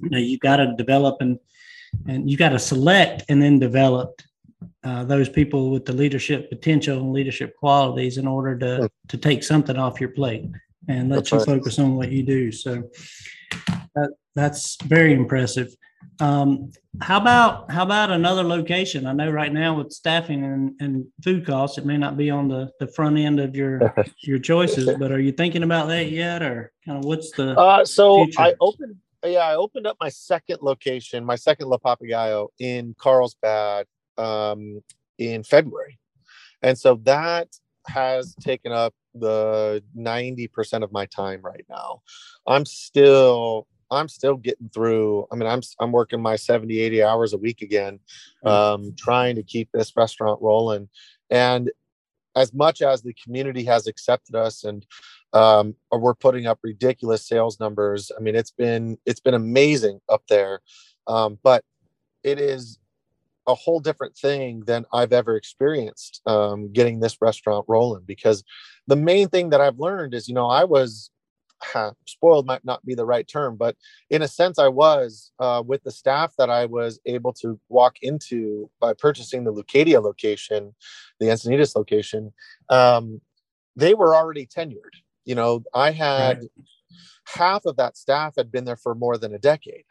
you 0.01 0.11
know, 0.11 0.19
you 0.19 0.39
got 0.39 0.57
to 0.57 0.75
develop 0.77 1.17
and 1.21 1.39
and 2.09 2.31
you 2.31 2.37
got 2.37 2.51
to 2.51 2.59
select 2.59 3.25
and 3.29 3.41
then 3.43 3.59
develop 3.59 4.21
uh, 4.83 5.05
those 5.05 5.29
people 5.29 5.71
with 5.71 5.85
the 5.85 5.93
leadership 5.93 6.49
potential 6.51 6.99
and 6.99 7.13
leadership 7.13 7.57
qualities 7.57 8.19
in 8.19 8.27
order 8.27 8.59
to 8.59 8.91
to 9.09 9.17
take 9.17 9.43
something 9.43 9.77
off 9.77 10.01
your 10.01 10.11
plate 10.11 10.45
and 10.89 11.09
let 11.09 11.17
That's 11.17 11.33
you 11.33 11.39
right. 11.39 11.47
focus 11.47 11.79
on 11.79 11.97
what 11.97 12.11
you 12.13 12.23
do. 12.23 12.53
So 12.53 12.85
that 13.95 14.11
that's 14.35 14.77
very 14.83 15.15
impressive. 15.15 15.75
Um, 16.21 16.71
how 17.01 17.19
about 17.19 17.71
how 17.71 17.83
about 17.83 18.11
another 18.11 18.43
location? 18.45 19.07
I 19.07 19.13
know 19.13 19.31
right 19.31 19.53
now 19.53 19.75
with 19.79 19.91
staffing 19.93 20.45
and, 20.45 20.73
and 20.81 21.07
food 21.25 21.47
costs, 21.47 21.79
it 21.79 21.87
may 21.87 21.97
not 21.97 22.17
be 22.17 22.31
on 22.31 22.49
the, 22.49 22.71
the 22.79 22.87
front 22.89 23.17
end 23.19 23.41
of 23.41 23.57
your 23.57 23.93
your 24.23 24.39
choices, 24.39 24.91
but 24.99 25.11
are 25.11 25.19
you 25.21 25.33
thinking 25.33 25.63
about 25.63 25.89
that 25.89 26.11
yet, 26.11 26.43
or 26.43 26.73
kind 26.85 26.99
of 26.99 27.05
what's 27.05 27.33
the 27.33 27.59
Uh, 27.59 27.85
so 27.85 28.25
future. 28.25 28.41
I 28.41 28.55
opened, 28.61 28.97
yeah, 29.25 29.47
I 29.47 29.57
opened 29.57 29.87
up 29.87 29.97
my 30.01 30.09
second 30.09 30.59
location, 30.63 31.25
my 31.25 31.37
second 31.37 31.69
Le 31.69 31.79
Papagayo 31.79 32.49
in 32.59 32.95
Carlsbad 32.99 33.87
um, 34.19 34.83
in 35.19 35.43
February, 35.43 35.99
and 36.63 36.79
so 36.79 36.97
that 37.05 37.49
has 37.87 38.35
taken 38.41 38.73
up 38.73 38.95
the 39.15 39.83
ninety 39.95 40.49
percent 40.49 40.85
of 40.85 40.93
my 40.93 41.07
time 41.07 41.41
right 41.43 41.65
now. 41.69 42.03
I'm 42.47 42.67
still, 42.67 43.67
I'm 43.91 44.09
still 44.09 44.37
getting 44.37 44.69
through. 44.69 45.27
I 45.33 45.37
mean, 45.37 45.49
I'm 45.49 45.63
I'm 45.81 45.93
working 45.93 46.21
my 46.21 46.37
70, 46.37 46.79
80 46.79 47.03
hours 47.03 47.33
a 47.33 47.39
week 47.39 47.63
again, 47.63 48.01
um, 48.45 48.95
trying 48.99 49.37
to 49.37 49.43
keep 49.43 49.71
this 49.73 49.97
restaurant 49.97 50.41
rolling, 50.43 50.89
and 51.31 51.71
as 52.37 52.53
much 52.53 52.83
as 52.83 53.03
the 53.03 53.15
community 53.15 53.65
has 53.65 53.87
accepted 53.87 54.35
us 54.35 54.65
and 54.65 54.87
um, 55.33 55.75
we're 55.91 56.15
putting 56.15 56.47
up 56.47 56.61
ridiculous 56.63 57.27
sales 57.27 57.59
numbers. 57.59 58.11
I 58.17 58.21
mean, 58.21 58.37
it's 58.37 58.53
been 58.53 58.99
it's 59.05 59.21
been 59.21 59.35
amazing 59.35 60.01
up 60.09 60.23
there, 60.29 60.61
um, 61.09 61.39
but 61.43 61.65
it 62.23 62.39
is 62.39 62.79
a 63.47 63.55
whole 63.55 63.81
different 63.81 64.17
thing 64.17 64.61
than 64.61 64.87
I've 64.93 65.13
ever 65.13 65.37
experienced 65.37 66.23
um, 66.27 66.73
getting 66.73 67.01
this 67.01 67.21
restaurant 67.21 67.67
rolling. 67.69 68.05
Because 68.07 68.45
the 68.87 68.97
main 68.97 69.29
thing 69.29 69.51
that 69.51 69.61
I've 69.61 69.79
learned 69.79 70.15
is, 70.15 70.29
you 70.29 70.35
know, 70.35 70.47
I 70.47 70.65
was 70.65 71.11
spoiled 72.07 72.47
might 72.47 72.65
not 72.65 72.85
be 72.85 72.95
the 72.95 73.07
right 73.07 73.27
term, 73.27 73.57
but 73.57 73.77
in 74.11 74.23
a 74.23 74.29
sense, 74.29 74.59
I 74.59 74.69
was 74.69 75.33
uh, 75.39 75.63
with 75.67 75.83
the 75.83 75.91
staff 75.91 76.35
that 76.39 76.51
I 76.51 76.67
was 76.67 77.01
able 77.07 77.33
to 77.35 77.59
walk 77.69 77.97
into 78.03 78.71
by 78.81 78.93
purchasing 78.95 79.45
the 79.45 79.53
Leucadia 79.53 80.03
location, 80.03 80.75
the 81.21 81.27
Encinitas 81.27 81.77
location. 81.77 82.33
Um, 82.69 83.21
they 83.77 83.95
were 83.95 84.15
already 84.15 84.47
tenured. 84.47 84.95
You 85.25 85.35
know, 85.35 85.63
I 85.75 85.91
had 85.91 86.39
Right. 86.39 86.49
half 87.27 87.65
of 87.65 87.77
that 87.77 87.97
staff 87.97 88.35
had 88.37 88.53
been 88.53 88.65
there 88.65 88.77
for 88.77 88.95
more 88.95 89.17
than 89.17 89.35
a 89.35 89.39
decade. 89.39 89.85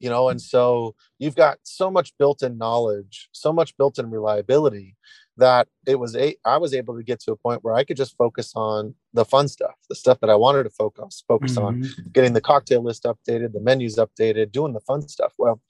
You 0.00 0.10
know, 0.10 0.28
and 0.28 0.40
so 0.42 0.94
you've 1.18 1.36
got 1.36 1.58
so 1.62 1.90
much 1.90 2.12
built-in 2.18 2.58
knowledge, 2.58 3.30
so 3.32 3.52
much 3.52 3.74
built-in 3.78 4.10
reliability 4.10 4.96
that 5.36 5.68
it 5.86 5.96
was 5.98 6.14
a 6.16 6.36
I 6.44 6.58
was 6.58 6.74
able 6.74 6.96
to 6.96 7.02
get 7.02 7.20
to 7.20 7.32
a 7.32 7.36
point 7.36 7.64
where 7.64 7.74
I 7.74 7.84
could 7.84 7.96
just 7.96 8.16
focus 8.16 8.52
on 8.54 8.94
the 9.12 9.24
fun 9.24 9.48
stuff, 9.48 9.74
the 9.88 9.94
stuff 9.94 10.20
that 10.20 10.30
I 10.30 10.34
wanted 10.36 10.64
to 10.64 10.70
focus 10.70 11.24
focus 11.26 11.56
on, 11.56 11.82
Mhm. 11.82 12.12
getting 12.12 12.32
the 12.32 12.40
cocktail 12.40 12.82
list 12.82 13.04
updated, 13.04 13.52
the 13.52 13.60
menus 13.60 13.96
updated, 13.96 14.52
doing 14.52 14.72
the 14.72 14.80
fun 14.80 15.02
stuff. 15.08 15.34
Well, 15.38 15.60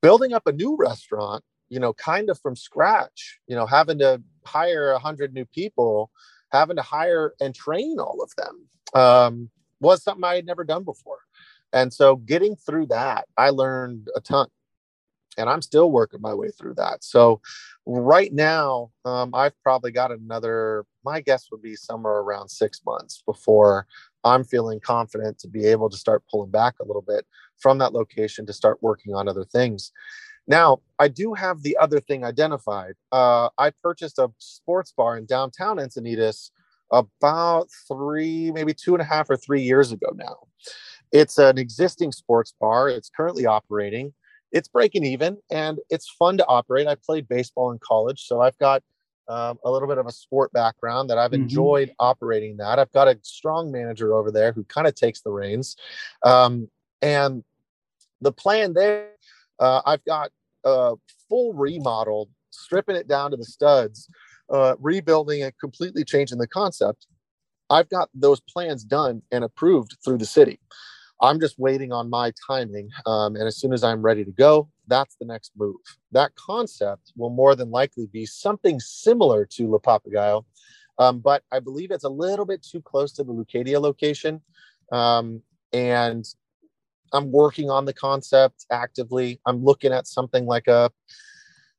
building 0.00 0.32
up 0.32 0.46
a 0.46 0.52
new 0.52 0.76
restaurant, 0.76 1.44
you 1.68 1.80
know, 1.80 1.92
kind 1.94 2.30
of 2.30 2.38
from 2.40 2.56
scratch, 2.56 3.40
you 3.46 3.56
know, 3.56 3.66
having 3.66 3.98
to 3.98 4.22
hire 4.44 4.90
a 4.90 4.98
hundred 4.98 5.34
new 5.34 5.44
people, 5.44 6.10
having 6.50 6.76
to 6.76 6.82
hire 6.82 7.34
and 7.40 7.54
train 7.54 7.98
all 7.98 8.22
of 8.22 8.30
them 8.36 8.68
um, 8.94 9.50
was 9.80 10.02
something 10.02 10.24
I 10.24 10.36
had 10.36 10.46
never 10.46 10.64
done 10.64 10.84
before. 10.84 11.18
And 11.72 11.92
so 11.92 12.16
getting 12.16 12.56
through 12.56 12.86
that, 12.86 13.26
I 13.36 13.50
learned 13.50 14.08
a 14.14 14.20
ton. 14.20 14.48
And 15.38 15.50
I'm 15.50 15.60
still 15.60 15.90
working 15.90 16.22
my 16.22 16.32
way 16.32 16.50
through 16.50 16.74
that. 16.74 17.04
So 17.04 17.42
right 17.86 18.32
now, 18.32 18.90
um, 19.04 19.34
I've 19.34 19.60
probably 19.62 19.92
got 19.92 20.10
another, 20.10 20.84
my 21.04 21.20
guess 21.20 21.48
would 21.50 21.62
be 21.62 21.76
somewhere 21.76 22.14
around 22.14 22.48
six 22.48 22.80
months 22.84 23.22
before 23.24 23.86
I'm 24.24 24.44
feeling 24.44 24.80
confident 24.80 25.38
to 25.38 25.48
be 25.48 25.66
able 25.66 25.88
to 25.90 25.96
start 25.96 26.24
pulling 26.30 26.50
back 26.50 26.74
a 26.80 26.84
little 26.84 27.04
bit 27.06 27.24
from 27.58 27.78
that 27.78 27.92
location 27.92 28.44
to 28.46 28.52
start 28.52 28.82
working 28.82 29.14
on 29.14 29.28
other 29.28 29.44
things. 29.44 29.92
Now, 30.48 30.80
I 30.98 31.08
do 31.08 31.34
have 31.34 31.62
the 31.62 31.76
other 31.76 32.00
thing 32.00 32.24
identified. 32.24 32.94
Uh, 33.12 33.48
I 33.58 33.70
purchased 33.70 34.18
a 34.18 34.30
sports 34.38 34.92
bar 34.92 35.16
in 35.16 35.26
downtown 35.26 35.78
Encinitas 35.78 36.50
about 36.92 37.68
three, 37.88 38.52
maybe 38.52 38.72
two 38.72 38.94
and 38.94 39.02
a 39.02 39.04
half 39.04 39.30
or 39.30 39.36
three 39.36 39.62
years 39.62 39.92
ago 39.92 40.12
now. 40.14 40.36
It's 41.12 41.38
an 41.38 41.58
existing 41.58 42.12
sports 42.12 42.54
bar. 42.60 42.88
It's 42.88 43.10
currently 43.10 43.46
operating. 43.46 44.12
It's 44.52 44.68
breaking 44.68 45.04
even 45.04 45.38
and 45.50 45.78
it's 45.90 46.08
fun 46.08 46.38
to 46.38 46.46
operate. 46.46 46.86
I 46.86 46.94
played 46.94 47.28
baseball 47.28 47.72
in 47.72 47.78
college, 47.78 48.26
so 48.26 48.40
I've 48.40 48.58
got 48.58 48.82
um, 49.28 49.58
a 49.64 49.70
little 49.70 49.88
bit 49.88 49.98
of 49.98 50.06
a 50.06 50.12
sport 50.12 50.52
background 50.52 51.10
that 51.10 51.18
I've 51.18 51.32
Mhm. 51.32 51.42
enjoyed 51.42 51.92
operating 51.98 52.56
that. 52.58 52.78
I've 52.78 52.92
got 52.92 53.08
a 53.08 53.18
strong 53.22 53.72
manager 53.72 54.14
over 54.14 54.30
there 54.30 54.52
who 54.52 54.62
kind 54.64 54.86
of 54.86 54.94
takes 54.94 55.20
the 55.20 55.32
reins. 55.32 55.74
Um, 56.22 56.70
and 57.02 57.42
the 58.20 58.30
plan 58.30 58.72
there, 58.72 59.10
uh, 59.58 59.82
I've 59.84 60.04
got 60.04 60.30
a 60.64 60.94
full 61.28 61.54
remodel, 61.54 62.28
stripping 62.50 62.94
it 62.94 63.08
down 63.08 63.32
to 63.32 63.36
the 63.36 63.44
studs, 63.44 64.08
uh, 64.48 64.76
rebuilding 64.78 65.42
and 65.42 65.52
completely 65.58 66.04
changing 66.04 66.38
the 66.38 66.46
concept. 66.46 67.08
I've 67.68 67.88
got 67.88 68.08
those 68.14 68.40
plans 68.40 68.84
done 68.84 69.22
and 69.32 69.42
approved 69.42 69.96
through 70.04 70.18
the 70.18 70.26
city. 70.26 70.60
I'm 71.20 71.40
just 71.40 71.58
waiting 71.58 71.92
on 71.92 72.10
my 72.10 72.32
timing. 72.46 72.90
Um, 73.06 73.36
and 73.36 73.46
as 73.46 73.56
soon 73.56 73.72
as 73.72 73.82
I'm 73.82 74.02
ready 74.02 74.24
to 74.24 74.30
go, 74.30 74.68
that's 74.86 75.16
the 75.16 75.26
next 75.26 75.52
move. 75.56 75.76
That 76.12 76.34
concept 76.34 77.12
will 77.16 77.30
more 77.30 77.54
than 77.54 77.70
likely 77.70 78.06
be 78.06 78.26
something 78.26 78.78
similar 78.80 79.46
to 79.52 79.70
Le 79.70 79.80
Papagayo, 79.80 80.44
um, 80.98 81.20
but 81.20 81.42
I 81.52 81.60
believe 81.60 81.90
it's 81.90 82.04
a 82.04 82.08
little 82.08 82.46
bit 82.46 82.62
too 82.62 82.82
close 82.82 83.12
to 83.12 83.24
the 83.24 83.32
Leucadia 83.32 83.80
location. 83.80 84.42
Um, 84.92 85.42
and 85.72 86.24
I'm 87.12 87.30
working 87.30 87.70
on 87.70 87.84
the 87.84 87.92
concept 87.92 88.66
actively. 88.70 89.40
I'm 89.46 89.64
looking 89.64 89.92
at 89.92 90.06
something 90.06 90.46
like 90.46 90.68
a 90.68 90.90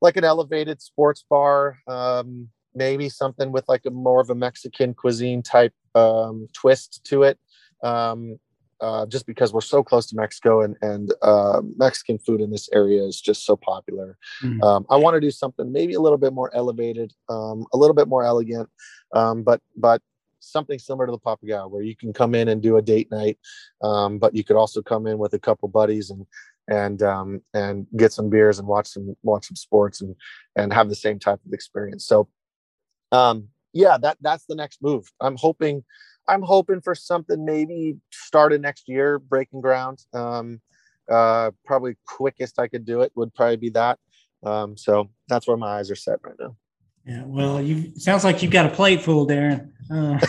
like 0.01 0.15
an 0.15 0.23
elevated 0.23 0.81
sports 0.81 1.25
bar, 1.27 1.79
um, 1.87 2.49
maybe 2.75 3.09
something 3.09 3.51
with 3.51 3.67
like 3.67 3.81
a 3.85 3.89
more 3.89 4.21
of 4.21 4.29
a 4.29 4.35
Mexican 4.35 4.93
cuisine 4.93 5.41
type 5.41 5.73
um, 5.95 6.47
twist 6.53 7.03
to 7.05 7.23
it. 7.23 7.39
Um, 7.83 8.37
uh, 8.81 9.05
just 9.05 9.25
because 9.25 9.53
we're 9.53 9.61
so 9.61 9.83
close 9.83 10.05
to 10.07 10.15
Mexico 10.15 10.61
and 10.61 10.75
and 10.81 11.13
uh, 11.21 11.61
Mexican 11.77 12.19
food 12.19 12.41
in 12.41 12.51
this 12.51 12.69
area 12.73 13.03
is 13.03 13.19
just 13.19 13.45
so 13.45 13.55
popular. 13.55 14.17
Mhm. 14.43 14.63
Um, 14.63 14.85
I 14.89 14.97
want 14.97 15.15
to 15.15 15.21
do 15.21 15.31
something 15.31 15.71
maybe 15.71 15.93
a 15.93 15.99
little 15.99 16.17
bit 16.17 16.33
more 16.33 16.53
elevated, 16.55 17.13
um, 17.29 17.65
a 17.73 17.77
little 17.77 17.95
bit 17.95 18.07
more 18.07 18.23
elegant, 18.23 18.69
um, 19.13 19.43
but 19.43 19.61
but 19.75 20.01
something 20.39 20.79
similar 20.79 21.05
to 21.07 21.11
the 21.11 21.19
Papagayo, 21.19 21.69
where 21.69 21.81
you 21.81 21.95
can 21.95 22.13
come 22.13 22.35
in 22.35 22.47
and 22.47 22.61
do 22.61 22.77
a 22.77 22.81
date 22.81 23.11
night, 23.11 23.37
um, 23.81 24.19
but 24.19 24.35
you 24.35 24.43
could 24.43 24.55
also 24.55 24.81
come 24.81 25.07
in 25.07 25.17
with 25.17 25.33
a 25.33 25.39
couple 25.39 25.67
buddies 25.67 26.09
and 26.09 26.25
and 26.67 27.01
um, 27.01 27.41
and 27.53 27.87
get 27.95 28.11
some 28.11 28.29
beers 28.29 28.59
and 28.59 28.67
watch 28.67 28.87
some 28.87 29.15
watch 29.23 29.47
some 29.47 29.55
sports 29.55 30.01
and 30.01 30.15
and 30.55 30.73
have 30.73 30.89
the 30.89 30.95
same 30.95 31.19
type 31.19 31.39
of 31.45 31.53
experience. 31.53 32.05
So, 32.05 32.27
um, 33.11 33.49
yeah, 33.73 33.97
that 34.01 34.17
that's 34.21 34.45
the 34.45 34.55
next 34.55 34.81
move. 34.81 35.11
I'm 35.19 35.37
hoping 35.37 35.83
I'm 36.27 36.41
hoping 36.41 36.81
for 36.81 36.95
something 36.95 37.43
maybe 37.45 37.97
started 38.11 38.61
next 38.61 38.87
year, 38.87 39.19
breaking 39.19 39.61
ground. 39.61 40.03
Um, 40.13 40.61
uh, 41.09 41.51
probably 41.65 41.95
quickest 42.05 42.59
I 42.59 42.67
could 42.67 42.85
do 42.85 43.01
it 43.01 43.11
would 43.15 43.33
probably 43.33 43.55
be 43.57 43.69
that. 43.69 43.99
Um, 44.43 44.77
so 44.77 45.09
that's 45.27 45.47
where 45.47 45.57
my 45.57 45.79
eyes 45.79 45.89
are 45.89 45.95
set 45.95 46.19
right 46.23 46.35
now. 46.39 46.55
Yeah, 47.05 47.23
well, 47.25 47.61
you 47.61 47.93
sounds 47.95 48.25
like 48.25 48.43
you've 48.43 48.51
got 48.51 48.65
a 48.65 48.69
plate 48.69 49.01
full, 49.01 49.25
Darrin. 49.25 49.71
Uh, 49.89 50.19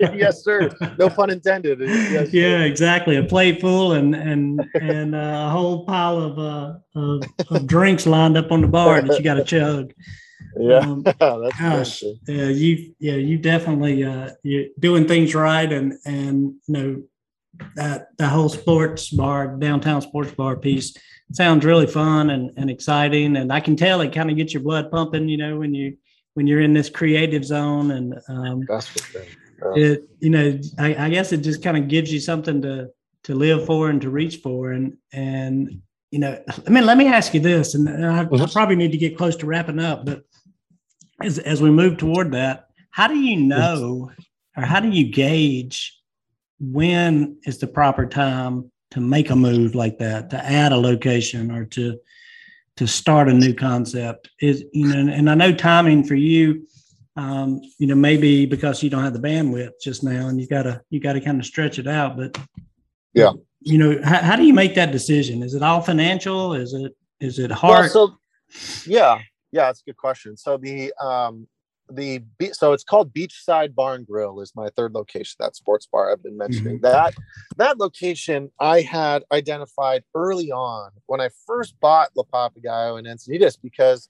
yes, 0.00 0.42
sir. 0.42 0.68
No 0.98 1.08
pun 1.16 1.30
intended. 1.30 1.78
Yes, 1.78 2.32
yeah, 2.32 2.62
exactly. 2.62 3.14
A 3.14 3.22
plate 3.22 3.60
full 3.60 3.92
and 3.92 4.16
and 4.16 4.60
and 4.74 5.14
uh, 5.14 5.44
a 5.46 5.50
whole 5.50 5.84
pile 5.84 6.18
of, 6.18 6.38
uh, 6.40 6.74
of, 6.96 7.22
of 7.50 7.66
drinks 7.68 8.04
lined 8.04 8.36
up 8.36 8.50
on 8.50 8.62
the 8.62 8.66
bar 8.66 9.00
that 9.00 9.16
you 9.16 9.22
got 9.22 9.34
to 9.34 9.44
chug. 9.44 9.92
Yeah, 10.56 10.78
um, 10.78 11.02
that's 11.20 11.60
gosh, 11.60 12.02
yeah, 12.26 12.48
you 12.48 12.94
yeah 12.98 13.14
you 13.14 13.38
definitely 13.38 14.04
uh, 14.04 14.30
you're 14.42 14.66
doing 14.78 15.06
things 15.06 15.34
right 15.34 15.70
and 15.70 15.94
and 16.04 16.54
you 16.66 16.74
know 16.74 17.02
that 17.74 18.08
the 18.18 18.28
whole 18.28 18.48
sports 18.48 19.10
bar 19.10 19.56
downtown 19.56 20.00
sports 20.00 20.32
bar 20.32 20.56
piece 20.56 20.96
sounds 21.32 21.64
really 21.64 21.86
fun 21.86 22.30
and, 22.30 22.52
and 22.56 22.70
exciting. 22.70 23.36
And 23.36 23.52
I 23.52 23.60
can 23.60 23.76
tell 23.76 24.00
it 24.00 24.14
kind 24.14 24.30
of 24.30 24.36
gets 24.36 24.54
your 24.54 24.62
blood 24.62 24.90
pumping 24.90 25.28
you 25.28 25.36
know 25.36 25.58
when 25.58 25.74
you 25.74 25.96
when 26.34 26.46
you're 26.46 26.60
in 26.60 26.72
this 26.72 26.90
creative 26.90 27.44
zone. 27.44 27.90
And 27.90 28.14
um, 28.28 28.64
that's 28.68 28.90
yeah. 29.14 29.22
it 29.74 30.08
you 30.20 30.30
know 30.30 30.58
I, 30.78 31.06
I 31.06 31.10
guess 31.10 31.32
it 31.32 31.38
just 31.38 31.62
kind 31.62 31.76
of 31.76 31.88
gives 31.88 32.12
you 32.12 32.20
something 32.20 32.62
to 32.62 32.88
to 33.24 33.34
live 33.34 33.66
for 33.66 33.90
and 33.90 34.00
to 34.02 34.10
reach 34.10 34.36
for. 34.36 34.72
And 34.72 34.96
and 35.12 35.82
you 36.10 36.18
know 36.18 36.42
I 36.66 36.70
mean 36.70 36.86
let 36.86 36.96
me 36.96 37.06
ask 37.06 37.34
you 37.34 37.40
this 37.40 37.74
and 37.74 37.88
I, 37.88 38.20
I 38.20 38.24
mm-hmm. 38.24 38.52
probably 38.52 38.76
need 38.76 38.92
to 38.92 38.98
get 38.98 39.18
close 39.18 39.36
to 39.36 39.46
wrapping 39.46 39.78
up 39.78 40.06
but 40.06 40.22
as 41.22 41.38
as 41.38 41.60
we 41.60 41.70
move 41.70 41.96
toward 41.96 42.32
that 42.32 42.68
how 42.90 43.06
do 43.06 43.16
you 43.16 43.36
know 43.36 44.10
or 44.56 44.62
how 44.64 44.80
do 44.80 44.88
you 44.88 45.10
gauge 45.10 45.98
when 46.60 47.38
is 47.44 47.58
the 47.58 47.66
proper 47.66 48.06
time 48.06 48.70
to 48.90 49.00
make 49.00 49.30
a 49.30 49.36
move 49.36 49.74
like 49.74 49.98
that 49.98 50.30
to 50.30 50.36
add 50.44 50.72
a 50.72 50.76
location 50.76 51.50
or 51.50 51.64
to 51.64 51.98
to 52.76 52.86
start 52.86 53.28
a 53.28 53.32
new 53.32 53.54
concept? 53.54 54.30
Is 54.40 54.64
you 54.72 54.88
know 54.88 55.12
and 55.12 55.30
i 55.30 55.34
know 55.34 55.52
timing 55.52 56.04
for 56.04 56.14
you 56.14 56.66
um, 57.16 57.60
you 57.78 57.86
know 57.88 57.96
maybe 57.96 58.46
because 58.46 58.82
you 58.82 58.90
don't 58.90 59.02
have 59.02 59.12
the 59.12 59.18
bandwidth 59.18 59.72
just 59.82 60.04
now 60.04 60.28
and 60.28 60.40
you 60.40 60.46
gotta 60.46 60.82
you 60.90 61.00
gotta 61.00 61.20
kind 61.20 61.40
of 61.40 61.46
stretch 61.46 61.78
it 61.78 61.88
out 61.88 62.16
but 62.16 62.38
yeah. 63.12 63.32
you 63.60 63.78
know 63.78 64.00
how, 64.04 64.18
how 64.18 64.36
do 64.36 64.44
you 64.44 64.54
make 64.54 64.74
that 64.76 64.92
decision? 64.92 65.42
Is 65.42 65.54
it 65.54 65.62
all 65.62 65.80
financial? 65.80 66.54
Is 66.54 66.74
it 66.74 66.96
is 67.20 67.38
it 67.38 67.50
hard 67.50 67.90
well, 67.94 68.18
so 68.52 68.90
yeah 68.90 69.18
yeah 69.52 69.66
that's 69.66 69.80
a 69.80 69.84
good 69.84 69.96
question 69.96 70.36
so 70.36 70.56
the 70.56 70.92
um 71.02 71.46
the 71.90 72.22
so 72.52 72.72
it's 72.72 72.84
called 72.84 73.12
Beachside 73.12 73.74
Barn 73.74 74.04
Grill 74.04 74.40
is 74.40 74.52
my 74.54 74.68
third 74.76 74.92
location. 74.92 75.36
That 75.40 75.56
sports 75.56 75.88
bar 75.90 76.12
I've 76.12 76.22
been 76.22 76.36
mentioning. 76.36 76.76
Mm-hmm. 76.76 76.84
That 76.84 77.14
that 77.56 77.78
location 77.78 78.50
I 78.60 78.82
had 78.82 79.24
identified 79.32 80.04
early 80.14 80.50
on 80.50 80.90
when 81.06 81.20
I 81.20 81.30
first 81.46 81.78
bought 81.80 82.10
Le 82.16 82.24
Papagayo 82.24 82.98
and 82.98 83.06
Encinitas 83.06 83.56
because 83.60 84.08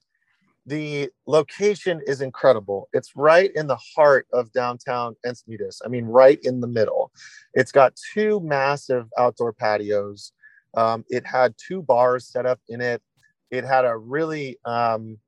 the 0.66 1.08
location 1.26 2.00
is 2.06 2.20
incredible. 2.20 2.88
It's 2.92 3.16
right 3.16 3.50
in 3.54 3.68
the 3.68 3.78
heart 3.96 4.26
of 4.32 4.52
downtown 4.52 5.16
Encinitas. 5.24 5.80
I 5.84 5.88
mean, 5.88 6.04
right 6.04 6.38
in 6.42 6.60
the 6.60 6.66
middle. 6.66 7.10
It's 7.54 7.72
got 7.72 7.94
two 8.12 8.40
massive 8.40 9.06
outdoor 9.16 9.52
patios. 9.54 10.32
Um, 10.76 11.04
it 11.08 11.24
had 11.24 11.54
two 11.56 11.80
bars 11.80 12.26
set 12.26 12.44
up 12.44 12.60
in 12.68 12.82
it. 12.82 13.02
It 13.50 13.64
had 13.64 13.86
a 13.86 13.96
really 13.96 14.58
um, 14.66 15.18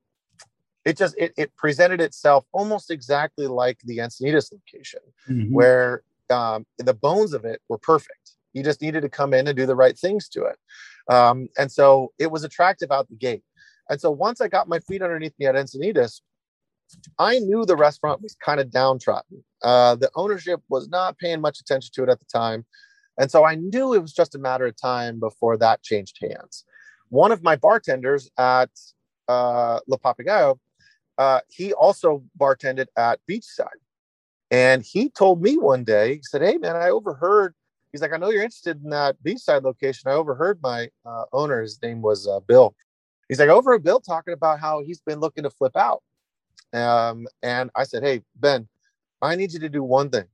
it 0.90 0.96
just 0.96 1.14
it, 1.16 1.32
it 1.36 1.56
presented 1.56 2.00
itself 2.00 2.44
almost 2.52 2.90
exactly 2.90 3.46
like 3.46 3.78
the 3.84 3.98
Encinitas 3.98 4.52
location, 4.52 5.00
mm-hmm. 5.28 5.54
where 5.54 6.02
um, 6.30 6.66
the 6.78 6.94
bones 6.94 7.32
of 7.32 7.44
it 7.44 7.60
were 7.68 7.78
perfect. 7.78 8.32
You 8.52 8.64
just 8.64 8.82
needed 8.82 9.02
to 9.02 9.08
come 9.08 9.32
in 9.32 9.46
and 9.46 9.56
do 9.56 9.66
the 9.66 9.76
right 9.76 9.96
things 9.96 10.28
to 10.30 10.44
it, 10.44 10.58
um, 11.14 11.48
and 11.56 11.70
so 11.70 12.12
it 12.18 12.30
was 12.30 12.42
attractive 12.42 12.90
out 12.90 13.08
the 13.08 13.14
gate. 13.14 13.44
And 13.88 14.00
so 14.00 14.10
once 14.10 14.40
I 14.40 14.48
got 14.48 14.68
my 14.68 14.80
feet 14.80 15.02
underneath 15.02 15.34
me 15.38 15.46
at 15.46 15.54
Encinitas, 15.54 16.20
I 17.18 17.38
knew 17.38 17.64
the 17.64 17.76
restaurant 17.76 18.20
was 18.20 18.36
kind 18.44 18.60
of 18.60 18.70
downtrodden. 18.70 19.44
Uh, 19.62 19.94
the 19.94 20.10
ownership 20.16 20.60
was 20.68 20.88
not 20.88 21.18
paying 21.18 21.40
much 21.40 21.60
attention 21.60 21.90
to 21.94 22.02
it 22.04 22.08
at 22.08 22.18
the 22.18 22.26
time. 22.32 22.64
And 23.18 23.30
so 23.30 23.44
I 23.44 23.56
knew 23.56 23.92
it 23.94 24.02
was 24.02 24.12
just 24.12 24.34
a 24.34 24.38
matter 24.38 24.66
of 24.66 24.80
time 24.80 25.18
before 25.18 25.56
that 25.58 25.82
changed 25.82 26.18
hands. 26.20 26.64
One 27.08 27.32
of 27.32 27.42
my 27.42 27.56
bartenders 27.56 28.30
at 28.38 28.70
uh, 29.28 29.80
Le 29.88 29.98
Papagayo 29.98 30.58
uh, 31.20 31.40
he 31.48 31.74
also 31.74 32.24
bartended 32.40 32.86
at 32.96 33.20
Beachside. 33.30 33.68
And 34.50 34.82
he 34.82 35.10
told 35.10 35.42
me 35.42 35.58
one 35.58 35.84
day, 35.84 36.14
he 36.14 36.22
said, 36.22 36.40
Hey, 36.40 36.56
man, 36.56 36.76
I 36.76 36.88
overheard. 36.88 37.54
He's 37.92 38.00
like, 38.00 38.14
I 38.14 38.16
know 38.16 38.30
you're 38.30 38.42
interested 38.42 38.82
in 38.82 38.88
that 38.90 39.16
Beachside 39.22 39.62
location. 39.62 40.10
I 40.10 40.14
overheard 40.14 40.60
my 40.62 40.88
uh, 41.04 41.24
owner, 41.34 41.60
his 41.60 41.80
name 41.82 42.00
was 42.00 42.26
uh, 42.26 42.40
Bill. 42.40 42.74
He's 43.28 43.38
like, 43.38 43.50
over 43.50 43.74
a 43.74 43.78
Bill 43.78 44.00
talking 44.00 44.32
about 44.32 44.60
how 44.60 44.82
he's 44.82 45.02
been 45.02 45.20
looking 45.20 45.44
to 45.44 45.50
flip 45.50 45.76
out. 45.76 46.02
Um, 46.72 47.26
and 47.42 47.70
I 47.76 47.84
said, 47.84 48.02
Hey, 48.02 48.22
Ben, 48.36 48.66
I 49.20 49.36
need 49.36 49.52
you 49.52 49.58
to 49.60 49.68
do 49.68 49.82
one 49.82 50.08
thing. 50.08 50.24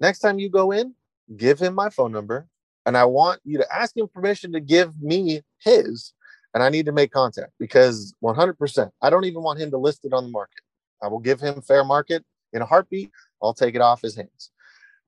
Next 0.00 0.18
time 0.18 0.40
you 0.40 0.50
go 0.50 0.72
in, 0.72 0.96
give 1.36 1.60
him 1.60 1.74
my 1.74 1.88
phone 1.88 2.10
number. 2.10 2.48
And 2.84 2.96
I 2.96 3.04
want 3.04 3.40
you 3.44 3.58
to 3.58 3.72
ask 3.72 3.96
him 3.96 4.08
permission 4.08 4.50
to 4.54 4.60
give 4.60 5.00
me 5.00 5.42
his 5.60 6.14
and 6.54 6.62
I 6.62 6.68
need 6.68 6.86
to 6.86 6.92
make 6.92 7.12
contact 7.12 7.52
because 7.58 8.14
100%, 8.22 8.90
I 9.00 9.10
don't 9.10 9.24
even 9.24 9.42
want 9.42 9.60
him 9.60 9.70
to 9.70 9.78
list 9.78 10.04
it 10.04 10.12
on 10.12 10.24
the 10.24 10.30
market. 10.30 10.60
I 11.02 11.08
will 11.08 11.18
give 11.18 11.40
him 11.40 11.62
fair 11.62 11.84
market 11.84 12.24
in 12.52 12.62
a 12.62 12.66
heartbeat. 12.66 13.10
I'll 13.42 13.54
take 13.54 13.74
it 13.74 13.80
off 13.80 14.02
his 14.02 14.16
hands. 14.16 14.50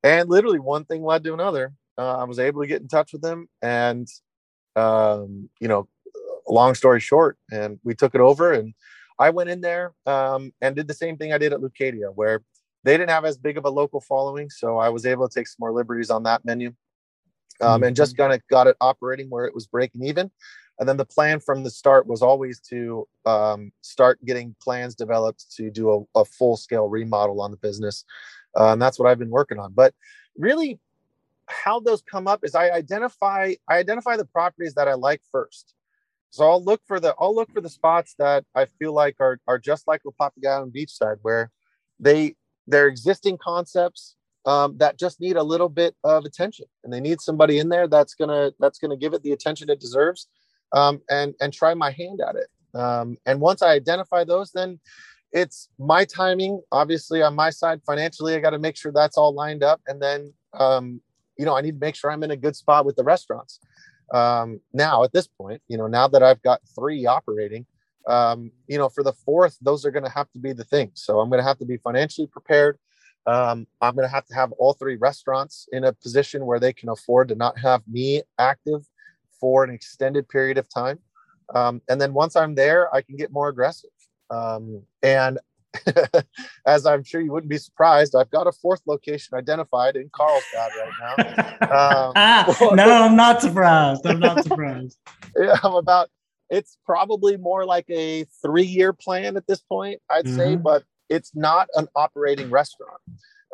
And 0.03 0.29
literally, 0.29 0.59
one 0.59 0.85
thing 0.85 1.03
led 1.03 1.25
to 1.25 1.35
another. 1.35 1.73
Uh, 1.97 2.19
I 2.19 2.25
was 2.25 2.39
able 2.39 2.63
to 2.63 2.67
get 2.67 2.83
in 2.83 2.89
touch 2.89 3.13
with 3.13 3.25
him, 3.25 3.49
and 3.63 4.09
um, 4.77 5.49
you 5.61 5.69
know, 5.69 5.89
long 6.49 6.75
story 6.75 7.01
short, 7.01 7.39
and 7.51 7.79
we 7.85 7.95
took 7.95 8.15
it 8.15 8.21
over, 8.21 8.53
and 8.53 8.75
I 9.19 9.31
went 9.31 9.51
in 9.51 9.61
there 9.61 9.93
um, 10.07 10.53
and 10.61 10.75
did 10.75 10.89
the 10.89 10.95
same 10.95 11.17
thing 11.17 11.33
I 11.33 11.39
did 11.39 11.53
at 11.53 11.61
Leucadia, 11.61 12.13
where 12.15 12.43
they 12.83 12.97
didn't 12.97 13.11
have 13.11 13.25
as 13.25 13.39
big 13.39 13.57
of 13.57 13.65
a 13.65 13.71
local 13.71 14.01
following, 14.01 14.51
so 14.51 14.77
I 14.77 14.89
was 14.89 15.07
able 15.07 15.29
to 15.29 15.35
take 15.35 15.47
some 15.47 15.57
more 15.61 15.73
liberties 15.73 16.11
on 16.11 16.25
that 16.25 16.45
menu, 16.45 16.75
um, 17.61 17.77
mm-hmm. 17.77 17.85
and 17.85 17.97
just 17.97 18.17
kind 18.17 18.33
of 18.33 18.43
got 18.49 18.67
it 18.67 18.77
operating 18.81 19.31
where 19.31 19.47
it 19.47 19.55
was 19.55 19.67
breaking 19.67 20.05
even. 20.05 20.31
And 20.79 20.89
then 20.89 20.97
the 20.97 21.05
plan 21.05 21.41
from 21.41 21.63
the 21.63 21.71
start 21.71 22.07
was 22.07 22.23
always 22.23 22.61
to 22.71 23.07
um, 23.27 23.73
start 23.81 24.25
getting 24.25 24.57
plans 24.61 24.95
developed 24.95 25.51
to 25.57 25.71
do 25.71 26.09
a, 26.15 26.21
a 26.21 26.25
full 26.25 26.57
scale 26.57 26.89
remodel 26.89 27.41
on 27.41 27.51
the 27.51 27.57
business. 27.57 28.05
Uh, 28.59 28.73
and 28.73 28.83
that's 28.83 28.99
what 28.99 29.09
I've 29.09 29.19
been 29.19 29.31
working 29.31 29.59
on. 29.59 29.73
But 29.73 29.95
really, 30.37 30.81
how 31.47 31.81
those 31.81 32.03
come 32.03 32.27
up 32.27 32.41
is 32.43 32.55
I 32.55 32.71
identify 32.71 33.55
I 33.69 33.77
identify 33.77 34.17
the 34.17 34.25
properties 34.25 34.75
that 34.75 34.89
I 34.89 34.95
like 34.95 35.21
first. 35.31 35.75
So 36.31 36.49
I'll 36.49 36.63
look 36.63 36.81
for 36.87 36.99
the 36.99 37.15
I'll 37.21 37.35
look 37.35 37.53
for 37.53 37.61
the 37.61 37.69
spots 37.69 38.15
that 38.19 38.45
I 38.55 38.65
feel 38.65 38.93
like 38.93 39.17
are 39.21 39.39
are 39.47 39.59
just 39.59 39.87
like 39.87 40.03
and 40.05 40.73
Beachside, 40.73 41.19
where 41.23 41.51
they 42.01 42.35
they're 42.67 42.89
existing 42.89 43.39
concepts 43.39 44.17
um, 44.47 44.77
that 44.79 44.99
just 44.99 45.21
need 45.21 45.37
a 45.37 45.43
little 45.43 45.69
bit 45.69 45.95
of 46.03 46.25
attention, 46.25 46.67
and 46.83 46.93
they 46.93 47.01
need 47.01 47.21
somebody 47.21 47.59
in 47.59 47.69
there 47.69 47.87
that's 47.87 48.15
gonna 48.15 48.53
that's 48.59 48.79
gonna 48.79 48.97
give 48.97 49.15
it 49.15 49.23
the 49.23 49.33
attention 49.33 49.71
it 49.71 49.81
deserves 49.81 50.29
um, 50.75 51.01
and 51.09 51.35
and 51.41 51.53
try 51.53 51.73
my 51.73 51.91
hand 51.91 52.21
at 52.21 52.37
it. 52.37 52.49
Um, 52.79 53.17
and 53.25 53.41
once 53.41 53.63
I 53.63 53.71
identify 53.71 54.25
those, 54.25 54.51
then 54.53 54.81
it's 55.33 55.69
my 55.79 56.05
timing. 56.05 56.61
Obviously, 56.73 57.23
on 57.23 57.35
my 57.35 57.51
side, 57.51 57.81
financially, 57.87 58.35
I 58.35 58.41
got 58.41 58.51
to 58.51 58.59
make 58.59 58.77
sure 58.77 58.93
that's 58.93 59.17
all 59.17 59.33
lined 59.33 59.63
up, 59.63 59.81
and 59.87 60.03
then 60.03 60.35
um, 60.59 61.01
you 61.39 61.47
know 61.47 61.57
I 61.57 61.63
need 61.63 61.81
to 61.81 61.87
make 61.87 61.95
sure 61.95 62.11
I'm 62.11 62.23
in 62.25 62.33
a 62.33 62.37
good 62.37 62.57
spot 62.57 62.85
with 62.85 62.97
the 62.97 63.05
restaurants. 63.05 63.61
Um, 64.13 64.61
now, 64.73 65.05
at 65.05 65.13
this 65.13 65.27
point, 65.27 65.63
you 65.69 65.79
know, 65.79 65.87
now 65.87 66.09
that 66.09 66.23
I've 66.23 66.43
got 66.43 66.61
three 66.75 67.07
operating, 67.07 67.67
um, 68.07 68.51
you 68.69 68.77
know, 68.77 68.89
for 68.89 69.03
the 69.03 69.13
fourth, 69.13 69.57
those 69.63 69.87
are 69.87 69.91
going 69.91 70.05
to 70.05 70.11
have 70.11 70.31
to 70.33 70.39
be 70.39 70.53
the 70.53 70.65
things. 70.65 71.03
So 71.03 71.21
I'm 71.21 71.31
going 71.31 71.41
to 71.41 71.47
have 71.47 71.59
to 71.59 71.65
be 71.65 71.79
financially 71.79 72.27
prepared. 72.27 72.79
Um, 73.27 73.67
I'm 73.81 73.95
going 73.95 74.07
to 74.07 74.15
have 74.15 74.27
to 74.27 74.35
have 74.35 74.53
all 74.53 74.75
three 74.75 74.97
restaurants 74.97 75.67
in 75.73 75.85
a 75.85 75.93
position 75.95 76.45
where 76.45 76.61
they 76.61 76.75
can 76.75 76.91
afford 76.91 77.29
to 77.29 77.35
not 77.35 77.59
have 77.59 77.81
me 77.89 78.23
active 78.39 78.87
for 79.45 79.63
an 79.63 79.69
extended 79.69 80.27
period 80.27 80.57
of 80.57 80.67
time. 80.71 80.99
Um, 81.55 81.83
and 81.91 82.01
then 82.01 82.15
once 82.15 82.35
I'm 82.35 82.55
there, 82.55 82.93
I 82.95 83.03
can 83.03 83.15
get 83.15 83.31
more 83.31 83.51
aggressive. 83.51 83.91
Um, 84.31 84.85
and 85.03 85.39
as 86.67 86.87
I'm 86.87 87.05
sure 87.05 87.21
you 87.21 87.31
wouldn't 87.31 87.51
be 87.51 87.59
surprised, 87.59 88.17
I've 88.17 88.31
got 88.31 88.47
a 88.47 88.53
fourth 88.53 88.81
location 88.87 89.37
identified 89.37 89.97
in 89.97 90.09
Carlsbad 90.15 90.71
right 90.81 90.93
now. 90.99 91.25
Um, 91.61 92.13
ah, 92.17 92.57
no, 92.75 92.91
I'm 92.91 93.17
not 93.17 93.43
surprised. 93.43 94.07
I'm 94.07 94.19
not 94.19 94.43
surprised. 94.45 94.97
yeah, 95.37 95.59
I'm 95.63 95.75
about. 95.75 96.09
It's 96.49 96.79
probably 96.87 97.37
more 97.37 97.67
like 97.67 97.85
a 97.91 98.25
three-year 98.41 98.95
plan 98.95 99.37
at 99.37 99.47
this 99.47 99.61
point, 99.61 100.01
I'd 100.09 100.25
mm-hmm. 100.25 100.37
say, 100.39 100.57
but 100.57 100.85
it's 101.11 101.33
not 101.35 101.69
an 101.75 101.89
operating 101.95 102.49
restaurant. 102.49 103.03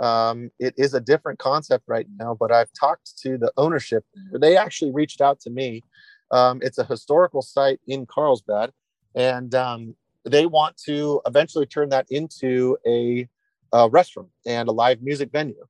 Um, 0.01 0.51
it 0.59 0.75
is 0.79 0.95
a 0.95 1.01
different 1.01 1.39
concept 1.39 1.85
right 1.87 2.07
now, 2.19 2.35
but 2.39 2.51
I've 2.51 2.73
talked 2.73 3.19
to 3.19 3.37
the 3.37 3.53
ownership. 3.57 4.05
They 4.33 4.57
actually 4.57 4.93
reached 4.93 5.21
out 5.21 5.41
to 5.41 5.51
me. 5.51 5.83
Um, 6.31 6.61
it's 6.63 6.79
a 6.79 6.85
historical 6.85 7.43
site 7.43 7.81
in 7.87 8.07
Carlsbad, 8.07 8.73
and 9.15 9.55
um, 9.55 9.95
they 10.25 10.47
want 10.47 10.77
to 10.87 11.21
eventually 11.27 11.67
turn 11.67 11.91
that 11.91 12.07
into 12.11 12.79
a, 12.87 13.29
a, 13.73 13.89
restaurant 13.91 14.29
and 14.47 14.69
a 14.69 14.73
live 14.73 15.03
music 15.03 15.31
venue. 15.33 15.67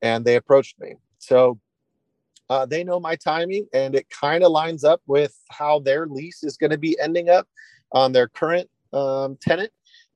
And 0.00 0.24
they 0.24 0.36
approached 0.36 0.78
me. 0.80 0.94
So 1.18 1.58
uh, 2.48 2.64
they 2.64 2.84
know 2.84 3.00
my 3.00 3.16
timing, 3.16 3.66
and 3.74 3.94
it 3.94 4.08
kind 4.08 4.44
of 4.44 4.50
lines 4.50 4.84
up 4.84 5.02
with 5.06 5.36
how 5.50 5.80
their 5.80 6.06
lease 6.06 6.42
is 6.42 6.56
going 6.56 6.70
to 6.70 6.78
be 6.78 6.98
ending 7.00 7.28
up 7.28 7.48
on 7.92 8.12
their 8.12 8.28
current 8.28 8.70
um, 8.94 9.36
tenant 9.40 9.72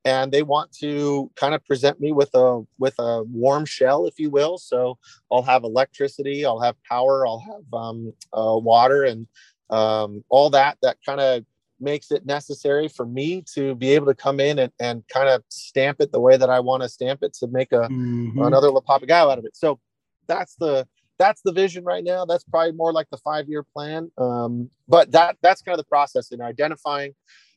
and 0.08 0.32
they 0.32 0.42
want 0.42 0.72
to 0.72 1.30
kind 1.36 1.54
of 1.54 1.62
present 1.66 2.00
me 2.00 2.12
with 2.12 2.30
a 2.34 2.62
with 2.78 2.94
a 2.98 3.22
warm 3.24 3.66
shell, 3.66 4.06
if 4.06 4.18
you 4.18 4.30
will. 4.30 4.56
So 4.56 4.98
I'll 5.30 5.42
have 5.42 5.64
electricity, 5.64 6.46
I'll 6.46 6.60
have 6.60 6.76
power, 6.82 7.26
I'll 7.26 7.44
have 7.46 7.78
um, 7.78 8.14
uh, 8.32 8.56
water, 8.56 9.04
and 9.04 9.26
um, 9.68 10.24
all 10.30 10.48
that. 10.50 10.78
That 10.80 10.96
kind 11.04 11.20
of 11.20 11.44
makes 11.78 12.10
it 12.10 12.24
necessary 12.24 12.88
for 12.88 13.04
me 13.04 13.44
to 13.54 13.74
be 13.74 13.90
able 13.90 14.06
to 14.06 14.14
come 14.14 14.40
in 14.40 14.58
and, 14.58 14.72
and 14.80 15.06
kind 15.08 15.28
of 15.28 15.44
stamp 15.50 16.00
it 16.00 16.10
the 16.10 16.20
way 16.20 16.38
that 16.38 16.48
I 16.48 16.60
want 16.60 16.82
to 16.82 16.88
stamp 16.88 17.22
it 17.22 17.34
to 17.34 17.46
make 17.46 17.72
a 17.72 17.82
mm-hmm. 17.88 18.40
another 18.40 18.70
Le 18.70 18.82
Papagayo 18.82 19.30
out 19.30 19.38
of 19.38 19.44
it. 19.44 19.56
So 19.56 19.78
that's 20.26 20.54
the 20.56 20.88
that's 21.18 21.42
the 21.42 21.52
vision 21.52 21.84
right 21.84 22.02
now. 22.02 22.24
That's 22.24 22.44
probably 22.44 22.72
more 22.72 22.94
like 22.94 23.10
the 23.10 23.18
five 23.18 23.46
year 23.46 23.62
plan. 23.62 24.10
Um, 24.16 24.70
but 24.88 25.12
that 25.12 25.36
that's 25.42 25.60
kind 25.60 25.74
of 25.74 25.84
the 25.84 25.88
process 25.88 26.32
in 26.32 26.40
identifying 26.40 27.14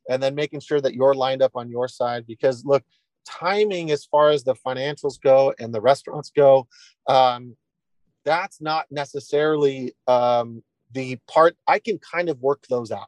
and 0.10 0.22
then 0.22 0.36
making 0.36 0.60
sure 0.60 0.82
that 0.82 0.94
you're 0.94 1.14
lined 1.14 1.42
up 1.42 1.52
on 1.56 1.70
your 1.70 1.88
side 1.88 2.26
because 2.28 2.66
look 2.66 2.84
timing 3.26 3.92
as 3.92 4.06
far 4.06 4.30
as 4.30 4.44
the 4.44 4.56
financials 4.56 5.22
go 5.22 5.54
and 5.60 5.74
the 5.74 5.82
restaurants 5.82 6.32
go 6.36 6.68
um, 7.08 7.56
that's 8.26 8.62
not 8.62 8.86
necessarily 8.92 9.94
um, 10.08 10.64
the 10.94 11.18
part 11.28 11.56
i 11.68 11.80
can 11.80 12.00
kind 12.00 12.30
of 12.30 12.40
work 12.40 12.66
those 12.70 12.92
out. 12.92 13.08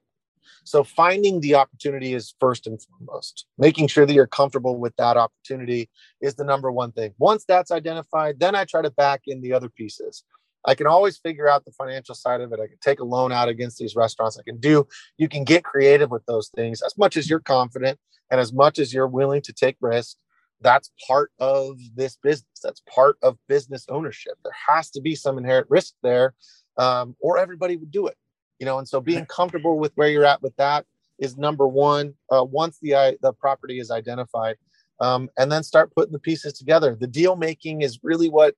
So 0.65 0.83
finding 0.83 1.39
the 1.39 1.55
opportunity 1.55 2.13
is 2.13 2.35
first 2.39 2.67
and 2.67 2.79
foremost. 2.81 3.47
Making 3.57 3.87
sure 3.87 4.05
that 4.05 4.13
you're 4.13 4.27
comfortable 4.27 4.77
with 4.77 4.95
that 4.97 5.17
opportunity 5.17 5.89
is 6.21 6.35
the 6.35 6.43
number 6.45 6.71
one 6.71 6.91
thing. 6.91 7.13
Once 7.17 7.43
that's 7.45 7.71
identified 7.71 8.39
then 8.39 8.55
i 8.55 8.65
try 8.65 8.81
to 8.81 8.91
back 8.91 9.21
in 9.27 9.41
the 9.41 9.53
other 9.53 9.69
pieces 9.69 10.23
I 10.65 10.75
can 10.75 10.87
always 10.87 11.17
figure 11.17 11.47
out 11.47 11.65
the 11.65 11.71
financial 11.71 12.15
side 12.15 12.41
of 12.41 12.51
it. 12.53 12.59
I 12.59 12.67
can 12.67 12.77
take 12.81 12.99
a 12.99 13.05
loan 13.05 13.31
out 13.31 13.49
against 13.49 13.77
these 13.77 13.95
restaurants. 13.95 14.37
I 14.39 14.43
can 14.43 14.59
do, 14.59 14.87
you 15.17 15.27
can 15.27 15.43
get 15.43 15.63
creative 15.63 16.11
with 16.11 16.25
those 16.25 16.49
things 16.49 16.81
as 16.81 16.97
much 16.97 17.17
as 17.17 17.29
you're 17.29 17.39
confident 17.39 17.99
and 18.31 18.39
as 18.39 18.53
much 18.53 18.79
as 18.79 18.93
you're 18.93 19.07
willing 19.07 19.41
to 19.41 19.53
take 19.53 19.77
risk. 19.81 20.17
That's 20.61 20.91
part 21.07 21.31
of 21.39 21.77
this 21.95 22.17
business. 22.23 22.59
That's 22.63 22.81
part 22.89 23.17
of 23.21 23.37
business 23.49 23.85
ownership. 23.89 24.33
There 24.43 24.55
has 24.67 24.89
to 24.91 25.01
be 25.01 25.13
some 25.13 25.37
inherent 25.37 25.69
risk 25.69 25.93
there, 26.03 26.35
um, 26.77 27.17
or 27.19 27.37
everybody 27.37 27.75
would 27.75 27.91
do 27.91 28.07
it, 28.07 28.15
you 28.59 28.65
know. 28.65 28.79
And 28.79 28.87
so, 28.87 29.01
being 29.01 29.25
comfortable 29.25 29.77
with 29.77 29.91
where 29.95 30.07
you're 30.07 30.23
at 30.23 30.41
with 30.41 30.55
that 30.55 30.85
is 31.19 31.37
number 31.37 31.67
one. 31.67 32.13
Uh, 32.31 32.45
once 32.45 32.79
the 32.81 32.93
uh, 32.93 33.11
the 33.21 33.33
property 33.33 33.79
is 33.79 33.91
identified, 33.91 34.55
um, 35.01 35.29
and 35.37 35.51
then 35.51 35.63
start 35.63 35.93
putting 35.93 36.13
the 36.13 36.19
pieces 36.19 36.53
together. 36.53 36.95
The 36.97 37.07
deal 37.07 37.35
making 37.35 37.81
is 37.81 37.99
really 38.01 38.29
what 38.29 38.55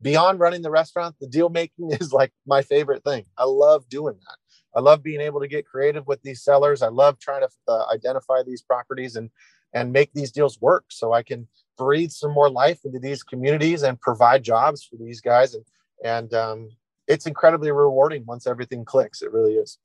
beyond 0.00 0.40
running 0.40 0.62
the 0.62 0.70
restaurant, 0.70 1.16
the 1.20 1.26
deal 1.26 1.48
making 1.48 1.90
is 2.00 2.12
like 2.12 2.32
my 2.46 2.62
favorite 2.62 3.04
thing. 3.04 3.24
I 3.36 3.44
love 3.44 3.88
doing 3.88 4.14
that. 4.14 4.36
I 4.76 4.80
love 4.80 5.02
being 5.02 5.20
able 5.20 5.40
to 5.40 5.48
get 5.48 5.66
creative 5.66 6.06
with 6.06 6.22
these 6.22 6.42
sellers. 6.42 6.82
I 6.82 6.88
love 6.88 7.18
trying 7.18 7.40
to 7.40 7.48
uh, 7.66 7.86
identify 7.92 8.42
these 8.46 8.62
properties 8.62 9.16
and 9.16 9.30
and 9.74 9.92
make 9.92 10.10
these 10.14 10.32
deals 10.32 10.58
work 10.62 10.84
so 10.88 11.12
I 11.12 11.22
can 11.22 11.46
breathe 11.76 12.10
some 12.10 12.32
more 12.32 12.48
life 12.48 12.80
into 12.84 12.98
these 12.98 13.22
communities 13.22 13.82
and 13.82 14.00
provide 14.00 14.42
jobs 14.42 14.82
for 14.82 14.96
these 14.96 15.20
guys 15.20 15.54
and 15.54 15.64
and 16.04 16.32
um, 16.32 16.70
it's 17.06 17.26
incredibly 17.26 17.72
rewarding 17.72 18.24
once 18.26 18.46
everything 18.46 18.84
clicks. 18.84 19.22
It 19.22 19.32
really 19.32 19.54
is. 19.54 19.78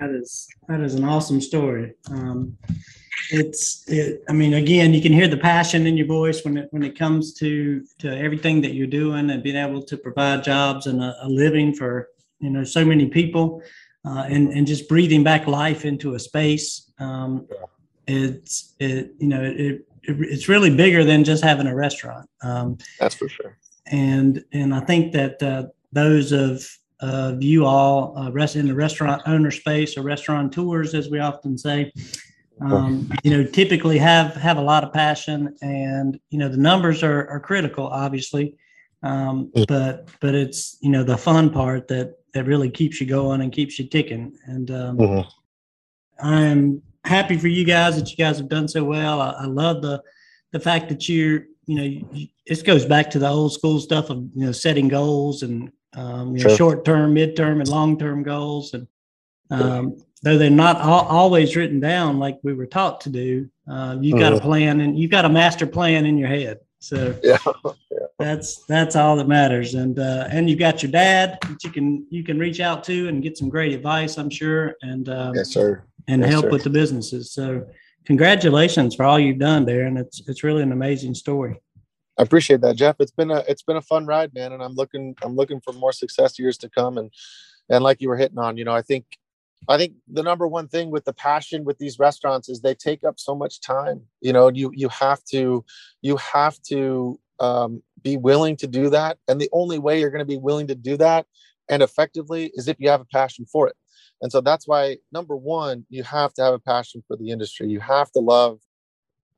That 0.00 0.10
is 0.10 0.48
that 0.68 0.80
is 0.80 0.94
an 0.94 1.04
awesome 1.04 1.40
story. 1.40 1.94
Um, 2.10 2.56
it's 3.30 3.84
it, 3.86 4.22
i 4.28 4.32
mean 4.32 4.54
again 4.54 4.92
you 4.92 5.00
can 5.00 5.12
hear 5.12 5.28
the 5.28 5.36
passion 5.36 5.86
in 5.86 5.96
your 5.96 6.06
voice 6.06 6.44
when 6.44 6.56
it 6.56 6.68
when 6.72 6.82
it 6.82 6.98
comes 6.98 7.32
to 7.32 7.84
to 7.98 8.08
everything 8.18 8.60
that 8.60 8.74
you're 8.74 8.86
doing 8.86 9.30
and 9.30 9.42
being 9.42 9.56
able 9.56 9.82
to 9.82 9.96
provide 9.96 10.42
jobs 10.42 10.86
and 10.86 11.00
a, 11.02 11.14
a 11.22 11.28
living 11.28 11.72
for 11.72 12.08
you 12.40 12.50
know 12.50 12.64
so 12.64 12.84
many 12.84 13.06
people 13.06 13.62
uh, 14.04 14.24
and 14.28 14.48
and 14.52 14.66
just 14.66 14.88
breathing 14.88 15.22
back 15.22 15.46
life 15.46 15.84
into 15.84 16.14
a 16.14 16.18
space 16.18 16.90
um, 16.98 17.46
it's 18.06 18.74
it 18.80 19.12
you 19.18 19.28
know 19.28 19.42
it, 19.42 19.60
it, 19.60 19.86
it's 20.02 20.48
really 20.48 20.74
bigger 20.74 21.04
than 21.04 21.22
just 21.22 21.44
having 21.44 21.66
a 21.66 21.74
restaurant 21.74 22.28
um, 22.42 22.76
that's 22.98 23.14
for 23.14 23.28
sure 23.28 23.56
and 23.86 24.44
and 24.52 24.74
i 24.74 24.80
think 24.80 25.12
that 25.12 25.40
uh, 25.42 25.64
those 25.92 26.32
of 26.32 26.66
of 27.00 27.42
you 27.42 27.64
all 27.64 28.16
uh, 28.18 28.30
rest 28.30 28.56
in 28.56 28.66
the 28.66 28.74
restaurant 28.74 29.22
owner 29.26 29.50
space 29.50 29.96
or 29.96 30.02
restaurateurs 30.02 30.94
as 30.94 31.08
we 31.08 31.18
often 31.18 31.56
say 31.56 31.90
um, 32.60 33.10
you 33.24 33.30
know, 33.30 33.44
typically 33.44 33.98
have 33.98 34.34
have 34.34 34.58
a 34.58 34.62
lot 34.62 34.84
of 34.84 34.92
passion, 34.92 35.56
and 35.62 36.20
you 36.30 36.38
know 36.38 36.48
the 36.48 36.58
numbers 36.58 37.02
are 37.02 37.26
are 37.28 37.40
critical, 37.40 37.86
obviously, 37.86 38.56
um, 39.02 39.50
but 39.66 40.08
but 40.20 40.34
it's 40.34 40.76
you 40.82 40.90
know 40.90 41.02
the 41.02 41.16
fun 41.16 41.50
part 41.50 41.88
that 41.88 42.16
that 42.34 42.44
really 42.44 42.70
keeps 42.70 43.00
you 43.00 43.06
going 43.06 43.40
and 43.40 43.52
keeps 43.52 43.78
you 43.78 43.86
ticking. 43.86 44.36
And 44.44 44.70
um, 44.70 44.98
mm-hmm. 44.98 46.26
I'm 46.26 46.82
happy 47.04 47.38
for 47.38 47.48
you 47.48 47.64
guys 47.64 47.96
that 47.96 48.10
you 48.10 48.16
guys 48.16 48.36
have 48.36 48.48
done 48.48 48.68
so 48.68 48.84
well. 48.84 49.20
I, 49.20 49.30
I 49.30 49.46
love 49.46 49.80
the 49.80 50.02
the 50.52 50.60
fact 50.60 50.90
that 50.90 51.08
you're 51.08 51.44
you 51.64 51.76
know 51.76 51.82
you, 51.82 52.28
this 52.46 52.60
goes 52.60 52.84
back 52.84 53.10
to 53.10 53.18
the 53.18 53.28
old 53.28 53.54
school 53.54 53.80
stuff 53.80 54.10
of 54.10 54.18
you 54.34 54.44
know 54.44 54.52
setting 54.52 54.88
goals 54.88 55.42
and 55.42 55.72
um, 55.94 56.36
you 56.36 56.44
know, 56.44 56.56
short 56.56 56.84
term, 56.84 57.14
mid 57.14 57.36
term, 57.36 57.60
and 57.60 57.68
long 57.68 57.98
term 57.98 58.22
goals, 58.22 58.74
and 58.74 58.86
um, 59.50 59.96
though 60.22 60.38
they're 60.38 60.50
not 60.50 60.76
all, 60.80 61.06
always 61.06 61.56
written 61.56 61.80
down 61.80 62.18
like 62.18 62.38
we 62.42 62.52
were 62.52 62.66
taught 62.66 63.00
to 63.02 63.10
do. 63.10 63.48
Uh, 63.68 63.96
you 64.00 64.18
got 64.18 64.32
a 64.32 64.36
mm-hmm. 64.36 64.44
plan 64.44 64.80
and 64.80 64.98
you've 64.98 65.10
got 65.10 65.24
a 65.24 65.28
master 65.28 65.66
plan 65.66 66.06
in 66.06 66.18
your 66.18 66.28
head. 66.28 66.58
So 66.80 67.18
yeah. 67.22 67.38
yeah. 67.90 68.06
that's 68.18 68.64
that's 68.64 68.96
all 68.96 69.16
that 69.16 69.28
matters. 69.28 69.74
And 69.74 69.98
uh, 69.98 70.28
and 70.30 70.48
you've 70.48 70.58
got 70.58 70.82
your 70.82 70.92
dad 70.92 71.38
that 71.42 71.62
you 71.62 71.70
can 71.70 72.06
you 72.10 72.24
can 72.24 72.38
reach 72.38 72.60
out 72.60 72.84
to 72.84 73.08
and 73.08 73.22
get 73.22 73.36
some 73.36 73.48
great 73.48 73.72
advice, 73.72 74.16
I'm 74.16 74.30
sure. 74.30 74.76
And 74.82 75.08
um, 75.08 75.34
yes, 75.34 75.50
sir. 75.50 75.84
And 76.08 76.22
yes, 76.22 76.30
help 76.30 76.46
sir. 76.46 76.50
with 76.50 76.64
the 76.64 76.70
businesses. 76.70 77.32
So 77.32 77.66
congratulations 78.06 78.94
for 78.94 79.04
all 79.04 79.18
you've 79.18 79.38
done 79.38 79.64
there, 79.64 79.86
and 79.86 79.98
it's 79.98 80.22
it's 80.26 80.42
really 80.42 80.62
an 80.62 80.72
amazing 80.72 81.14
story. 81.14 81.60
I 82.20 82.22
appreciate 82.22 82.60
that, 82.60 82.76
Jeff. 82.76 82.96
It's 83.00 83.12
been 83.12 83.30
a 83.30 83.38
it's 83.48 83.62
been 83.62 83.78
a 83.78 83.82
fun 83.82 84.04
ride, 84.04 84.34
man, 84.34 84.52
and 84.52 84.62
I'm 84.62 84.74
looking 84.74 85.16
I'm 85.22 85.36
looking 85.36 85.58
for 85.58 85.72
more 85.72 85.90
success 85.90 86.38
years 86.38 86.58
to 86.58 86.68
come. 86.68 86.98
And 86.98 87.10
and 87.70 87.82
like 87.82 88.02
you 88.02 88.10
were 88.10 88.18
hitting 88.18 88.38
on, 88.38 88.58
you 88.58 88.64
know, 88.64 88.74
I 88.74 88.82
think 88.82 89.06
I 89.70 89.78
think 89.78 89.94
the 90.06 90.22
number 90.22 90.46
one 90.46 90.68
thing 90.68 90.90
with 90.90 91.06
the 91.06 91.14
passion 91.14 91.64
with 91.64 91.78
these 91.78 91.98
restaurants 91.98 92.50
is 92.50 92.60
they 92.60 92.74
take 92.74 93.04
up 93.04 93.18
so 93.18 93.34
much 93.34 93.62
time. 93.62 94.02
You 94.20 94.34
know, 94.34 94.48
you 94.48 94.70
you 94.74 94.90
have 94.90 95.24
to 95.30 95.64
you 96.02 96.18
have 96.18 96.60
to 96.64 97.18
um, 97.40 97.82
be 98.02 98.18
willing 98.18 98.56
to 98.56 98.66
do 98.66 98.90
that, 98.90 99.16
and 99.26 99.40
the 99.40 99.48
only 99.54 99.78
way 99.78 99.98
you're 99.98 100.10
going 100.10 100.18
to 100.18 100.26
be 100.26 100.36
willing 100.36 100.66
to 100.66 100.74
do 100.74 100.98
that 100.98 101.24
and 101.70 101.82
effectively 101.82 102.50
is 102.52 102.68
if 102.68 102.78
you 102.78 102.90
have 102.90 103.00
a 103.00 103.06
passion 103.06 103.46
for 103.46 103.66
it. 103.66 103.76
And 104.20 104.30
so 104.30 104.42
that's 104.42 104.68
why 104.68 104.98
number 105.10 105.36
one, 105.36 105.86
you 105.88 106.02
have 106.02 106.34
to 106.34 106.42
have 106.42 106.52
a 106.52 106.58
passion 106.58 107.02
for 107.08 107.16
the 107.16 107.30
industry. 107.30 107.68
You 107.68 107.80
have 107.80 108.12
to 108.12 108.20
love, 108.20 108.60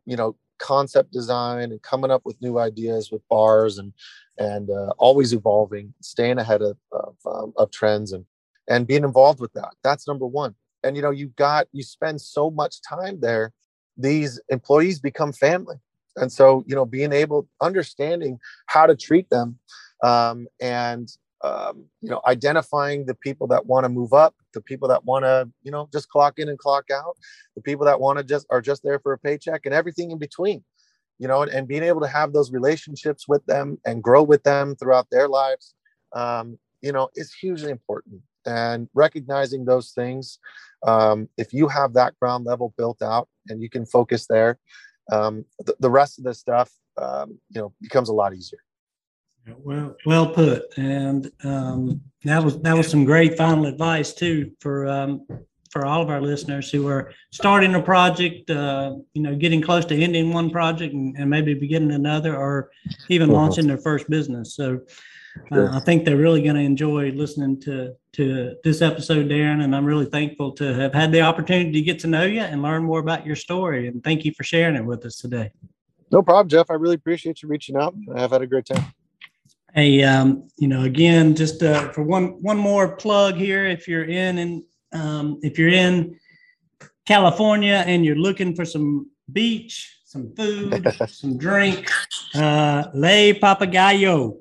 you 0.05 0.17
know, 0.17 0.35
concept 0.63 1.13
design 1.13 1.73
and 1.73 1.83
coming 1.83 2.11
up 2.11 2.23
with 2.25 2.41
new 2.41 2.59
ideas 2.59 3.11
with 3.11 3.23
bars 3.29 3.79
and 3.79 3.93
and 4.39 4.71
uh, 4.71 4.93
always 4.99 5.33
evolving, 5.33 5.93
staying 6.01 6.39
ahead 6.39 6.63
of 6.63 6.77
of, 6.93 7.17
um, 7.27 7.53
of 7.57 7.71
trends 7.71 8.13
and 8.13 8.25
and 8.69 8.87
being 8.87 9.05
involved 9.05 9.41
with 9.41 9.53
that. 9.55 9.75
That's 9.83 10.09
number 10.09 10.27
one. 10.27 10.55
And 10.85 10.97
you 10.97 11.03
know, 11.03 11.11
you 11.11 11.29
got 11.37 11.67
you 11.73 11.83
spend 11.83 12.21
so 12.21 12.51
much 12.51 12.77
time 12.89 13.21
there, 13.21 13.53
these 13.97 14.41
employees 14.49 15.01
become 15.01 15.33
family. 15.33 15.77
And 16.17 16.31
so, 16.31 16.63
you 16.67 16.75
know, 16.75 16.85
being 16.85 17.13
able, 17.13 17.49
understanding 17.63 18.39
how 18.67 18.87
to 18.87 18.95
treat 18.95 19.31
them, 19.31 19.59
um, 20.03 20.47
and 20.61 21.09
um, 21.43 21.85
you 22.01 22.11
know, 22.11 22.21
identifying 22.27 23.07
the 23.07 23.15
people 23.15 23.47
that 23.49 23.67
want 23.67 23.85
to 23.85 23.89
move 23.89 24.13
up, 24.13 24.35
the 24.55 24.61
people 24.61 24.89
that 24.89 25.05
want 25.05 25.25
to, 25.25 25.49
you 25.63 25.71
know, 25.71 25.89
just 25.93 26.09
clock 26.09 26.39
in 26.39 26.49
and 26.49 26.59
clock 26.59 26.91
out, 26.91 27.17
the 27.57 27.63
people 27.63 27.87
that 27.87 28.01
want 28.01 28.19
to 28.19 28.25
just 28.25 28.47
are 28.51 28.61
just 28.61 28.83
there 28.83 28.99
for 29.01 29.13
a 29.13 29.19
paycheck, 29.19 29.63
and 29.65 29.75
everything 29.75 30.11
in 30.11 30.19
between 30.19 30.65
you 31.19 31.29
know, 31.29 31.43
and, 31.43 31.53
and, 31.53 31.69
being 31.69 31.85
able 31.85 32.01
to 32.01 32.09
have 32.09 32.33
those 32.33 32.51
relationships 32.51 33.29
with 33.29 33.45
them 33.47 33.79
and 33.87 34.03
grow 34.03 34.25
with 34.25 34.43
them 34.43 34.75
throughout 34.75 35.07
their 35.11 35.29
lives, 35.29 35.75
um, 36.15 36.59
you 36.81 36.91
know, 36.91 37.11
is 37.15 37.33
hugely 37.33 37.71
important. 37.71 38.21
And 38.45 38.89
recognizing 38.93 39.65
those 39.65 39.93
things 39.93 40.41
um, 40.85 41.29
if 41.39 41.53
you 41.53 41.69
have 41.69 41.93
that 41.95 42.19
ground 42.19 42.45
level 42.45 42.75
built 42.77 43.03
out 43.03 43.29
and 43.49 43.63
you 43.63 43.71
can 43.71 43.87
focus 43.87 44.27
there 44.27 44.59
um, 45.11 45.45
the, 45.79 45.91
rest 45.91 46.19
of 46.19 46.25
the 46.25 46.35
stuff 46.35 46.71
um, 47.01 47.39
you 47.51 47.61
know 47.61 47.73
becomes 47.81 48.09
a 48.09 48.13
lot 48.13 48.35
easier 48.35 48.59
well 49.59 49.97
well 50.07 50.33
put 50.33 50.63
and 50.77 51.31
um, 51.45 52.01
that 52.25 52.43
was 52.43 52.61
that 52.63 52.77
was 52.77 52.89
some 52.89 53.05
great 53.05 53.37
final 53.37 53.67
advice 53.67 54.15
too 54.15 54.53
for 54.61 54.87
um, 54.87 55.27
for 55.73 55.87
all 55.87 56.03
of 56.03 56.11
our 56.11 56.21
listeners 56.21 56.71
who 56.71 56.87
are 56.87 57.13
starting 57.31 57.75
a 57.75 57.81
project, 57.81 58.51
uh, 58.51 58.95
you 59.15 59.23
know, 59.23 59.35
getting 59.35 59.63
close 59.63 59.87
to 59.87 59.99
ending 59.99 60.31
one 60.31 60.51
project 60.51 60.93
and, 60.93 61.17
and 61.17 61.31
maybe 61.31 61.55
beginning 61.55 61.93
another, 61.93 62.37
or 62.37 62.71
even 63.09 63.31
uh-huh. 63.31 63.41
launching 63.41 63.67
their 63.67 63.79
first 63.79 64.09
business. 64.11 64.55
So, 64.55 64.83
uh, 65.51 65.69
I 65.73 65.81
think 65.81 66.05
they're 66.05 66.19
really 66.19 66.43
going 66.43 66.57
to 66.57 66.63
enjoy 66.63 67.11
listening 67.13 67.59
to 67.63 67.95
to 68.13 68.55
this 68.63 68.83
episode, 68.83 69.31
Darrin. 69.31 69.63
And 69.63 69.75
I'm 69.75 69.87
really 69.87 70.05
thankful 70.05 70.53
to 70.53 70.75
have 70.75 70.93
had 70.93 71.11
the 71.11 71.23
opportunity 71.23 71.73
to 71.73 71.81
get 71.81 71.99
to 72.01 72.07
know 72.07 72.25
you 72.25 72.41
and 72.41 72.61
learn 72.61 72.85
more 72.85 73.01
about 73.01 73.25
your 73.25 73.37
story. 73.37 73.89
And 73.89 74.05
thank 74.05 74.27
you 74.27 74.35
for 74.35 74.45
sharing 74.45 74.77
it 74.77 74.85
with 74.85 75.07
us 75.07 75.17
today. 75.17 75.51
No 76.11 76.21
problem, 76.21 76.51
Jeff. 76.51 76.71
I 76.71 76.75
really 76.75 76.97
appreciate 76.97 77.41
you 77.41 77.49
reaching 77.49 77.77
out. 77.77 77.95
I've 78.15 78.33
had 78.33 78.43
a 78.43 78.47
great 78.47 78.67
time. 78.67 78.93
Hey, 79.75 80.03
um, 80.03 80.49
you 80.59 80.69
know, 80.69 80.83
again, 80.83 81.35
just 81.35 81.63
uh, 81.63 81.93
for 81.93 82.03
one 82.03 82.43
one 82.43 82.59
more 82.59 82.95
plug 82.97 83.37
here, 83.37 83.67
if 83.67 83.89
you're 83.89 84.05
in 84.05 84.37
and 84.39 84.63
um, 84.93 85.39
if 85.43 85.59
you're 85.59 85.71
in 85.71 86.19
California 87.07 87.83
and 87.87 88.05
you're 88.05 88.17
looking 88.17 88.55
for 88.55 88.67
some 88.67 89.11
beach, 89.33 89.99
some 90.05 90.35
food, 90.37 90.87
some 91.09 91.39
drink, 91.39 91.91
uh, 92.35 92.85
Le 92.93 93.33
Papagayo 93.33 94.37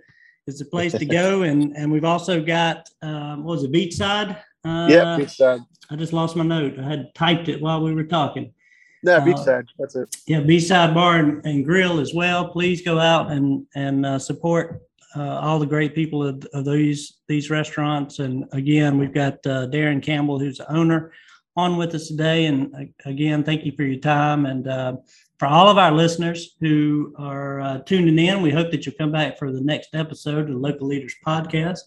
is 0.47 0.59
the 0.59 0.65
place 0.65 0.91
to 0.91 1.05
go. 1.05 1.43
And 1.49 1.77
and 1.77 1.89
we've 1.89 2.03
also 2.03 2.43
got 2.43 2.89
um, 3.01 3.45
what 3.45 3.53
was 3.53 3.63
it, 3.63 3.71
Beachside? 3.71 4.37
Uh, 4.65 4.87
yeah, 4.89 5.17
beachside. 5.17 5.65
I 5.89 5.95
just 5.95 6.11
lost 6.11 6.35
my 6.35 6.43
note. 6.43 6.77
I 6.77 6.83
had 6.83 7.15
typed 7.15 7.47
it 7.47 7.61
while 7.61 7.81
we 7.81 7.95
were 7.95 8.03
talking. 8.03 8.53
No, 9.01 9.21
beachside. 9.21 9.67
That's 9.79 9.95
it. 9.95 10.13
Yeah, 10.27 10.41
Beachside 10.41 10.93
Bar 10.93 11.19
and, 11.19 11.45
and 11.45 11.65
Grill 11.65 12.01
as 12.01 12.13
well. 12.13 12.49
Please 12.49 12.81
go 12.81 12.99
out 12.99 13.31
and 13.31 13.65
and 13.75 14.05
uh, 14.05 14.19
support 14.19 14.81
uh, 15.15 15.39
all 15.39 15.59
the 15.59 15.65
great 15.65 15.93
people 15.95 16.25
of, 16.25 16.45
of 16.53 16.65
these 16.65 17.19
these 17.27 17.49
restaurants. 17.49 18.19
And 18.19 18.45
again, 18.51 18.97
we've 18.97 19.13
got 19.13 19.45
uh, 19.45 19.67
Darrin 19.67 20.01
Campbell, 20.01 20.39
who's 20.39 20.57
the 20.57 20.71
owner, 20.71 21.11
on 21.55 21.77
with 21.77 21.93
us 21.95 22.07
today. 22.07 22.45
And 22.45 22.73
uh, 22.75 23.09
again, 23.09 23.43
thank 23.43 23.65
you 23.65 23.73
for 23.73 23.83
your 23.83 23.99
time. 23.99 24.45
And 24.45 24.67
uh, 24.67 24.97
for 25.39 25.47
all 25.47 25.69
of 25.69 25.77
our 25.77 25.91
listeners 25.91 26.55
who 26.59 27.13
are 27.17 27.59
uh, 27.61 27.79
tuning 27.79 28.19
in, 28.19 28.41
we 28.41 28.51
hope 28.51 28.71
that 28.71 28.85
you'll 28.85 28.95
come 28.95 29.11
back 29.11 29.37
for 29.37 29.51
the 29.51 29.61
next 29.61 29.95
episode 29.95 30.41
of 30.41 30.49
the 30.49 30.57
Local 30.57 30.87
Leaders 30.87 31.15
Podcast. 31.25 31.79